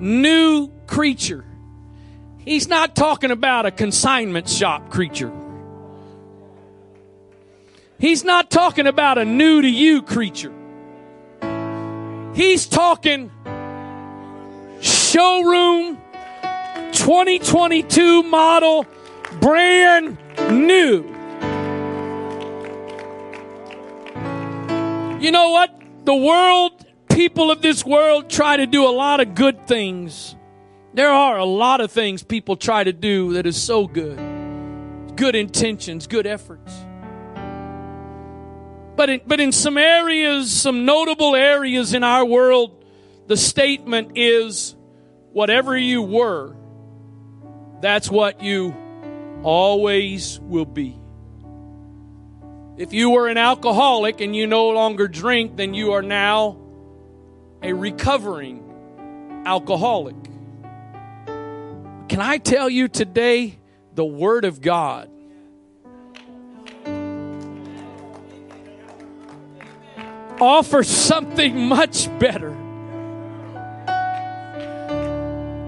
new 0.00 0.70
creature. 0.88 1.44
He's 2.38 2.68
not 2.68 2.96
talking 2.96 3.30
about 3.30 3.64
a 3.64 3.70
consignment 3.70 4.48
shop 4.48 4.90
creature. 4.90 5.32
He's 7.98 8.24
not 8.24 8.50
talking 8.50 8.88
about 8.88 9.18
a 9.18 9.24
new 9.24 9.62
to 9.62 9.68
you 9.68 10.02
creature. 10.02 10.52
He's 12.34 12.66
talking 12.66 13.30
showroom 14.80 15.98
2022 17.06 18.24
model, 18.24 18.84
brand 19.38 20.18
new. 20.50 21.04
You 25.20 25.30
know 25.30 25.50
what? 25.50 25.70
The 26.02 26.16
world, 26.16 26.84
people 27.08 27.52
of 27.52 27.62
this 27.62 27.84
world 27.84 28.28
try 28.28 28.56
to 28.56 28.66
do 28.66 28.88
a 28.88 28.90
lot 28.90 29.20
of 29.20 29.36
good 29.36 29.68
things. 29.68 30.34
There 30.94 31.12
are 31.12 31.38
a 31.38 31.44
lot 31.44 31.80
of 31.80 31.92
things 31.92 32.24
people 32.24 32.56
try 32.56 32.82
to 32.82 32.92
do 32.92 33.34
that 33.34 33.46
is 33.46 33.56
so 33.56 33.86
good. 33.86 34.18
Good 35.14 35.36
intentions, 35.36 36.08
good 36.08 36.26
efforts. 36.26 36.74
But 38.96 39.10
in, 39.10 39.20
but 39.24 39.38
in 39.38 39.52
some 39.52 39.78
areas, 39.78 40.50
some 40.50 40.84
notable 40.84 41.36
areas 41.36 41.94
in 41.94 42.02
our 42.02 42.24
world, 42.24 42.84
the 43.28 43.36
statement 43.36 44.18
is 44.18 44.74
whatever 45.32 45.76
you 45.76 46.02
were, 46.02 46.56
that's 47.80 48.10
what 48.10 48.42
you 48.42 48.74
always 49.42 50.40
will 50.40 50.64
be. 50.64 50.98
If 52.76 52.92
you 52.92 53.10
were 53.10 53.28
an 53.28 53.38
alcoholic 53.38 54.20
and 54.20 54.36
you 54.36 54.46
no 54.46 54.68
longer 54.68 55.08
drink, 55.08 55.56
then 55.56 55.72
you 55.72 55.92
are 55.92 56.02
now 56.02 56.58
a 57.62 57.72
recovering 57.72 59.42
alcoholic. 59.46 60.16
Can 62.08 62.20
I 62.20 62.38
tell 62.38 62.68
you 62.68 62.88
today 62.88 63.58
the 63.94 64.04
Word 64.04 64.44
of 64.44 64.60
God? 64.60 65.10
Offers 70.38 70.88
something 70.88 71.66
much 71.66 72.06
better. 72.18 72.50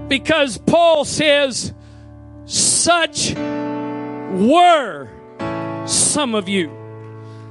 Because 0.07 0.59
Paul 0.59 1.05
says, 1.05 1.73
such 2.79 3.35
were 3.35 5.09
some 5.85 6.33
of 6.33 6.47
you. 6.47 6.71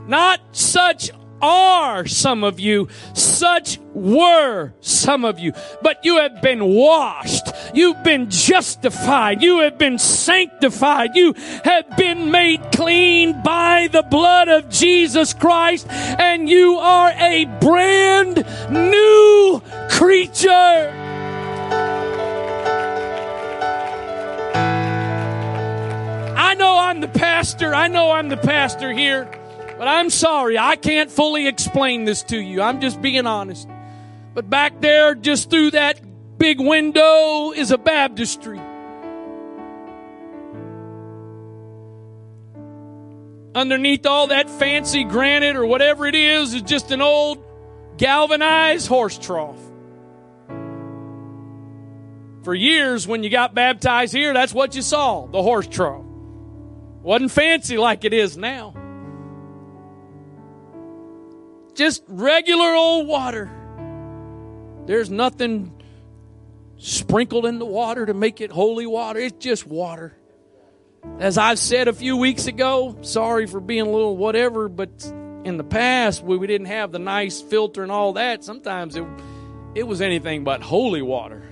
Not 0.07 0.41
such 0.53 1.11
are 1.43 2.07
some 2.07 2.43
of 2.43 2.59
you, 2.59 2.89
such 3.13 3.79
were 3.93 4.73
some 4.81 5.27
of 5.27 5.39
you. 5.39 5.53
But 5.83 6.03
you 6.03 6.17
have 6.17 6.41
been 6.41 6.65
washed. 6.65 7.47
You've 7.75 8.03
been 8.03 8.31
justified. 8.31 9.43
You 9.43 9.61
have 9.61 9.77
been 9.77 9.99
sanctified. 9.99 11.15
You 11.15 11.35
have 11.65 11.97
been 11.97 12.31
made 12.31 12.73
clean 12.73 13.43
by 13.43 13.89
the 13.93 14.03
blood 14.03 14.49
of 14.49 14.71
Jesus 14.71 15.35
Christ. 15.35 15.87
And 15.91 16.49
you 16.49 16.77
are 16.77 17.11
a 17.11 17.45
brand 17.61 18.47
new 18.71 19.63
creature. 19.91 21.08
I 26.49 26.55
know 26.55 26.79
I'm 26.79 27.03
the 27.03 27.09
pastor. 27.09 27.75
I 27.75 27.89
know 27.89 28.11
I'm 28.11 28.31
the 28.31 28.39
pastor 28.39 28.91
here. 28.91 29.31
But 29.77 29.87
I'm 29.87 30.09
sorry, 30.09 30.57
I 30.57 30.77
can't 30.77 31.11
fully 31.11 31.47
explain 31.47 32.07
this 32.07 32.23
to 32.23 32.39
you. 32.39 32.63
I'm 32.63 32.81
just 32.81 33.03
being 33.03 33.27
honest. 33.27 33.69
But 34.33 34.49
back 34.49 34.81
there, 34.81 35.15
just 35.15 35.51
through 35.51 35.73
that 35.73 36.01
big 36.39 36.59
window, 36.59 37.53
is 37.53 37.71
a 37.71 37.77
baptistry. 37.77 38.59
Underneath 43.55 44.07
all 44.07 44.29
that 44.29 44.49
fancy 44.49 45.05
granite 45.05 45.55
or 45.55 45.67
whatever 45.67 46.07
it 46.07 46.15
is, 46.15 46.55
is 46.55 46.63
just 46.63 46.91
an 46.93 47.03
old 47.03 47.45
galvanized 47.99 48.89
horse 48.89 49.19
trough. 49.19 49.61
For 52.43 52.55
years, 52.55 53.07
when 53.07 53.23
you 53.23 53.29
got 53.29 53.55
baptized 53.55 54.15
here, 54.15 54.33
that's 54.33 54.55
what 54.55 54.75
you 54.75 54.81
saw 54.81 55.27
the 55.27 55.43
horse 55.43 55.67
trough. 55.67 56.08
Wasn't 57.09 57.31
fancy 57.31 57.79
like 57.79 58.05
it 58.05 58.13
is 58.13 58.37
now 58.37 58.75
just 61.75 62.05
regular 62.07 62.75
old 62.75 63.07
water. 63.07 63.51
There's 64.85 65.09
nothing 65.09 65.73
sprinkled 66.77 67.47
in 67.47 67.59
the 67.59 67.65
water 67.65 68.05
to 68.05 68.13
make 68.13 68.43
it 68.43 68.51
holy 68.51 68.85
water. 68.85 69.21
It's 69.21 69.43
just 69.43 69.67
water. 69.67 70.19
As 71.19 71.39
I've 71.39 71.59
said 71.59 71.89
a 71.89 71.95
few 71.95 72.19
weeks 72.19 72.47
ago, 72.47 72.99
sorry 73.01 73.47
for 73.47 73.61
being 73.61 73.87
a 73.87 73.91
little 73.91 74.15
whatever, 74.15 74.69
but 74.69 74.91
in 75.45 75.57
the 75.57 75.65
past, 75.65 76.23
we, 76.23 76.37
we 76.37 76.47
didn't 76.47 76.67
have 76.67 76.93
the 76.93 76.99
nice 76.99 77.41
filter 77.41 77.83
and 77.83 77.91
all 77.91 78.13
that. 78.13 78.45
Sometimes 78.45 78.97
it, 78.97 79.07
it 79.75 79.85
was 79.85 80.03
anything 80.03 80.45
but 80.45 80.61
holy 80.61 81.01
water. 81.01 81.43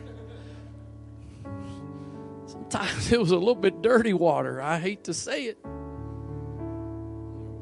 Sometimes 2.76 3.12
it 3.12 3.20
was 3.20 3.30
a 3.30 3.36
little 3.36 3.54
bit 3.54 3.82
dirty 3.82 4.12
water. 4.12 4.60
I 4.60 4.78
hate 4.78 5.04
to 5.04 5.14
say 5.14 5.44
it. 5.44 5.58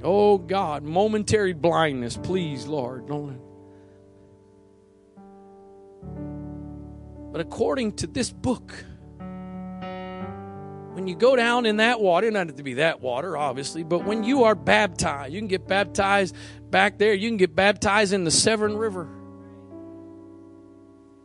Oh 0.02 0.38
God, 0.38 0.82
momentary 0.82 1.52
blindness, 1.52 2.16
please, 2.16 2.66
Lord. 2.66 3.08
Don't. 3.08 3.40
But 7.32 7.40
according 7.40 7.94
to 7.96 8.06
this 8.06 8.30
book, 8.30 8.72
when 10.92 11.08
you 11.08 11.16
go 11.16 11.34
down 11.34 11.66
in 11.66 11.78
that 11.78 12.00
water, 12.00 12.30
not 12.30 12.56
to 12.56 12.62
be 12.62 12.74
that 12.74 13.00
water, 13.00 13.36
obviously, 13.36 13.82
but 13.82 14.04
when 14.04 14.22
you 14.24 14.44
are 14.44 14.54
baptized, 14.54 15.32
you 15.32 15.40
can 15.40 15.48
get 15.48 15.66
baptized 15.66 16.36
back 16.70 16.98
there, 16.98 17.14
you 17.14 17.28
can 17.28 17.36
get 17.36 17.56
baptized 17.56 18.12
in 18.12 18.24
the 18.24 18.30
Severn 18.30 18.76
River. 18.76 19.08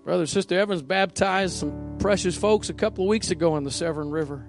Brother, 0.09 0.25
Sister 0.25 0.59
Evans 0.59 0.81
baptized 0.81 1.57
some 1.57 1.97
precious 1.99 2.35
folks 2.35 2.71
a 2.71 2.73
couple 2.73 3.03
of 3.03 3.09
weeks 3.09 3.29
ago 3.29 3.57
in 3.57 3.63
the 3.63 3.69
Severn 3.69 4.09
River. 4.09 4.43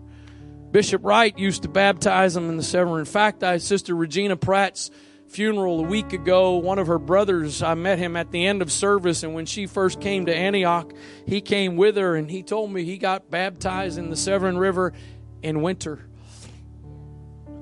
Bishop 0.71 1.05
Wright 1.05 1.39
used 1.39 1.65
to 1.65 1.69
baptize 1.69 2.33
them 2.33 2.49
in 2.49 2.57
the 2.57 2.63
Severn. 2.63 2.99
In 2.99 3.05
fact, 3.05 3.45
I 3.45 3.59
Sister 3.59 3.95
Regina 3.95 4.39
Pratt's 4.39 4.91
funeral 5.29 5.81
a 5.81 5.83
week 5.83 6.15
ago. 6.15 6.57
One 6.57 6.79
of 6.79 6.87
her 6.87 6.99
brothers, 6.99 7.63
I 7.63 7.75
met 7.75 7.99
him 7.99 8.17
at 8.17 8.31
the 8.31 8.47
end 8.47 8.63
of 8.63 8.73
service, 8.73 9.23
and 9.23 9.35
when 9.35 9.45
she 9.45 9.67
first 9.67 10.01
came 10.01 10.25
to 10.25 10.35
Antioch, 10.35 10.95
he 11.27 11.43
came 11.43 11.77
with 11.77 11.99
her, 11.99 12.17
and 12.17 12.31
he 12.31 12.43
told 12.43 12.73
me 12.73 12.85
he 12.85 12.97
got 12.97 13.31
baptized 13.31 13.99
in 13.99 14.09
the 14.09 14.17
Severn 14.17 14.57
River 14.57 14.95
in 15.43 15.61
winter. 15.61 16.09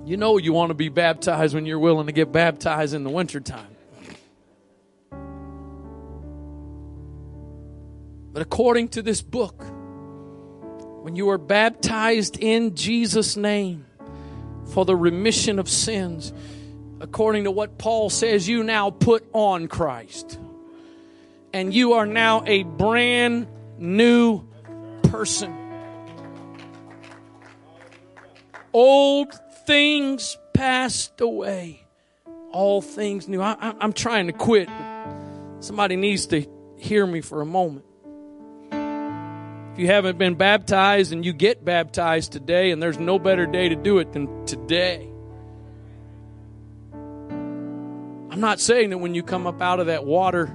You 0.05 0.17
know 0.17 0.39
you 0.39 0.53
want 0.53 0.71
to 0.71 0.75
be 0.75 0.89
baptized 0.89 1.53
when 1.53 1.67
you're 1.67 1.81
willing 1.81 2.07
to 2.07 2.13
get 2.13 2.31
baptized 2.31 2.95
in 2.95 3.03
the 3.03 3.11
wintertime. 3.11 3.75
But 8.39 8.47
according 8.47 8.91
to 8.91 9.03
this 9.03 9.21
book, 9.21 9.65
when 11.03 11.17
you 11.17 11.29
are 11.31 11.39
baptized 11.39 12.39
in 12.39 12.77
Jesus' 12.77 13.37
name 13.37 13.85
for 14.73 14.85
the 14.85 14.95
remission 14.95 15.59
of 15.59 15.69
sins, 15.69 16.33
according 17.01 17.43
to 17.43 17.51
what 17.51 17.79
Paul 17.79 18.11
says, 18.11 18.49
you 18.49 18.63
now 18.63 18.91
put 18.91 19.29
on 19.33 19.67
Christ. 19.67 20.39
And 21.53 21.75
you 21.75 21.95
are 21.95 22.07
now 22.07 22.45
a 22.47 22.63
brand 22.63 23.49
new 23.77 24.45
person. 25.03 25.53
Old 28.73 29.35
things 29.67 30.39
passed 30.55 31.21
away, 31.21 31.85
all 32.53 32.83
things 32.83 33.27
new. 33.27 33.43
I, 33.43 33.75
am 33.81 33.93
trying 33.93 34.29
to 34.29 34.33
quit, 34.33 34.69
somebody 35.59 35.97
needs 35.97 36.27
to 36.27 36.47
hear 36.77 37.05
me 37.05 37.21
for 37.21 37.41
a 37.41 37.45
moment. 37.45 37.85
If 39.79 39.83
you 39.83 39.91
haven't 39.93 40.19
been 40.19 40.35
baptized 40.35 41.13
and 41.13 41.25
you 41.25 41.33
get 41.33 41.65
baptized 41.65 42.33
today, 42.33 42.73
and 42.73 42.83
there's 42.83 42.99
no 42.99 43.17
better 43.17 43.47
day 43.47 43.69
to 43.69 43.77
do 43.77 43.99
it 43.99 44.13
than 44.13 44.45
today. 44.45 45.09
I'm 46.93 48.41
not 48.41 48.59
saying 48.59 48.91
that 48.91 48.99
when 48.99 49.15
you 49.15 49.23
come 49.23 49.47
up 49.47 49.63
out 49.63 49.79
of 49.79 49.87
that 49.87 50.05
water 50.05 50.47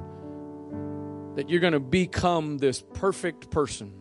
that 1.37 1.49
you're 1.49 1.61
going 1.61 1.71
to 1.71 1.79
become 1.79 2.57
this 2.57 2.83
perfect 2.95 3.49
person. 3.49 3.93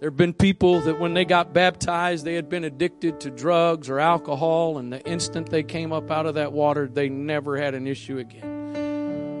There 0.00 0.08
have 0.08 0.16
been 0.16 0.32
people 0.32 0.80
that 0.80 0.98
when 0.98 1.12
they 1.12 1.26
got 1.26 1.52
baptized, 1.52 2.24
they 2.24 2.36
had 2.36 2.48
been 2.48 2.64
addicted 2.64 3.20
to 3.20 3.30
drugs 3.30 3.90
or 3.90 4.00
alcohol, 4.00 4.78
and 4.78 4.90
the 4.90 5.02
instant 5.06 5.50
they 5.50 5.62
came 5.62 5.92
up 5.92 6.10
out 6.10 6.24
of 6.24 6.36
that 6.36 6.54
water, 6.54 6.88
they 6.88 7.10
never 7.10 7.58
had 7.58 7.74
an 7.74 7.86
issue 7.86 8.16
again. 8.16 8.55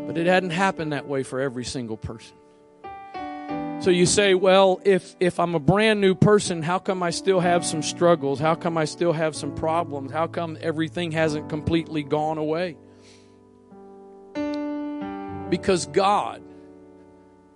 But 0.06 0.18
it 0.18 0.26
hadn't 0.26 0.50
happened 0.50 0.92
that 0.92 1.06
way 1.06 1.22
for 1.22 1.40
every 1.40 1.64
single 1.64 1.96
person. 1.96 2.36
So 3.80 3.90
you 3.90 4.06
say, 4.06 4.34
well, 4.34 4.80
if, 4.84 5.14
if 5.20 5.38
I'm 5.38 5.54
a 5.54 5.60
brand 5.60 6.00
new 6.00 6.14
person, 6.14 6.62
how 6.62 6.78
come 6.78 7.02
I 7.02 7.10
still 7.10 7.40
have 7.40 7.64
some 7.64 7.82
struggles? 7.82 8.40
How 8.40 8.54
come 8.54 8.78
I 8.78 8.86
still 8.86 9.12
have 9.12 9.36
some 9.36 9.54
problems? 9.54 10.10
How 10.10 10.26
come 10.26 10.56
everything 10.60 11.12
hasn't 11.12 11.50
completely 11.50 12.02
gone 12.02 12.38
away? 12.38 12.76
Because 15.50 15.86
God 15.86 16.42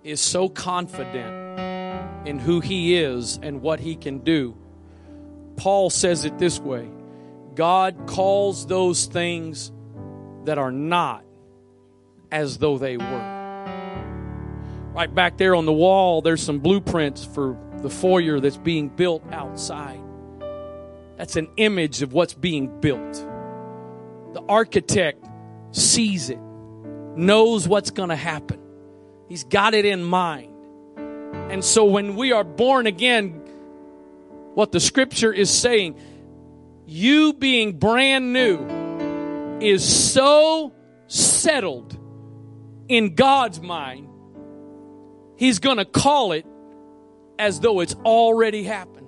is 0.03 0.21
so 0.21 0.47
confident 0.47 2.27
in 2.27 2.37
who 2.39 2.59
He 2.59 2.95
is 2.95 3.39
and 3.41 3.61
what 3.61 3.79
He 3.79 3.95
can 3.95 4.19
do. 4.19 4.55
Paul 5.57 5.89
says 5.89 6.23
it 6.23 6.37
this 6.37 6.59
way 6.59 6.87
God 7.55 8.05
calls 8.05 8.67
those 8.67 9.05
things 9.05 9.71
that 10.45 10.57
are 10.57 10.71
not 10.71 11.23
as 12.31 12.57
though 12.57 12.77
they 12.77 12.97
were. 12.97 13.41
Right 14.93 15.13
back 15.13 15.37
there 15.37 15.55
on 15.55 15.65
the 15.65 15.73
wall, 15.73 16.21
there's 16.21 16.41
some 16.41 16.59
blueprints 16.59 17.23
for 17.23 17.57
the 17.81 17.89
foyer 17.89 18.39
that's 18.39 18.57
being 18.57 18.89
built 18.89 19.23
outside. 19.31 20.01
That's 21.17 21.35
an 21.35 21.49
image 21.57 22.01
of 22.01 22.13
what's 22.13 22.33
being 22.33 22.79
built. 22.81 23.13
The 24.33 24.41
architect 24.47 25.25
sees 25.71 26.29
it, 26.29 26.39
knows 26.39 27.67
what's 27.67 27.91
going 27.91 28.09
to 28.09 28.15
happen. 28.15 28.59
He's 29.29 29.43
got 29.43 29.73
it 29.73 29.85
in 29.85 30.03
mind. 30.03 30.53
And 31.51 31.63
so 31.63 31.85
when 31.85 32.15
we 32.15 32.31
are 32.31 32.43
born 32.43 32.87
again, 32.87 33.41
what 34.55 34.71
the 34.71 34.79
scripture 34.79 35.31
is 35.31 35.49
saying, 35.49 35.95
you 36.85 37.33
being 37.33 37.77
brand 37.77 38.33
new 38.33 39.59
is 39.61 39.83
so 39.83 40.73
settled 41.07 41.97
in 42.91 43.15
God's 43.15 43.61
mind, 43.61 44.09
He's 45.37 45.59
going 45.59 45.77
to 45.77 45.85
call 45.85 46.33
it 46.33 46.45
as 47.39 47.59
though 47.59 47.79
it's 47.79 47.95
already 48.05 48.63
happened. 48.63 49.07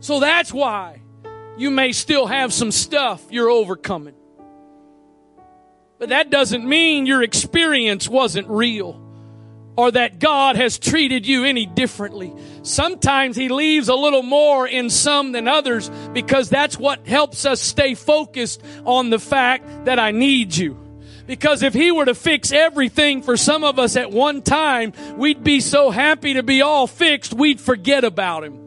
So 0.00 0.20
that's 0.20 0.52
why 0.52 1.00
you 1.56 1.70
may 1.70 1.92
still 1.92 2.26
have 2.26 2.52
some 2.52 2.70
stuff 2.70 3.24
you're 3.30 3.50
overcoming. 3.50 4.14
But 5.98 6.10
that 6.10 6.30
doesn't 6.30 6.68
mean 6.68 7.06
your 7.06 7.22
experience 7.22 8.08
wasn't 8.08 8.48
real 8.48 9.00
or 9.76 9.90
that 9.90 10.18
God 10.18 10.56
has 10.56 10.78
treated 10.78 11.26
you 11.26 11.44
any 11.44 11.66
differently. 11.66 12.34
Sometimes 12.62 13.36
He 13.36 13.48
leaves 13.48 13.88
a 13.88 13.94
little 13.94 14.22
more 14.22 14.66
in 14.66 14.88
some 14.90 15.32
than 15.32 15.48
others 15.48 15.90
because 16.12 16.48
that's 16.48 16.78
what 16.78 17.06
helps 17.06 17.44
us 17.44 17.60
stay 17.60 17.94
focused 17.94 18.62
on 18.84 19.10
the 19.10 19.18
fact 19.18 19.84
that 19.84 19.98
I 19.98 20.12
need 20.12 20.56
you. 20.56 20.78
Because 21.26 21.62
if 21.62 21.74
He 21.74 21.90
were 21.90 22.04
to 22.04 22.14
fix 22.14 22.52
everything 22.52 23.22
for 23.22 23.36
some 23.36 23.64
of 23.64 23.78
us 23.78 23.96
at 23.96 24.10
one 24.10 24.42
time, 24.42 24.92
we'd 25.16 25.42
be 25.42 25.60
so 25.60 25.90
happy 25.90 26.34
to 26.34 26.42
be 26.42 26.62
all 26.62 26.86
fixed, 26.86 27.34
we'd 27.34 27.60
forget 27.60 28.04
about 28.04 28.44
Him. 28.44 28.58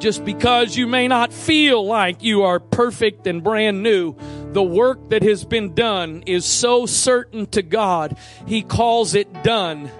Just 0.00 0.24
because 0.24 0.76
you 0.76 0.86
may 0.86 1.08
not 1.08 1.32
feel 1.32 1.86
like 1.86 2.22
you 2.22 2.42
are 2.42 2.60
perfect 2.60 3.26
and 3.26 3.42
brand 3.42 3.82
new, 3.82 4.14
the 4.54 4.62
work 4.62 5.10
that 5.10 5.24
has 5.24 5.44
been 5.44 5.74
done 5.74 6.22
is 6.26 6.44
so 6.44 6.86
certain 6.86 7.46
to 7.46 7.60
God, 7.60 8.16
He 8.46 8.62
calls 8.62 9.14
it 9.14 9.42
done 9.42 9.90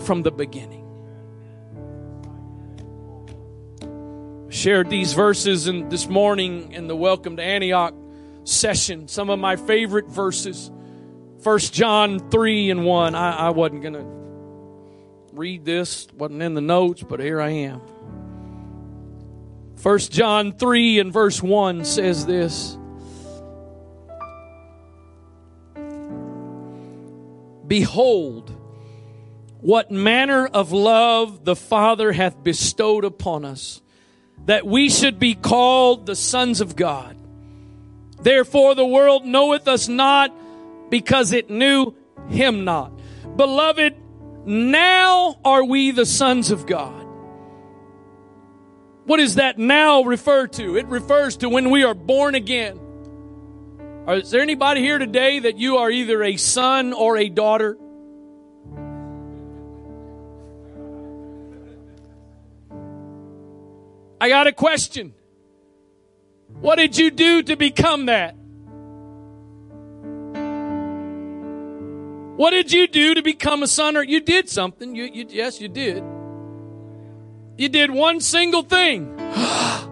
from 0.00 0.22
the 0.22 0.30
beginning. 0.30 0.86
Shared 4.50 4.90
these 4.90 5.14
verses 5.14 5.66
in, 5.66 5.88
this 5.88 6.08
morning 6.08 6.72
in 6.72 6.88
the 6.88 6.96
Welcome 6.96 7.36
to 7.36 7.42
Antioch 7.42 7.94
session. 8.44 9.08
Some 9.08 9.30
of 9.30 9.38
my 9.38 9.56
favorite 9.56 10.08
verses. 10.08 10.70
First 11.42 11.72
John 11.72 12.30
3 12.30 12.70
and 12.70 12.84
1. 12.84 13.14
I, 13.14 13.32
I 13.32 13.50
wasn't 13.50 13.80
going 13.80 13.94
to 13.94 14.04
read 15.32 15.64
this, 15.64 16.06
wasn't 16.14 16.42
in 16.42 16.52
the 16.52 16.60
notes, 16.60 17.02
but 17.02 17.20
here 17.20 17.40
I 17.40 17.48
am. 17.50 17.80
First 19.76 20.12
John 20.12 20.52
3 20.52 20.98
and 20.98 21.12
verse 21.12 21.42
1 21.42 21.86
says 21.86 22.26
this. 22.26 22.76
Behold, 27.70 28.50
what 29.60 29.92
manner 29.92 30.44
of 30.44 30.72
love 30.72 31.44
the 31.44 31.54
Father 31.54 32.10
hath 32.10 32.42
bestowed 32.42 33.04
upon 33.04 33.44
us, 33.44 33.80
that 34.46 34.66
we 34.66 34.90
should 34.90 35.20
be 35.20 35.36
called 35.36 36.04
the 36.04 36.16
sons 36.16 36.60
of 36.60 36.74
God. 36.74 37.16
Therefore 38.20 38.74
the 38.74 38.84
world 38.84 39.24
knoweth 39.24 39.68
us 39.68 39.86
not, 39.86 40.34
because 40.90 41.30
it 41.32 41.48
knew 41.48 41.94
him 42.28 42.64
not. 42.64 42.90
Beloved, 43.36 43.94
now 44.46 45.38
are 45.44 45.64
we 45.64 45.92
the 45.92 46.06
sons 46.06 46.50
of 46.50 46.66
God. 46.66 47.06
What 49.04 49.18
does 49.18 49.36
that 49.36 49.58
now 49.60 50.02
refer 50.02 50.48
to? 50.48 50.76
It 50.76 50.86
refers 50.86 51.36
to 51.36 51.48
when 51.48 51.70
we 51.70 51.84
are 51.84 51.94
born 51.94 52.34
again. 52.34 52.80
Is 54.12 54.30
there 54.30 54.40
anybody 54.40 54.80
here 54.80 54.98
today 54.98 55.38
that 55.40 55.58
you 55.58 55.76
are 55.76 55.90
either 55.90 56.22
a 56.22 56.36
son 56.36 56.92
or 56.92 57.16
a 57.16 57.28
daughter? 57.28 57.78
I 64.20 64.28
got 64.28 64.48
a 64.48 64.52
question. 64.52 65.14
What 66.60 66.76
did 66.76 66.98
you 66.98 67.10
do 67.10 67.42
to 67.44 67.56
become 67.56 68.06
that? 68.06 68.34
What 72.36 72.50
did 72.50 72.72
you 72.72 72.88
do 72.88 73.14
to 73.14 73.22
become 73.22 73.62
a 73.62 73.68
son 73.68 73.96
or 73.96 74.02
you 74.02 74.20
did 74.20 74.48
something? 74.48 74.96
You, 74.96 75.04
you 75.04 75.26
yes, 75.28 75.60
you 75.60 75.68
did. 75.68 76.02
You 77.56 77.68
did 77.68 77.90
one 77.90 78.20
single 78.20 78.62
thing. 78.62 79.16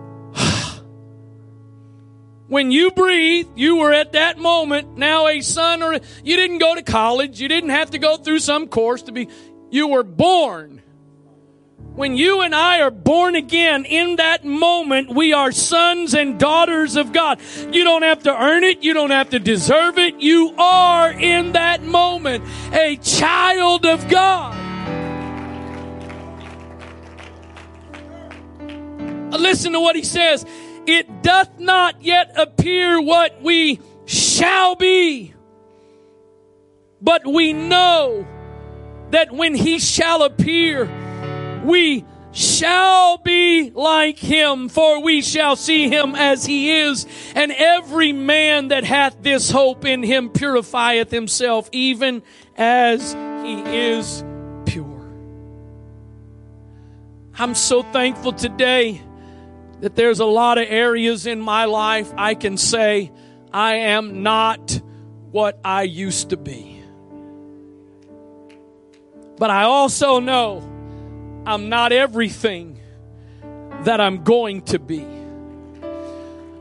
when 2.49 2.71
you 2.71 2.91
breathe, 2.91 3.47
you 3.57 3.77
were 3.77 3.93
at 3.93 4.13
that 4.13 4.39
moment 4.39 4.97
now 4.97 5.29
a 5.29 5.43
son 5.43 5.83
or 5.83 6.01
you 6.25 6.37
didn't 6.37 6.59
go 6.59 6.75
to 6.75 6.83
college. 6.83 7.41
You 7.41 7.49
didn't 7.49 7.71
have 7.71 7.91
to 7.91 7.99
go 7.99 8.17
through 8.17 8.41
some 8.41 8.69
course 8.69 9.03
to 9.03 9.13
be, 9.13 9.29
you 9.71 9.89
were 9.89 10.03
born. 10.03 10.83
When 11.95 12.17
you 12.17 12.43
and 12.43 12.55
I 12.55 12.81
are 12.81 12.93
born 12.93 13.35
again, 13.35 13.85
in 13.85 14.17
that 14.17 14.45
moment, 14.45 15.15
we 15.15 15.33
are 15.33 15.51
sons 15.51 16.15
and 16.15 16.39
daughters 16.39 16.97
of 16.97 17.13
God. 17.13 17.41
You 17.73 17.85
don't 17.85 18.03
have 18.03 18.23
to 18.23 18.31
earn 18.31 18.63
it. 18.63 18.85
You 18.85 18.95
don't 18.95 19.11
have 19.11 19.31
to 19.31 19.41
deserve 19.41 19.99
it. 19.99 20.21
You 20.21 20.55
are 20.57 21.11
in 21.11 21.53
that 21.53 21.83
moment 21.83 22.45
a 22.73 22.97
child 22.97 23.85
of 23.85 24.09
God. 24.09 24.55
Listen 29.33 29.73
to 29.73 29.81
what 29.81 29.97
he 29.97 30.05
says. 30.05 30.47
It 30.89 31.23
doth 31.23 31.59
not 31.59 32.03
yet 32.03 32.33
appear 32.35 32.99
what 32.99 33.43
we 33.43 33.79
shall 34.07 34.75
be, 34.75 35.35
but 37.03 37.27
we 37.27 37.53
know 37.53 38.27
that 39.11 39.31
when 39.31 39.55
he 39.55 39.81
shall 39.81 40.23
appear, 40.23 40.89
we 41.63 42.07
shall 42.33 43.19
be 43.19 43.69
like 43.69 44.19
him, 44.19 44.71
for 44.71 45.03
we 45.03 45.21
shall 45.21 45.57
see 45.57 45.91
him 45.91 46.15
as 46.15 46.47
he 46.47 46.71
is. 46.71 47.07
And 47.35 47.53
every 47.53 48.15
man 48.15 48.69
that 48.69 48.85
hath 48.85 49.23
this 49.23 49.51
hope 49.51 49.85
in 49.85 50.03
him 50.03 50.31
purifieth 50.31 51.11
himself, 51.11 51.69
even 51.71 52.23
as 52.57 53.13
he 53.45 53.61
is 53.61 54.25
pure. 54.65 55.07
I'm 57.39 57.55
so 57.55 57.83
thankful 57.83 58.33
today 58.33 59.03
that 59.81 59.95
there's 59.95 60.21
a 60.21 60.27
lot 60.27 60.59
of 60.59 60.67
areas 60.69 61.27
in 61.27 61.41
my 61.41 61.67
life 61.67 62.13
I 62.17 62.35
can 62.35 62.57
say 62.57 63.13
I 63.53 63.75
am 63.77 64.23
not 64.23 64.81
what 65.31 65.59
I 65.65 65.83
used 65.83 66.31
to 66.31 66.37
be. 66.37 66.83
But 69.37 69.51
I 69.51 69.65
also 69.65 70.19
know 70.19 70.59
I'm 71.47 71.69
not 71.69 71.93
everything 71.93 72.81
that 73.85 74.01
I'm 74.01 74.25
going 74.25 74.63
to 74.63 74.79
be. 74.79 75.07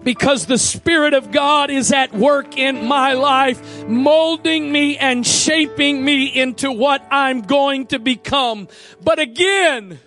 Because 0.03 0.45
the 0.45 0.59
Spirit 0.59 1.13
of 1.13 1.31
God 1.31 1.69
is 1.69 1.91
at 1.91 2.13
work 2.13 2.57
in 2.57 2.85
my 2.85 3.13
life, 3.13 3.85
molding 3.87 4.71
me 4.71 4.95
and 4.97 5.25
shaping 5.25 6.05
me 6.05 6.27
into 6.27 6.71
what 6.71 7.05
I'm 7.11 7.41
going 7.41 7.87
to 7.87 7.99
become. 7.99 8.69
But 9.03 9.19
again, 9.19 9.99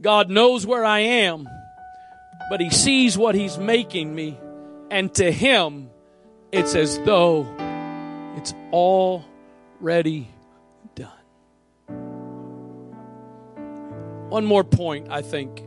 God 0.00 0.28
knows 0.28 0.66
where 0.66 0.84
I 0.84 0.98
am 0.98 1.48
but 2.50 2.60
he 2.60 2.68
sees 2.68 3.16
what 3.16 3.36
he's 3.36 3.56
making 3.58 4.12
me. 4.12 4.36
And 4.90 5.14
to 5.14 5.30
him, 5.30 5.88
it's 6.50 6.74
as 6.74 6.98
though 7.04 7.46
it's 8.36 8.52
already 8.72 10.28
done. 10.96 11.12
One 14.28 14.44
more 14.44 14.64
point, 14.64 15.12
I 15.12 15.22
think. 15.22 15.62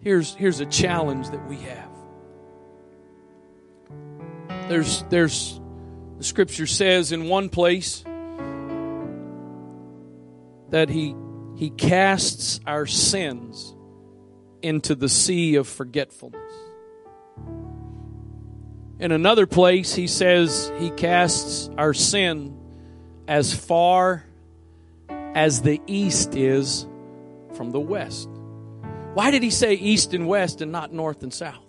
Here's, 0.00 0.34
here's 0.34 0.60
a 0.60 0.66
challenge 0.66 1.28
that 1.28 1.46
we 1.46 1.56
have. 1.56 1.90
There's, 4.70 5.04
there's, 5.10 5.60
the 6.16 6.24
scripture 6.24 6.66
says 6.66 7.12
in 7.12 7.28
one 7.28 7.50
place 7.50 8.04
that 10.70 10.88
he 10.88 11.14
he 11.58 11.70
casts 11.70 12.60
our 12.68 12.86
sins 12.86 13.74
into 14.62 14.94
the 14.94 15.08
sea 15.08 15.56
of 15.56 15.66
forgetfulness. 15.66 16.52
In 19.00 19.10
another 19.10 19.44
place, 19.44 19.92
he 19.92 20.06
says 20.06 20.70
he 20.78 20.90
casts 20.90 21.68
our 21.76 21.92
sin 21.92 22.56
as 23.26 23.52
far 23.52 24.24
as 25.08 25.62
the 25.62 25.80
east 25.88 26.36
is 26.36 26.86
from 27.54 27.72
the 27.72 27.80
west. 27.80 28.28
Why 29.14 29.32
did 29.32 29.42
he 29.42 29.50
say 29.50 29.74
east 29.74 30.14
and 30.14 30.28
west 30.28 30.60
and 30.60 30.70
not 30.70 30.92
north 30.92 31.24
and 31.24 31.34
south? 31.34 31.66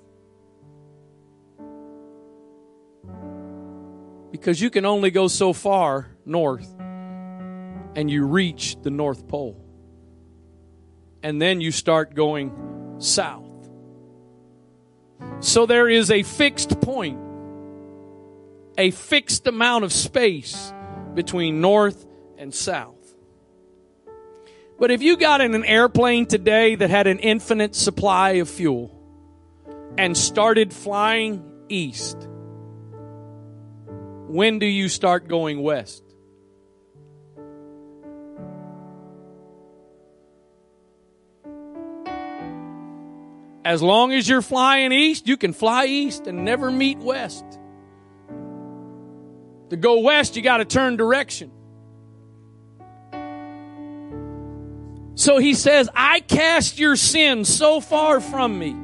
Because 4.30 4.62
you 4.62 4.70
can 4.70 4.86
only 4.86 5.10
go 5.10 5.28
so 5.28 5.52
far 5.52 6.12
north 6.28 6.72
and 7.96 8.12
you 8.12 8.28
reach 8.28 8.78
the 8.84 8.92
North 8.92 9.28
Pole. 9.28 9.66
And 11.22 11.42
then 11.42 11.62
you 11.62 11.72
start 11.72 12.16
going 12.16 12.96
south. 13.00 13.46
So 15.42 15.66
there 15.66 15.88
is 15.88 16.12
a 16.12 16.24
fixed 16.24 16.82
point, 16.82 17.20
a 18.78 18.92
fixed 18.92 19.48
amount 19.48 19.84
of 19.84 19.94
space 19.94 20.74
between 21.14 21.62
north 21.62 22.06
and 22.38 22.54
south. 22.54 22.96
But 24.80 24.92
if 24.92 25.02
you 25.02 25.18
got 25.18 25.42
in 25.42 25.54
an 25.56 25.66
airplane 25.66 26.26
today 26.26 26.76
that 26.76 26.90
had 26.90 27.08
an 27.08 27.20
infinite 27.20 27.76
supply 27.76 28.32
of 28.32 28.50
fuel 28.50 28.96
and 29.98 30.16
started 30.16 30.72
flying 30.72 31.44
east, 31.68 32.18
when 34.28 34.60
do 34.60 34.66
you 34.66 34.88
start 34.88 35.28
going 35.28 35.62
west? 35.62 36.04
As 43.66 43.82
long 43.82 44.14
as 44.14 44.28
you're 44.28 44.42
flying 44.42 44.92
east, 44.92 45.28
you 45.28 45.36
can 45.36 45.54
fly 45.54 45.86
east 45.86 46.28
and 46.28 46.46
never 46.46 46.72
meet 46.72 46.98
west. 47.00 47.46
To 49.70 49.78
go 49.78 50.00
west, 50.00 50.36
you 50.36 50.42
got 50.42 50.58
to 50.58 50.66
turn 50.66 50.96
direction. 50.96 51.52
So 55.16 55.38
he 55.38 55.54
says, 55.54 55.90
I 55.94 56.22
cast 56.22 56.80
your 56.80 56.96
sin 56.96 57.44
so 57.44 57.82
far 57.82 58.22
from 58.22 58.58
me 58.58 58.76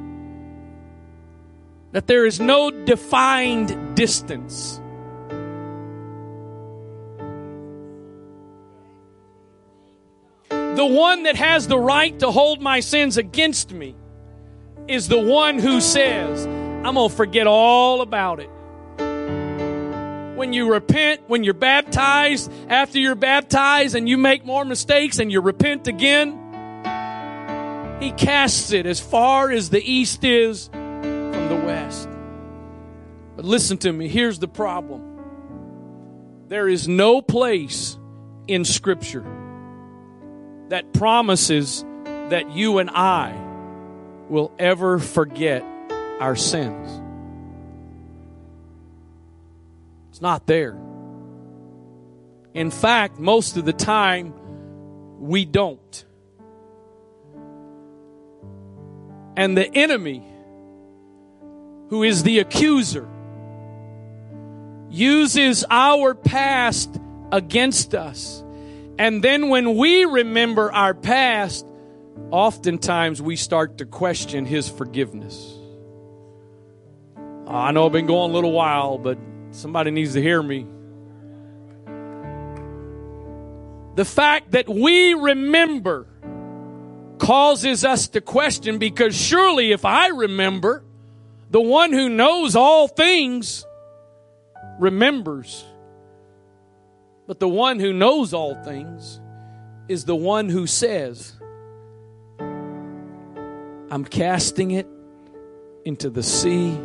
that 1.92 2.06
there 2.06 2.26
is 2.26 2.38
no 2.38 2.70
defined 2.70 3.96
distance. 3.96 4.78
The 10.50 10.84
one 10.84 11.22
that 11.22 11.36
has 11.36 11.68
the 11.68 11.78
right 11.78 12.18
to 12.18 12.30
hold 12.30 12.60
my 12.60 12.80
sins 12.80 13.16
against 13.16 13.72
me 13.72 13.96
is 14.88 15.08
the 15.08 15.20
one 15.20 15.58
who 15.58 15.80
says, 15.80 16.46
I'm 16.46 16.94
going 16.94 17.08
to 17.10 17.14
forget 17.14 17.46
all 17.46 18.00
about 18.00 18.40
it. 18.40 18.50
When 20.36 20.52
you 20.52 20.70
repent, 20.70 21.22
when 21.26 21.44
you're 21.44 21.54
baptized, 21.54 22.52
after 22.68 22.98
you're 22.98 23.14
baptized 23.14 23.96
and 23.96 24.08
you 24.08 24.18
make 24.18 24.44
more 24.44 24.64
mistakes 24.64 25.18
and 25.18 25.32
you 25.32 25.40
repent 25.40 25.88
again, 25.88 26.32
He 28.00 28.12
casts 28.12 28.72
it 28.72 28.86
as 28.86 29.00
far 29.00 29.50
as 29.50 29.70
the 29.70 29.82
east 29.82 30.24
is 30.24 30.68
from 30.68 31.48
the 31.48 31.56
west. 31.56 32.08
But 33.34 33.44
listen 33.44 33.78
to 33.78 33.92
me, 33.92 34.08
here's 34.08 34.38
the 34.38 34.48
problem. 34.48 35.02
There 36.48 36.68
is 36.68 36.86
no 36.86 37.20
place 37.22 37.98
in 38.46 38.64
Scripture 38.64 39.26
that 40.68 40.92
promises 40.92 41.84
that 42.04 42.50
you 42.50 42.78
and 42.78 42.90
I 42.90 43.45
will 44.28 44.52
ever 44.58 44.98
forget 44.98 45.62
our 46.20 46.36
sins. 46.36 47.02
It's 50.10 50.20
not 50.20 50.46
there. 50.46 50.78
In 52.54 52.70
fact, 52.70 53.18
most 53.18 53.56
of 53.56 53.64
the 53.66 53.72
time, 53.72 54.32
we 55.20 55.44
don't. 55.44 56.04
And 59.36 59.56
the 59.56 59.70
enemy, 59.74 60.26
who 61.90 62.02
is 62.02 62.22
the 62.22 62.38
accuser, 62.38 63.06
uses 64.88 65.64
our 65.70 66.14
past 66.14 66.98
against 67.30 67.94
us. 67.94 68.42
And 68.98 69.22
then 69.22 69.50
when 69.50 69.76
we 69.76 70.06
remember 70.06 70.72
our 70.72 70.94
past, 70.94 71.66
oftentimes 72.30 73.22
we 73.22 73.36
start 73.36 73.78
to 73.78 73.86
question 73.86 74.46
his 74.46 74.68
forgiveness. 74.68 75.54
I 77.46 77.72
know 77.72 77.86
I've 77.86 77.92
been 77.92 78.06
going 78.06 78.30
a 78.30 78.34
little 78.34 78.52
while, 78.52 78.98
but 78.98 79.18
somebody 79.52 79.90
needs 79.90 80.14
to 80.14 80.22
hear 80.22 80.42
me. 80.42 80.66
The 83.94 84.04
fact 84.04 84.50
that 84.50 84.68
we 84.68 85.14
remember 85.14 86.06
causes 87.18 87.84
us 87.84 88.08
to 88.08 88.20
question 88.20 88.78
because 88.78 89.16
surely 89.16 89.72
if 89.72 89.84
I 89.84 90.08
remember, 90.08 90.84
the 91.50 91.60
one 91.60 91.92
who 91.92 92.08
knows 92.08 92.56
all 92.56 92.88
things 92.88 93.64
remembers. 94.78 95.64
But 97.26 97.40
the 97.40 97.48
one 97.48 97.80
who 97.80 97.92
knows 97.92 98.34
all 98.34 98.54
things 98.62 99.20
is 99.88 100.04
the 100.04 100.16
one 100.16 100.48
who 100.48 100.66
says, 100.66 101.35
I'm 103.90 104.04
casting 104.04 104.72
it 104.72 104.86
into 105.84 106.10
the 106.10 106.22
sea 106.22 106.78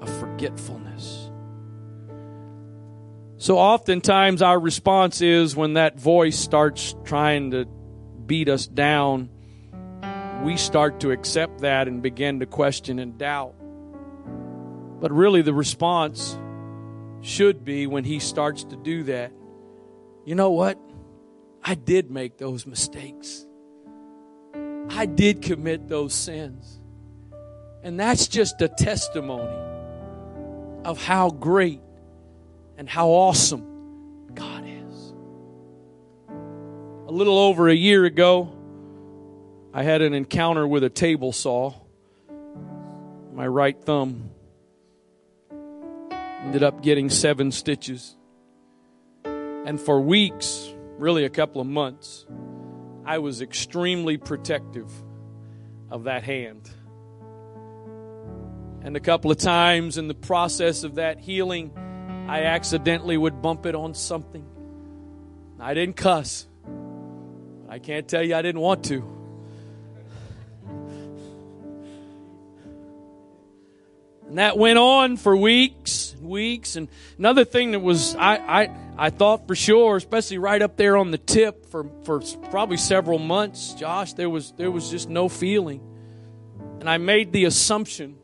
of 0.00 0.08
forgetfulness. 0.20 1.30
So 3.36 3.58
oftentimes 3.58 4.42
our 4.42 4.58
response 4.58 5.20
is 5.20 5.54
when 5.54 5.74
that 5.74 5.98
voice 5.98 6.38
starts 6.38 6.94
trying 7.04 7.52
to 7.52 7.66
beat 8.26 8.48
us 8.48 8.66
down, 8.66 9.30
we 10.42 10.56
start 10.56 11.00
to 11.00 11.10
accept 11.10 11.60
that 11.60 11.88
and 11.88 12.02
begin 12.02 12.40
to 12.40 12.46
question 12.46 12.98
and 12.98 13.18
doubt. 13.18 13.54
But 15.00 15.12
really, 15.12 15.42
the 15.42 15.54
response 15.54 16.38
should 17.20 17.64
be 17.64 17.86
when 17.86 18.04
he 18.04 18.18
starts 18.18 18.64
to 18.64 18.76
do 18.76 19.04
that 19.04 19.32
you 20.28 20.34
know 20.34 20.50
what? 20.50 20.78
I 21.64 21.74
did 21.74 22.10
make 22.10 22.36
those 22.36 22.66
mistakes. 22.66 23.46
I 24.90 25.06
did 25.06 25.42
commit 25.42 25.88
those 25.88 26.14
sins. 26.14 26.80
And 27.82 27.98
that's 27.98 28.26
just 28.28 28.60
a 28.60 28.68
testimony 28.68 29.56
of 30.84 31.02
how 31.02 31.30
great 31.30 31.80
and 32.76 32.88
how 32.88 33.08
awesome 33.08 34.30
God 34.34 34.64
is. 34.66 35.12
A 37.06 37.12
little 37.12 37.38
over 37.38 37.68
a 37.68 37.74
year 37.74 38.04
ago, 38.04 38.52
I 39.72 39.82
had 39.82 40.02
an 40.02 40.14
encounter 40.14 40.66
with 40.66 40.84
a 40.84 40.90
table 40.90 41.32
saw. 41.32 41.74
My 43.32 43.46
right 43.46 43.80
thumb 43.80 44.30
ended 46.42 46.62
up 46.62 46.82
getting 46.82 47.10
seven 47.10 47.52
stitches. 47.52 48.16
And 49.24 49.80
for 49.80 50.00
weeks, 50.00 50.72
really 50.98 51.24
a 51.24 51.30
couple 51.30 51.60
of 51.60 51.66
months, 51.66 52.26
I 53.08 53.16
was 53.16 53.40
extremely 53.40 54.18
protective 54.18 54.92
of 55.90 56.04
that 56.04 56.24
hand. 56.24 56.68
And 58.82 58.94
a 58.98 59.00
couple 59.00 59.30
of 59.30 59.38
times 59.38 59.96
in 59.96 60.08
the 60.08 60.14
process 60.14 60.84
of 60.84 60.96
that 60.96 61.18
healing, 61.18 61.72
I 62.28 62.42
accidentally 62.42 63.16
would 63.16 63.40
bump 63.40 63.64
it 63.64 63.74
on 63.74 63.94
something. 63.94 64.44
I 65.58 65.72
didn't 65.72 65.96
cuss. 65.96 66.46
I 67.66 67.78
can't 67.78 68.06
tell 68.06 68.22
you 68.22 68.34
I 68.34 68.42
didn't 68.42 68.60
want 68.60 68.84
to. 68.84 69.02
And 74.28 74.36
that 74.36 74.58
went 74.58 74.78
on 74.78 75.16
for 75.16 75.34
weeks 75.34 76.07
and 76.18 76.28
weeks. 76.28 76.76
And 76.76 76.88
another 77.18 77.44
thing 77.44 77.72
that 77.72 77.80
was, 77.80 78.14
I, 78.16 78.36
I, 78.36 78.76
I 78.96 79.10
thought 79.10 79.46
for 79.46 79.54
sure, 79.54 79.96
especially 79.96 80.38
right 80.38 80.60
up 80.60 80.76
there 80.76 80.96
on 80.96 81.10
the 81.10 81.18
tip 81.18 81.66
for, 81.66 81.86
for 82.04 82.20
probably 82.50 82.76
several 82.76 83.18
months, 83.18 83.74
Josh, 83.74 84.12
there 84.12 84.30
was, 84.30 84.52
there 84.56 84.70
was 84.70 84.90
just 84.90 85.08
no 85.08 85.28
feeling. 85.28 85.80
And 86.80 86.88
I 86.88 86.98
made 86.98 87.32
the 87.32 87.44
assumption 87.44 88.16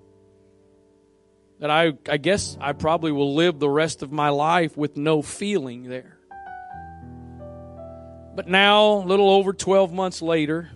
that 1.60 1.70
I, 1.70 1.92
I 2.08 2.18
guess 2.18 2.58
I 2.60 2.72
probably 2.72 3.12
will 3.12 3.34
live 3.34 3.58
the 3.58 3.70
rest 3.70 4.02
of 4.02 4.12
my 4.12 4.28
life 4.28 4.76
with 4.76 4.96
no 4.96 5.22
feeling 5.22 5.84
there. 5.84 6.18
But 8.34 8.48
now, 8.48 8.94
a 8.94 9.06
little 9.06 9.30
over 9.30 9.52
12 9.52 9.92
months 9.92 10.20
later, 10.20 10.70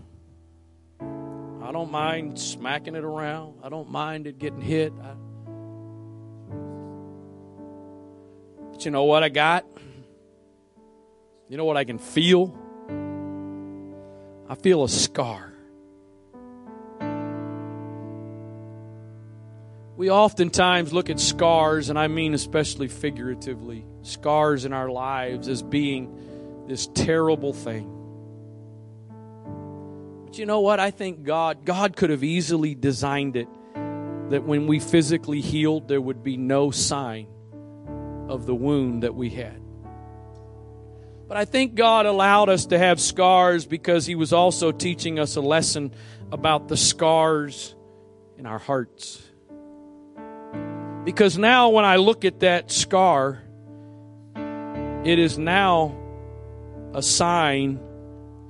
I 1.01 1.73
don't 1.73 1.91
mind 1.91 2.39
smacking 2.39 2.95
it 2.95 3.05
around. 3.05 3.59
I 3.63 3.69
don't 3.69 3.91
mind 3.91 4.27
it 4.27 4.39
getting 4.39 4.61
hit. 4.61 4.93
I, 5.03 5.15
but 8.79 8.85
you 8.85 8.93
know 8.93 9.03
what 9.03 9.25
I 9.25 9.29
got? 9.29 9.67
You 11.49 11.57
know 11.57 11.65
what 11.65 11.77
I 11.77 11.83
can 11.83 11.99
feel? 11.99 12.57
I 14.49 14.55
feel 14.55 14.85
a 14.85 14.89
scar. 14.89 15.53
We 19.97 20.13
oftentimes 20.13 20.93
look 20.93 21.11
at 21.11 21.19
scars, 21.19 21.91
and 21.91 21.99
I 21.99 22.07
mean 22.07 22.35
especially 22.35 22.87
figuratively, 22.87 23.85
scars 24.03 24.65
in 24.65 24.73
our 24.73 24.89
lives 24.89 25.49
as 25.49 25.61
being 25.61 26.65
this 26.69 26.87
terrible 26.95 27.53
thing. 27.53 27.91
But 30.25 30.39
you 30.39 30.47
know 30.47 30.61
what? 30.61 30.79
I 30.79 30.93
think 30.93 31.25
God 31.25 31.65
God 31.65 31.97
could 31.97 32.11
have 32.11 32.23
easily 32.23 32.77
designed 32.77 33.35
it 33.35 33.49
that 34.31 34.45
when 34.45 34.69
we 34.69 34.79
physically 34.79 35.41
healed 35.41 35.89
there 35.89 36.01
would 36.01 36.23
be 36.23 36.37
no 36.37 36.71
sign 36.71 37.27
of 38.29 38.47
the 38.47 38.55
wound 38.55 39.03
that 39.03 39.15
we 39.15 39.31
had. 39.31 39.61
But 41.27 41.37
I 41.37 41.45
think 41.45 41.75
God 41.75 42.07
allowed 42.07 42.49
us 42.49 42.67
to 42.67 42.79
have 42.79 43.01
scars 43.01 43.67
because 43.67 44.07
He 44.07 44.15
was 44.15 44.33
also 44.33 44.73
teaching 44.73 45.19
us 45.19 45.37
a 45.37 45.41
lesson 45.41 45.93
about 46.31 46.69
the 46.69 46.77
scars 46.77 47.75
in 48.39 48.47
our 48.47 48.59
hearts. 48.59 49.23
Because 51.05 51.37
now, 51.37 51.71
when 51.71 51.85
I 51.85 51.97
look 51.97 52.25
at 52.25 52.41
that 52.41 52.71
scar, 52.71 53.43
it 55.05 55.19
is 55.19 55.39
now 55.39 55.97
a 56.95 57.03
sign 57.03 57.81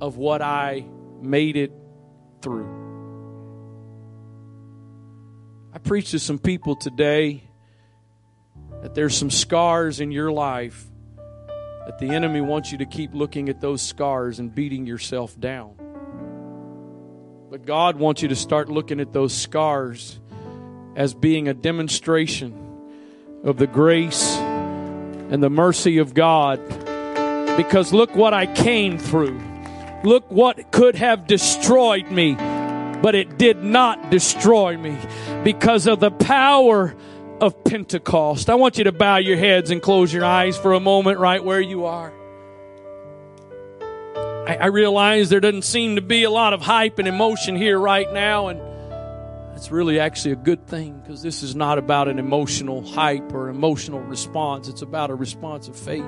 of 0.01 0.17
what 0.17 0.41
I 0.41 0.85
made 1.21 1.57
it 1.57 1.71
through. 2.41 2.77
I 5.73 5.77
preached 5.77 6.11
to 6.11 6.19
some 6.19 6.39
people 6.39 6.75
today 6.75 7.48
that 8.81 8.93
there's 8.95 9.15
some 9.15 9.29
scars 9.29 9.99
in 9.99 10.11
your 10.11 10.31
life 10.31 10.85
that 11.85 11.97
the 11.97 12.09
enemy 12.09 12.39
wants 12.39 12.71
you 12.71 12.77
to 12.77 12.85
keep 12.85 13.13
looking 13.13 13.49
at 13.49 13.59
those 13.61 13.81
scars 13.81 14.39
and 14.39 14.53
beating 14.53 14.85
yourself 14.85 15.37
down. 15.39 15.73
But 17.49 17.65
God 17.65 17.95
wants 17.95 18.21
you 18.21 18.27
to 18.27 18.35
start 18.35 18.69
looking 18.69 18.99
at 18.99 19.11
those 19.11 19.33
scars 19.33 20.19
as 20.95 21.15
being 21.15 21.47
a 21.47 21.53
demonstration 21.53 22.53
of 23.43 23.57
the 23.57 23.65
grace 23.65 24.35
and 24.37 25.41
the 25.41 25.49
mercy 25.49 25.97
of 25.97 26.13
God. 26.13 26.59
Because 27.57 27.91
look 27.91 28.15
what 28.15 28.33
I 28.33 28.45
came 28.45 28.99
through. 28.99 29.41
Look 30.03 30.29
what 30.29 30.71
could 30.71 30.95
have 30.95 31.25
destroyed 31.25 32.11
me, 32.11 32.35
but 32.35 33.15
it 33.15 33.37
did 33.37 33.63
not 33.63 34.11
destroy 34.11 34.77
me 34.77 34.95
because 35.43 35.87
of 35.87 35.99
the 35.99 36.11
power 36.11 36.95
of 37.41 37.63
Pentecost. 37.63 38.49
I 38.49 38.55
want 38.55 38.77
you 38.77 38.85
to 38.85 38.91
bow 38.91 39.17
your 39.17 39.37
heads 39.37 39.71
and 39.71 39.81
close 39.81 40.13
your 40.13 40.25
eyes 40.25 40.57
for 40.57 40.73
a 40.73 40.79
moment 40.79 41.19
right 41.19 41.43
where 41.43 41.61
you 41.61 41.85
are. 41.85 42.13
I, 44.47 44.55
I 44.55 44.65
realize 44.67 45.29
there 45.29 45.39
doesn't 45.39 45.63
seem 45.63 45.95
to 45.95 46.01
be 46.01 46.23
a 46.23 46.29
lot 46.29 46.53
of 46.53 46.61
hype 46.61 46.99
and 46.99 47.07
emotion 47.07 47.55
here 47.55 47.79
right 47.79 48.11
now, 48.11 48.47
and 48.47 48.59
that's 49.53 49.71
really 49.71 49.99
actually 49.99 50.31
a 50.31 50.37
good 50.37 50.65
thing 50.65 50.99
because 50.99 51.21
this 51.21 51.43
is 51.43 51.55
not 51.55 51.77
about 51.77 52.07
an 52.07 52.17
emotional 52.17 52.81
hype 52.81 53.33
or 53.33 53.49
emotional 53.49 53.99
response. 53.99 54.67
It's 54.67 54.81
about 54.81 55.09
a 55.09 55.15
response 55.15 55.67
of 55.67 55.75
faith. 55.75 56.05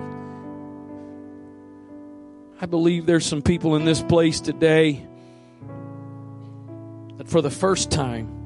I 2.60 2.66
believe 2.66 3.06
there's 3.06 3.26
some 3.26 3.42
people 3.42 3.76
in 3.76 3.86
this 3.86 4.02
place 4.02 4.40
today 4.40 5.08
that 7.18 7.28
for 7.28 7.42
the 7.42 7.50
first 7.50 7.92
time, 7.92 8.41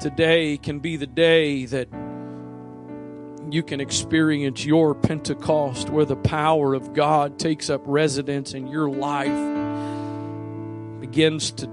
today 0.00 0.56
can 0.56 0.78
be 0.78 0.96
the 0.96 1.06
day 1.06 1.64
that 1.66 1.88
you 3.50 3.62
can 3.62 3.80
experience 3.80 4.64
your 4.64 4.94
Pentecost 4.94 5.90
where 5.90 6.04
the 6.04 6.16
power 6.16 6.74
of 6.74 6.92
God 6.92 7.38
takes 7.38 7.70
up 7.70 7.82
residence 7.84 8.54
in 8.54 8.68
your 8.68 8.90
life, 8.90 9.28
begins 11.00 11.50
to 11.52 11.68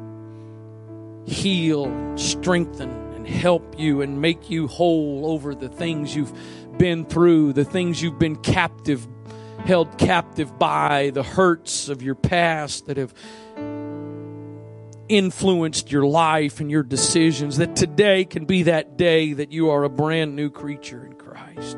heal, 1.25 2.17
strengthen, 2.17 2.89
and 2.89 3.27
help 3.27 3.77
you 3.77 4.01
and 4.01 4.21
make 4.21 4.49
you 4.49 4.67
whole 4.67 5.25
over 5.25 5.53
the 5.53 5.69
things 5.69 6.15
you've 6.15 6.33
been 6.77 7.05
through, 7.05 7.53
the 7.53 7.65
things 7.65 8.01
you've 8.01 8.19
been 8.19 8.37
captive, 8.37 9.05
held 9.65 9.97
captive 9.97 10.57
by, 10.57 11.09
the 11.11 11.23
hurts 11.23 11.89
of 11.89 12.01
your 12.01 12.15
past 12.15 12.85
that 12.85 12.97
have 12.97 13.13
influenced 15.09 15.91
your 15.91 16.05
life 16.05 16.59
and 16.59 16.69
your 16.71 16.83
decisions, 16.83 17.57
that 17.57 17.75
today 17.75 18.25
can 18.25 18.45
be 18.45 18.63
that 18.63 18.97
day 18.97 19.33
that 19.33 19.51
you 19.51 19.69
are 19.69 19.83
a 19.83 19.89
brand 19.89 20.35
new 20.35 20.49
creature 20.49 21.05
in 21.05 21.13
Christ. 21.13 21.77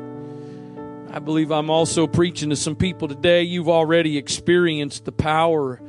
I 1.10 1.20
believe 1.20 1.50
I'm 1.50 1.70
also 1.70 2.06
preaching 2.06 2.50
to 2.50 2.56
some 2.56 2.76
people 2.76 3.08
today. 3.08 3.42
You've 3.42 3.68
already 3.68 4.18
experienced 4.18 5.04
the 5.04 5.12
power 5.12 5.80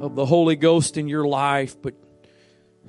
of 0.00 0.16
the 0.16 0.26
Holy 0.26 0.56
Ghost 0.56 0.96
in 0.96 1.08
your 1.08 1.26
life, 1.26 1.76
but 1.80 1.94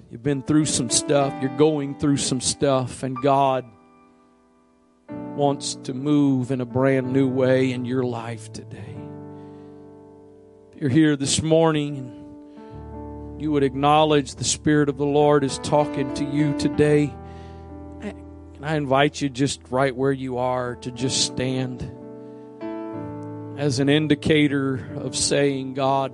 you've 0.10 0.24
been 0.24 0.42
through 0.42 0.66
some 0.66 0.90
stuff. 0.90 1.34
You're 1.42 1.58
going 1.58 2.00
through 2.00 2.18
some 2.18 2.42
stuff, 2.42 3.04
and 3.04 3.16
God 3.22 3.66
wants 5.10 5.76
to 5.84 5.94
move 5.94 6.52
in 6.52 6.62
a 6.62 6.66
brand 6.66 7.14
new 7.14 7.28
way 7.28 7.72
in 7.72 7.86
your 7.86 8.04
life 8.04 8.52
today. 8.52 8.98
If 10.72 10.82
you're 10.82 10.90
here 10.90 11.16
this 11.16 11.42
morning 11.42 12.21
you 13.42 13.52
would 13.52 13.64
acknowledge 13.64 14.36
the 14.36 14.44
Spirit 14.44 14.88
of 14.88 14.98
the 14.98 15.06
Lord 15.06 15.44
is 15.44 15.58
talking 15.60 16.14
to 16.14 16.24
you 16.24 16.56
today, 16.60 17.12
can 18.00 18.64
I 18.64 18.76
invite 18.76 19.20
you 19.20 19.30
just 19.30 19.60
right 19.72 19.96
where 19.96 20.12
you 20.12 20.38
are 20.38 20.76
to 20.76 20.92
just 20.92 21.26
stand 21.26 21.82
as 23.58 23.80
an 23.80 23.90
indicator 23.90 24.76
of 24.96 25.16
saying, 25.16 25.74
God, 25.74 26.12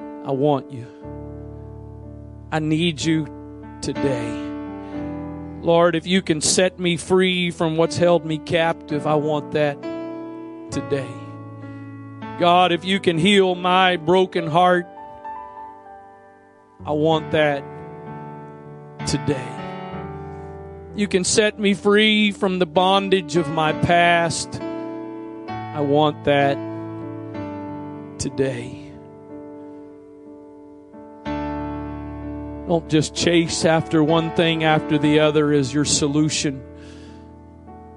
I 0.00 0.30
want 0.30 0.72
you. 0.72 0.86
I 2.50 2.60
need 2.60 3.02
you 3.02 3.26
today. 3.82 4.46
Lord, 5.60 5.94
if 5.94 6.06
you 6.06 6.22
can 6.22 6.40
set 6.40 6.78
me 6.78 6.96
free 6.96 7.50
from 7.50 7.76
what's 7.76 7.98
held 7.98 8.24
me 8.24 8.38
captive, 8.38 9.06
I 9.06 9.16
want 9.16 9.50
that 9.50 9.82
today. 10.70 11.12
God, 12.40 12.72
if 12.72 12.86
you 12.86 13.00
can 13.00 13.18
heal 13.18 13.54
my 13.54 13.96
broken 13.96 14.46
heart, 14.46 14.86
I 16.84 16.92
want 16.92 17.32
that 17.32 17.64
today. 19.06 19.54
You 20.94 21.08
can 21.08 21.24
set 21.24 21.58
me 21.58 21.74
free 21.74 22.32
from 22.32 22.58
the 22.58 22.66
bondage 22.66 23.36
of 23.36 23.48
my 23.48 23.72
past. 23.72 24.60
I 25.48 25.80
want 25.80 26.24
that 26.24 26.56
today. 28.18 28.84
Don't 32.68 32.88
just 32.88 33.14
chase 33.14 33.64
after 33.64 34.04
one 34.04 34.34
thing 34.34 34.64
after 34.64 34.98
the 34.98 35.20
other 35.20 35.52
as 35.52 35.72
your 35.72 35.84
solution. 35.84 36.62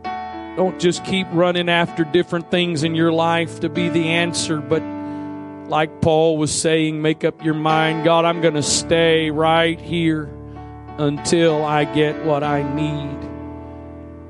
Don't 0.04 0.80
just 0.80 1.04
keep 1.04 1.28
running 1.32 1.70
after 1.70 2.04
different 2.04 2.52
things 2.52 2.84
in 2.84 2.96
your 2.96 3.12
life 3.12 3.62
to 3.62 3.70
be 3.70 3.90
the 3.90 4.10
answer, 4.10 4.60
but 4.60 4.82
like 5.72 6.02
Paul 6.02 6.38
was 6.38 6.54
saying, 6.54 7.02
make 7.02 7.24
up 7.24 7.46
your 7.46 7.54
mind 7.54 8.04
God, 8.04 8.26
I'm 8.26 8.42
going 8.42 8.56
to 8.56 8.62
stay 8.62 9.32
right 9.32 9.80
here 9.80 10.30
until 10.98 11.64
I 11.64 11.86
get 11.86 12.26
what 12.26 12.44
I 12.44 12.62
need. 12.76 13.18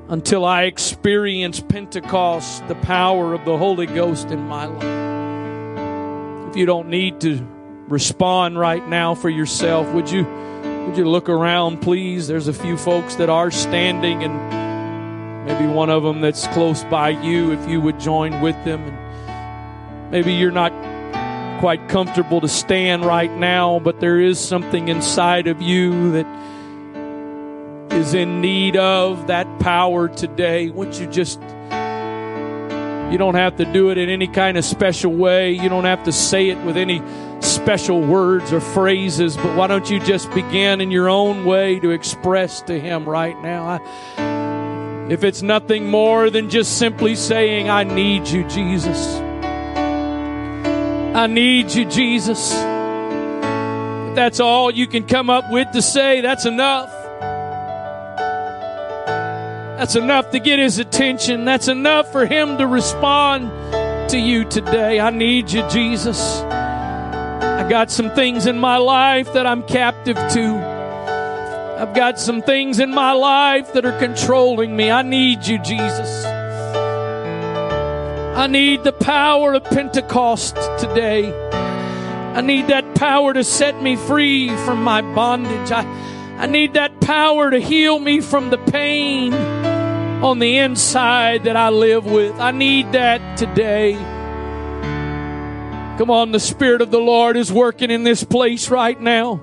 Until 0.08 0.44
I 0.44 0.62
experience 0.62 1.58
Pentecost, 1.58 2.66
the 2.68 2.76
power 2.76 3.34
of 3.34 3.44
the 3.44 3.58
Holy 3.58 3.86
Ghost 3.86 4.28
in 4.28 4.38
my 4.42 4.66
life. 4.66 6.48
If 6.48 6.56
you 6.56 6.64
don't 6.64 6.88
need 6.88 7.20
to 7.22 7.44
respond 7.88 8.56
right 8.56 8.86
now 8.86 9.16
for 9.16 9.28
yourself, 9.28 9.92
would 9.94 10.08
you 10.08 10.22
would 10.86 10.96
you 10.96 11.08
look 11.08 11.28
around 11.28 11.82
please? 11.82 12.28
There's 12.28 12.46
a 12.46 12.52
few 12.52 12.76
folks 12.76 13.16
that 13.16 13.28
are 13.28 13.50
standing 13.50 14.22
and 14.22 15.44
maybe 15.46 15.66
one 15.66 15.90
of 15.90 16.04
them 16.04 16.20
that's 16.20 16.46
close 16.48 16.84
by 16.84 17.08
you 17.08 17.50
if 17.50 17.68
you 17.68 17.80
would 17.80 17.98
join 17.98 18.40
with 18.40 18.54
them 18.64 18.80
and 18.82 20.10
maybe 20.12 20.34
you're 20.34 20.52
not 20.52 20.72
quite 21.62 21.88
comfortable 21.88 22.40
to 22.40 22.48
stand 22.48 23.04
right 23.04 23.30
now, 23.36 23.78
but 23.78 24.00
there 24.00 24.18
is 24.18 24.36
something 24.40 24.88
inside 24.88 25.46
of 25.46 25.62
you 25.62 26.10
that 26.10 26.26
is 27.92 28.14
in 28.14 28.40
need 28.40 28.76
of 28.76 29.28
that 29.28 29.46
power 29.60 30.08
today. 30.08 30.70
Would 30.70 30.96
you 30.96 31.06
just, 31.06 31.40
you 31.40 33.16
don't 33.16 33.36
have 33.36 33.54
to 33.58 33.64
do 33.64 33.90
it 33.90 33.98
in 33.98 34.08
any 34.08 34.26
kind 34.26 34.58
of 34.58 34.64
special 34.64 35.12
way. 35.12 35.52
You 35.52 35.68
don't 35.68 35.84
have 35.84 36.02
to 36.02 36.10
say 36.10 36.48
it 36.48 36.58
with 36.64 36.76
any 36.76 37.00
special 37.38 38.00
words 38.00 38.52
or 38.52 38.60
phrases, 38.60 39.36
but 39.36 39.56
why 39.56 39.68
don't 39.68 39.88
you 39.88 40.00
just 40.00 40.32
begin 40.32 40.80
in 40.80 40.90
your 40.90 41.08
own 41.08 41.44
way 41.44 41.78
to 41.78 41.90
express 41.90 42.60
to 42.62 42.80
Him 42.80 43.08
right 43.08 43.40
now? 43.40 43.78
I, 44.18 45.12
if 45.12 45.22
it's 45.22 45.42
nothing 45.42 45.88
more 45.88 46.28
than 46.28 46.50
just 46.50 46.76
simply 46.76 47.14
saying, 47.14 47.70
I 47.70 47.84
need 47.84 48.26
you, 48.26 48.42
Jesus. 48.48 49.22
I 51.14 51.26
need 51.26 51.72
you, 51.72 51.84
Jesus. 51.84 52.52
If 52.52 54.16
that's 54.16 54.40
all 54.40 54.70
you 54.70 54.86
can 54.86 55.06
come 55.06 55.28
up 55.28 55.50
with 55.50 55.70
to 55.72 55.82
say, 55.82 56.22
that's 56.22 56.46
enough. 56.46 56.90
That's 59.78 59.94
enough 59.94 60.30
to 60.30 60.38
get 60.38 60.58
his 60.58 60.78
attention. 60.78 61.44
That's 61.44 61.68
enough 61.68 62.10
for 62.12 62.24
him 62.24 62.56
to 62.58 62.66
respond 62.66 63.50
to 64.10 64.18
you 64.18 64.44
today. 64.44 65.00
I 65.00 65.10
need 65.10 65.50
you, 65.50 65.68
Jesus. 65.68 66.40
I 66.42 67.66
got 67.68 67.90
some 67.90 68.10
things 68.10 68.46
in 68.46 68.58
my 68.58 68.78
life 68.78 69.32
that 69.34 69.46
I'm 69.46 69.62
captive 69.64 70.16
to. 70.16 70.72
I've 71.78 71.94
got 71.94 72.20
some 72.20 72.42
things 72.42 72.78
in 72.78 72.90
my 72.94 73.12
life 73.12 73.72
that 73.72 73.84
are 73.84 73.98
controlling 73.98 74.76
me. 74.76 74.90
I 74.90 75.02
need 75.02 75.46
you, 75.46 75.58
Jesus. 75.58 76.21
I 78.34 78.46
need 78.46 78.82
the 78.82 78.94
power 78.94 79.52
of 79.52 79.64
Pentecost 79.64 80.56
today. 80.78 81.30
I 81.52 82.40
need 82.40 82.68
that 82.68 82.94
power 82.94 83.34
to 83.34 83.44
set 83.44 83.82
me 83.82 83.94
free 83.94 84.48
from 84.64 84.82
my 84.82 85.02
bondage. 85.02 85.70
I, 85.70 85.82
I 86.38 86.46
need 86.46 86.72
that 86.72 86.98
power 87.02 87.50
to 87.50 87.60
heal 87.60 87.98
me 87.98 88.22
from 88.22 88.48
the 88.48 88.56
pain 88.56 89.34
on 89.34 90.38
the 90.38 90.56
inside 90.56 91.44
that 91.44 91.58
I 91.58 91.68
live 91.68 92.06
with. 92.06 92.40
I 92.40 92.52
need 92.52 92.92
that 92.92 93.36
today. 93.36 93.92
Come 95.98 96.10
on, 96.10 96.32
the 96.32 96.40
Spirit 96.40 96.80
of 96.80 96.90
the 96.90 97.00
Lord 97.00 97.36
is 97.36 97.52
working 97.52 97.90
in 97.90 98.02
this 98.02 98.24
place 98.24 98.70
right 98.70 98.98
now. 98.98 99.42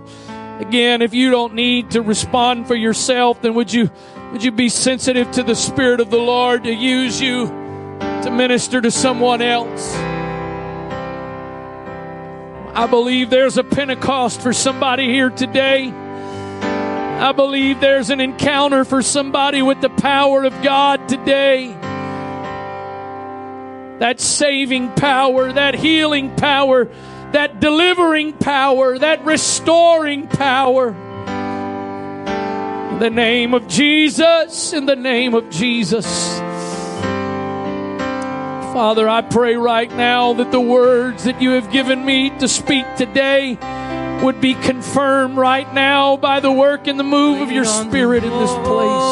Again, 0.59 1.03
if 1.03 1.13
you 1.13 1.29
don't 1.29 1.53
need 1.53 1.91
to 1.91 2.01
respond 2.01 2.67
for 2.67 2.75
yourself, 2.75 3.43
then 3.43 3.53
would 3.53 3.71
you 3.71 3.91
would 4.31 4.43
you 4.43 4.51
be 4.51 4.67
sensitive 4.67 5.29
to 5.31 5.43
the 5.43 5.55
Spirit 5.55 5.99
of 5.99 6.09
the 6.09 6.17
Lord 6.17 6.63
to 6.63 6.73
use 6.73 7.21
you 7.21 7.58
to 8.23 8.31
minister 8.31 8.81
to 8.81 8.91
someone 8.91 9.41
else? 9.41 9.95
I 12.75 12.87
believe 12.87 13.29
there's 13.29 13.57
a 13.57 13.63
Pentecost 13.63 14.41
for 14.41 14.53
somebody 14.53 15.07
here 15.07 15.29
today. 15.29 15.89
I 15.89 17.33
believe 17.33 17.81
there's 17.81 18.09
an 18.09 18.21
encounter 18.21 18.85
for 18.85 19.01
somebody 19.01 19.61
with 19.61 19.81
the 19.81 19.89
power 19.89 20.45
of 20.45 20.53
God 20.61 21.09
today. 21.09 21.75
That 23.99 24.21
saving 24.21 24.93
power, 24.93 25.51
that 25.51 25.75
healing 25.75 26.33
power, 26.37 26.85
that 27.33 27.59
delivering 27.59 28.33
power, 28.33 28.97
that 28.97 29.25
restoring 29.25 30.27
power. 30.27 30.89
In 32.91 32.99
the 32.99 33.09
name 33.09 33.53
of 33.53 33.67
Jesus, 33.67 34.71
in 34.71 34.85
the 34.85 34.95
name 34.95 35.33
of 35.33 35.49
Jesus. 35.49 36.39
Father, 38.79 39.09
I 39.09 39.21
pray 39.21 39.57
right 39.57 39.91
now 39.91 40.31
that 40.31 40.53
the 40.53 40.61
words 40.61 41.25
that 41.25 41.41
you 41.41 41.49
have 41.49 41.69
given 41.69 42.05
me 42.05 42.29
to 42.39 42.47
speak 42.47 42.85
today 42.95 43.57
would 44.23 44.39
be 44.39 44.53
confirmed 44.53 45.35
right 45.35 45.73
now 45.73 46.15
by 46.15 46.39
the 46.39 46.49
work 46.49 46.87
and 46.87 46.97
the 46.97 47.03
move 47.03 47.41
of 47.41 47.51
your 47.51 47.65
Spirit 47.65 48.23
in 48.23 48.29
this 48.29 48.53
place. 48.53 49.09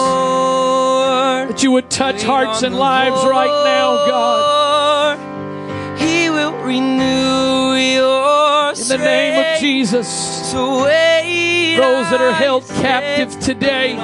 That 1.49 1.63
you 1.63 1.72
would 1.72 1.89
touch 1.89 2.24
hearts 2.24 2.63
and 2.63 2.80
lives 2.80 3.22
right 3.26 3.65
now, 3.65 4.07
God. 4.07 5.99
He 5.99 6.30
will 6.30 6.53
renew 6.63 7.76
your 7.76 8.72
In 8.72 8.88
the 8.88 8.97
name 8.99 9.53
of 9.53 9.59
Jesus, 9.59 10.07
those 10.53 12.09
that 12.09 12.22
are 12.22 12.32
held 12.32 12.65
captive 12.70 13.38
today, 13.41 13.97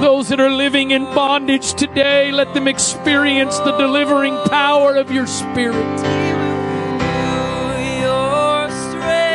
those 0.00 0.28
that 0.28 0.40
are 0.40 0.50
living 0.50 0.90
in 0.90 1.04
bondage 1.04 1.74
today, 1.74 2.32
let 2.32 2.54
them 2.54 2.68
experience 2.68 3.58
the 3.58 3.76
delivering 3.76 4.36
power 4.48 4.96
of 4.96 5.10
your 5.10 5.26
Spirit. 5.26 5.84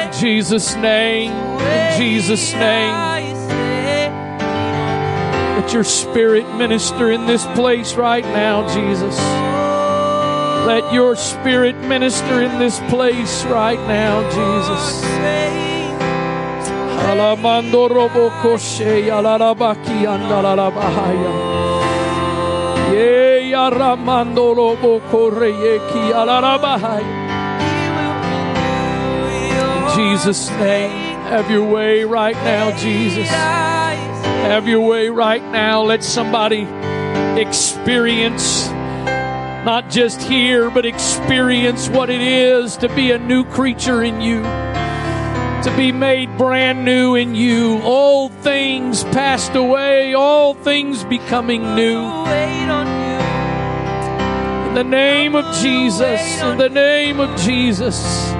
In 0.05 0.11
Jesus' 0.19 0.75
name, 0.75 1.31
in 1.31 1.97
Jesus' 1.99 2.53
name. 2.53 3.11
Let 5.61 5.73
your 5.73 5.83
spirit 5.83 6.55
minister 6.55 7.11
in 7.11 7.27
this 7.27 7.45
place 7.55 7.93
right 7.93 8.25
now, 8.25 8.67
Jesus. 8.73 9.17
Let 10.67 10.91
your 10.93 11.15
spirit 11.15 11.75
minister 11.87 12.41
in 12.41 12.59
this 12.59 12.79
place 12.89 13.45
right 13.45 13.79
now, 13.87 14.21
Jesus. 14.29 15.70
Alamando 17.09 17.89
robo 17.89 18.29
koshe 18.41 19.05
yalarabaki 19.07 20.05
andalarabahaya. 20.13 21.33
Ye 22.93 23.51
yaramando 23.51 24.55
robo 24.55 24.99
koreyeki 25.11 26.11
yalarabahaya. 26.11 27.19
In 29.77 29.97
Jesus' 29.97 30.49
name, 30.51 30.91
have 31.31 31.49
your 31.51 31.65
way 31.65 32.03
right 32.03 32.35
now, 32.43 32.71
Jesus. 32.77 33.29
Have 33.29 34.67
your 34.67 34.81
way 34.81 35.09
right 35.09 35.43
now. 35.51 35.81
Let 35.83 36.03
somebody 36.03 36.67
experience, 37.39 38.69
not 39.65 39.89
just 39.89 40.21
hear, 40.21 40.69
but 40.69 40.85
experience 40.85 41.89
what 41.89 42.09
it 42.09 42.21
is 42.21 42.77
to 42.77 42.89
be 42.89 43.11
a 43.11 43.17
new 43.17 43.43
creature 43.45 44.03
in 44.03 44.19
you, 44.21 44.41
to 45.63 45.77
be 45.77 45.91
made 45.91 46.35
brand 46.37 46.83
new 46.83 47.15
in 47.15 47.35
you. 47.35 47.79
Old 47.83 48.31
things 48.41 49.03
passed 49.05 49.53
away, 49.55 50.13
all 50.15 50.55
things 50.55 51.03
becoming 51.03 51.75
new. 51.75 52.01
In 54.67 54.73
the 54.73 54.83
name 54.83 55.35
of 55.35 55.45
Jesus, 55.61 56.41
in 56.41 56.57
the 56.57 56.69
name 56.69 57.19
of 57.19 57.39
Jesus. 57.41 58.31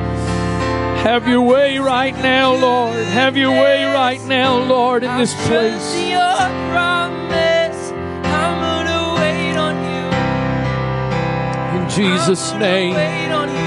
Have 1.03 1.27
your 1.27 1.41
way 1.41 1.77
right 1.77 2.15
now, 2.15 2.53
Lord. 2.55 2.95
Have 3.07 3.35
your 3.37 3.51
way 3.51 3.85
right 3.85 4.21
now, 4.25 4.57
Lord, 4.63 5.03
in 5.03 5.17
this 5.17 5.33
place. 5.47 5.93
In 11.75 11.89
Jesus' 11.89 12.53
name. 12.53 13.60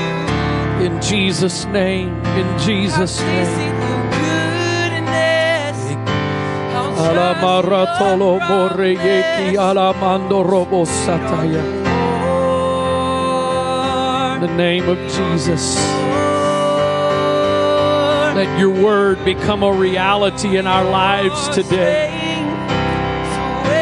In 0.85 1.01
Jesus' 1.01 1.65
name. 1.65 2.15
In 2.37 2.59
Jesus' 2.59 3.19
name. 3.21 3.75
Alamaratolo 7.05 8.39
moreyeki 8.41 9.57
alamando 9.57 10.45
robo 10.45 10.85
sataya. 10.85 11.65
In 14.35 14.41
the 14.43 14.55
name 14.57 14.87
of 14.89 14.99
Jesus. 15.09 15.75
Let 18.37 18.59
your 18.59 18.71
word 18.71 19.25
become 19.25 19.63
a 19.63 19.73
reality 19.73 20.59
in 20.59 20.67
our 20.67 20.85
lives 20.85 21.49
today. 21.49 22.13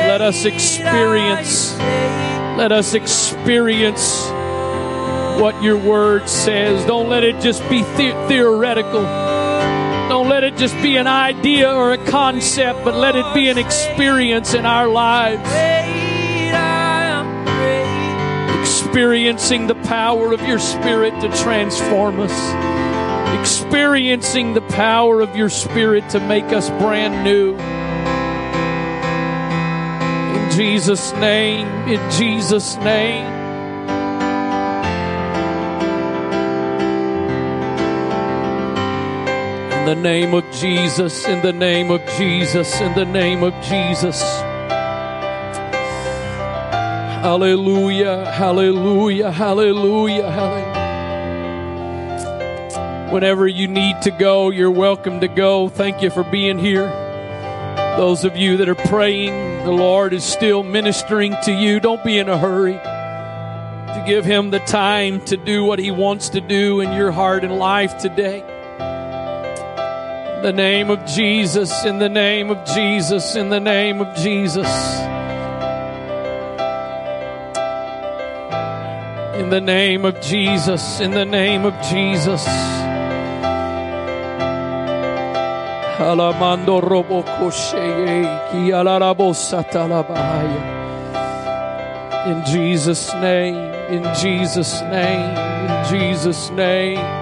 Let 0.07 0.21
us 0.21 0.45
experience, 0.45 1.77
let 2.57 2.71
us 2.71 2.95
experience 2.95 4.32
what 5.41 5.63
your 5.63 5.77
word 5.77 6.29
says. 6.29 6.85
Don't 6.87 7.09
let 7.09 7.25
it 7.25 7.41
just 7.41 7.63
be 7.69 7.83
the- 7.83 8.27
theoretical. 8.29 9.03
Don't 10.09 10.29
let 10.29 10.45
it 10.45 10.57
just 10.57 10.75
be 10.83 10.97
an 10.97 11.07
idea 11.07 11.73
or 11.73 11.93
a 11.93 11.99
concept, 12.11 12.85
but 12.85 12.95
let 12.95 13.17
it 13.17 13.25
be 13.35 13.49
an 13.49 13.59
experience 13.59 14.55
in 14.55 14.67
our 14.67 14.89
lives. 14.89 15.43
Experiencing 18.61 19.67
the 19.69 19.75
power 19.87 20.33
of 20.33 20.43
your 20.47 20.59
spirit 20.59 21.19
to 21.21 21.29
transform 21.39 22.21
us 22.21 22.73
experiencing 23.43 24.55
the 24.55 24.61
power 24.61 25.21
of 25.21 25.35
your 25.35 25.49
Spirit 25.49 26.09
to 26.11 26.21
make 26.21 26.45
us 26.53 26.71
brand 26.71 27.25
new. 27.25 27.57
In 30.39 30.51
Jesus' 30.57 31.13
name, 31.15 31.67
in 31.89 32.11
Jesus' 32.13 32.77
name. 32.77 33.32
In 39.83 39.87
the 39.87 39.97
name 39.97 40.33
of 40.33 40.49
Jesus, 40.53 41.27
in 41.27 41.43
the 41.43 41.53
name 41.53 41.91
of 41.91 42.01
Jesus, 42.17 42.81
in 42.81 42.95
the 42.95 43.05
name 43.05 43.43
of 43.43 43.53
Jesus. 43.65 44.23
Hallelujah, 47.21 48.31
hallelujah, 48.31 49.33
hallelujah, 49.33 50.31
hallelujah. 50.31 50.71
Whenever 53.11 53.49
you 53.49 53.67
need 53.67 54.01
to 54.03 54.13
go, 54.13 54.51
you're 54.51 54.71
welcome 54.71 55.19
to 55.19 55.27
go. 55.27 55.69
Thank 55.69 56.01
you 56.01 56.11
for 56.11 56.23
being 56.23 56.61
here. 56.61 56.87
Those 57.97 58.25
of 58.25 58.37
you 58.37 58.59
that 58.59 58.69
are 58.69 58.77
praying, 58.77 59.65
the 59.65 59.73
Lord 59.73 60.13
is 60.13 60.23
still 60.23 60.63
ministering 60.63 61.35
to 61.43 61.51
you. 61.51 61.81
Don't 61.81 62.05
be 62.05 62.19
in 62.19 62.29
a 62.29 62.39
hurry 62.39 62.75
to 62.75 64.05
give 64.07 64.25
Him 64.25 64.51
the 64.51 64.61
time 64.61 65.25
to 65.25 65.37
do 65.37 65.65
what 65.65 65.81
He 65.81 65.91
wants 65.91 66.29
to 66.29 66.41
do 66.41 66.81
in 66.81 66.93
your 66.93 67.11
heart 67.11 67.43
and 67.43 67.59
life 67.59 67.99
today. 67.99 68.45
The 70.43 70.53
name 70.53 70.91
of 70.91 71.07
Jesus, 71.07 71.85
in 71.85 72.01
the 72.01 72.09
name 72.09 72.51
of 72.51 72.65
Jesus, 72.65 73.37
in 73.37 73.49
the 73.49 73.61
name 73.61 74.01
of 74.01 74.13
Jesus. 74.17 74.67
In 79.39 79.51
the 79.51 79.61
name 79.61 80.05
of 80.05 80.21
Jesus, 80.21 80.99
in 80.99 81.13
the 81.13 81.25
name 81.25 81.65
of 81.65 81.75
Jesus. 81.89 82.45
Alamando 86.03 86.83
robo 86.83 87.23
ki 88.51 88.73
In 92.33 92.45
Jesus' 92.45 93.15
name, 93.15 93.55
in 93.95 94.03
Jesus' 94.17 94.83
name, 94.83 95.39
in 95.39 95.85
Jesus' 95.89 96.51
name. 96.51 97.22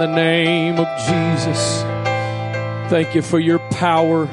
In 0.00 0.10
the 0.10 0.14
name 0.14 0.78
of 0.78 0.86
Jesus, 1.06 1.82
thank 2.90 3.14
you 3.14 3.22
for 3.22 3.38
your 3.38 3.60
power. 3.70 4.28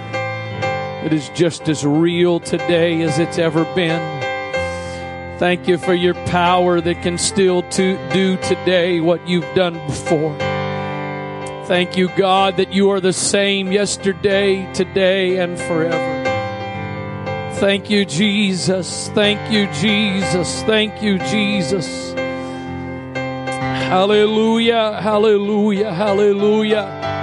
It 1.06 1.14
is 1.14 1.30
just 1.30 1.70
as 1.70 1.86
real 1.86 2.40
today 2.40 3.02
as 3.04 3.20
it's 3.20 3.38
ever 3.38 3.64
been. 3.76 4.02
Thank 5.38 5.68
you 5.68 5.78
for 5.78 5.94
your 5.94 6.16
power 6.26 6.82
that 6.82 7.02
can 7.04 7.18
still 7.18 7.62
to 7.62 7.98
do 8.12 8.38
today 8.38 9.02
what 9.02 9.28
you've 9.28 9.54
done 9.54 9.74
before. 9.86 10.36
Thank 11.68 11.96
you, 11.98 12.10
God, 12.16 12.58
that 12.58 12.74
you 12.74 12.90
are 12.90 13.00
the 13.00 13.14
same 13.14 13.72
yesterday, 13.72 14.72
today, 14.74 15.38
and 15.38 15.60
forever. 15.60 16.15
Thank 17.60 17.90
you, 17.90 18.06
Jesus. 18.06 19.10
Thank 19.16 19.52
you, 19.52 19.68
Jesus. 19.74 20.62
Thank 20.64 21.02
you, 21.02 21.18
Jesus. 21.20 22.14
Hallelujah, 23.88 25.00
hallelujah, 25.02 25.94
hallelujah. 25.94 27.15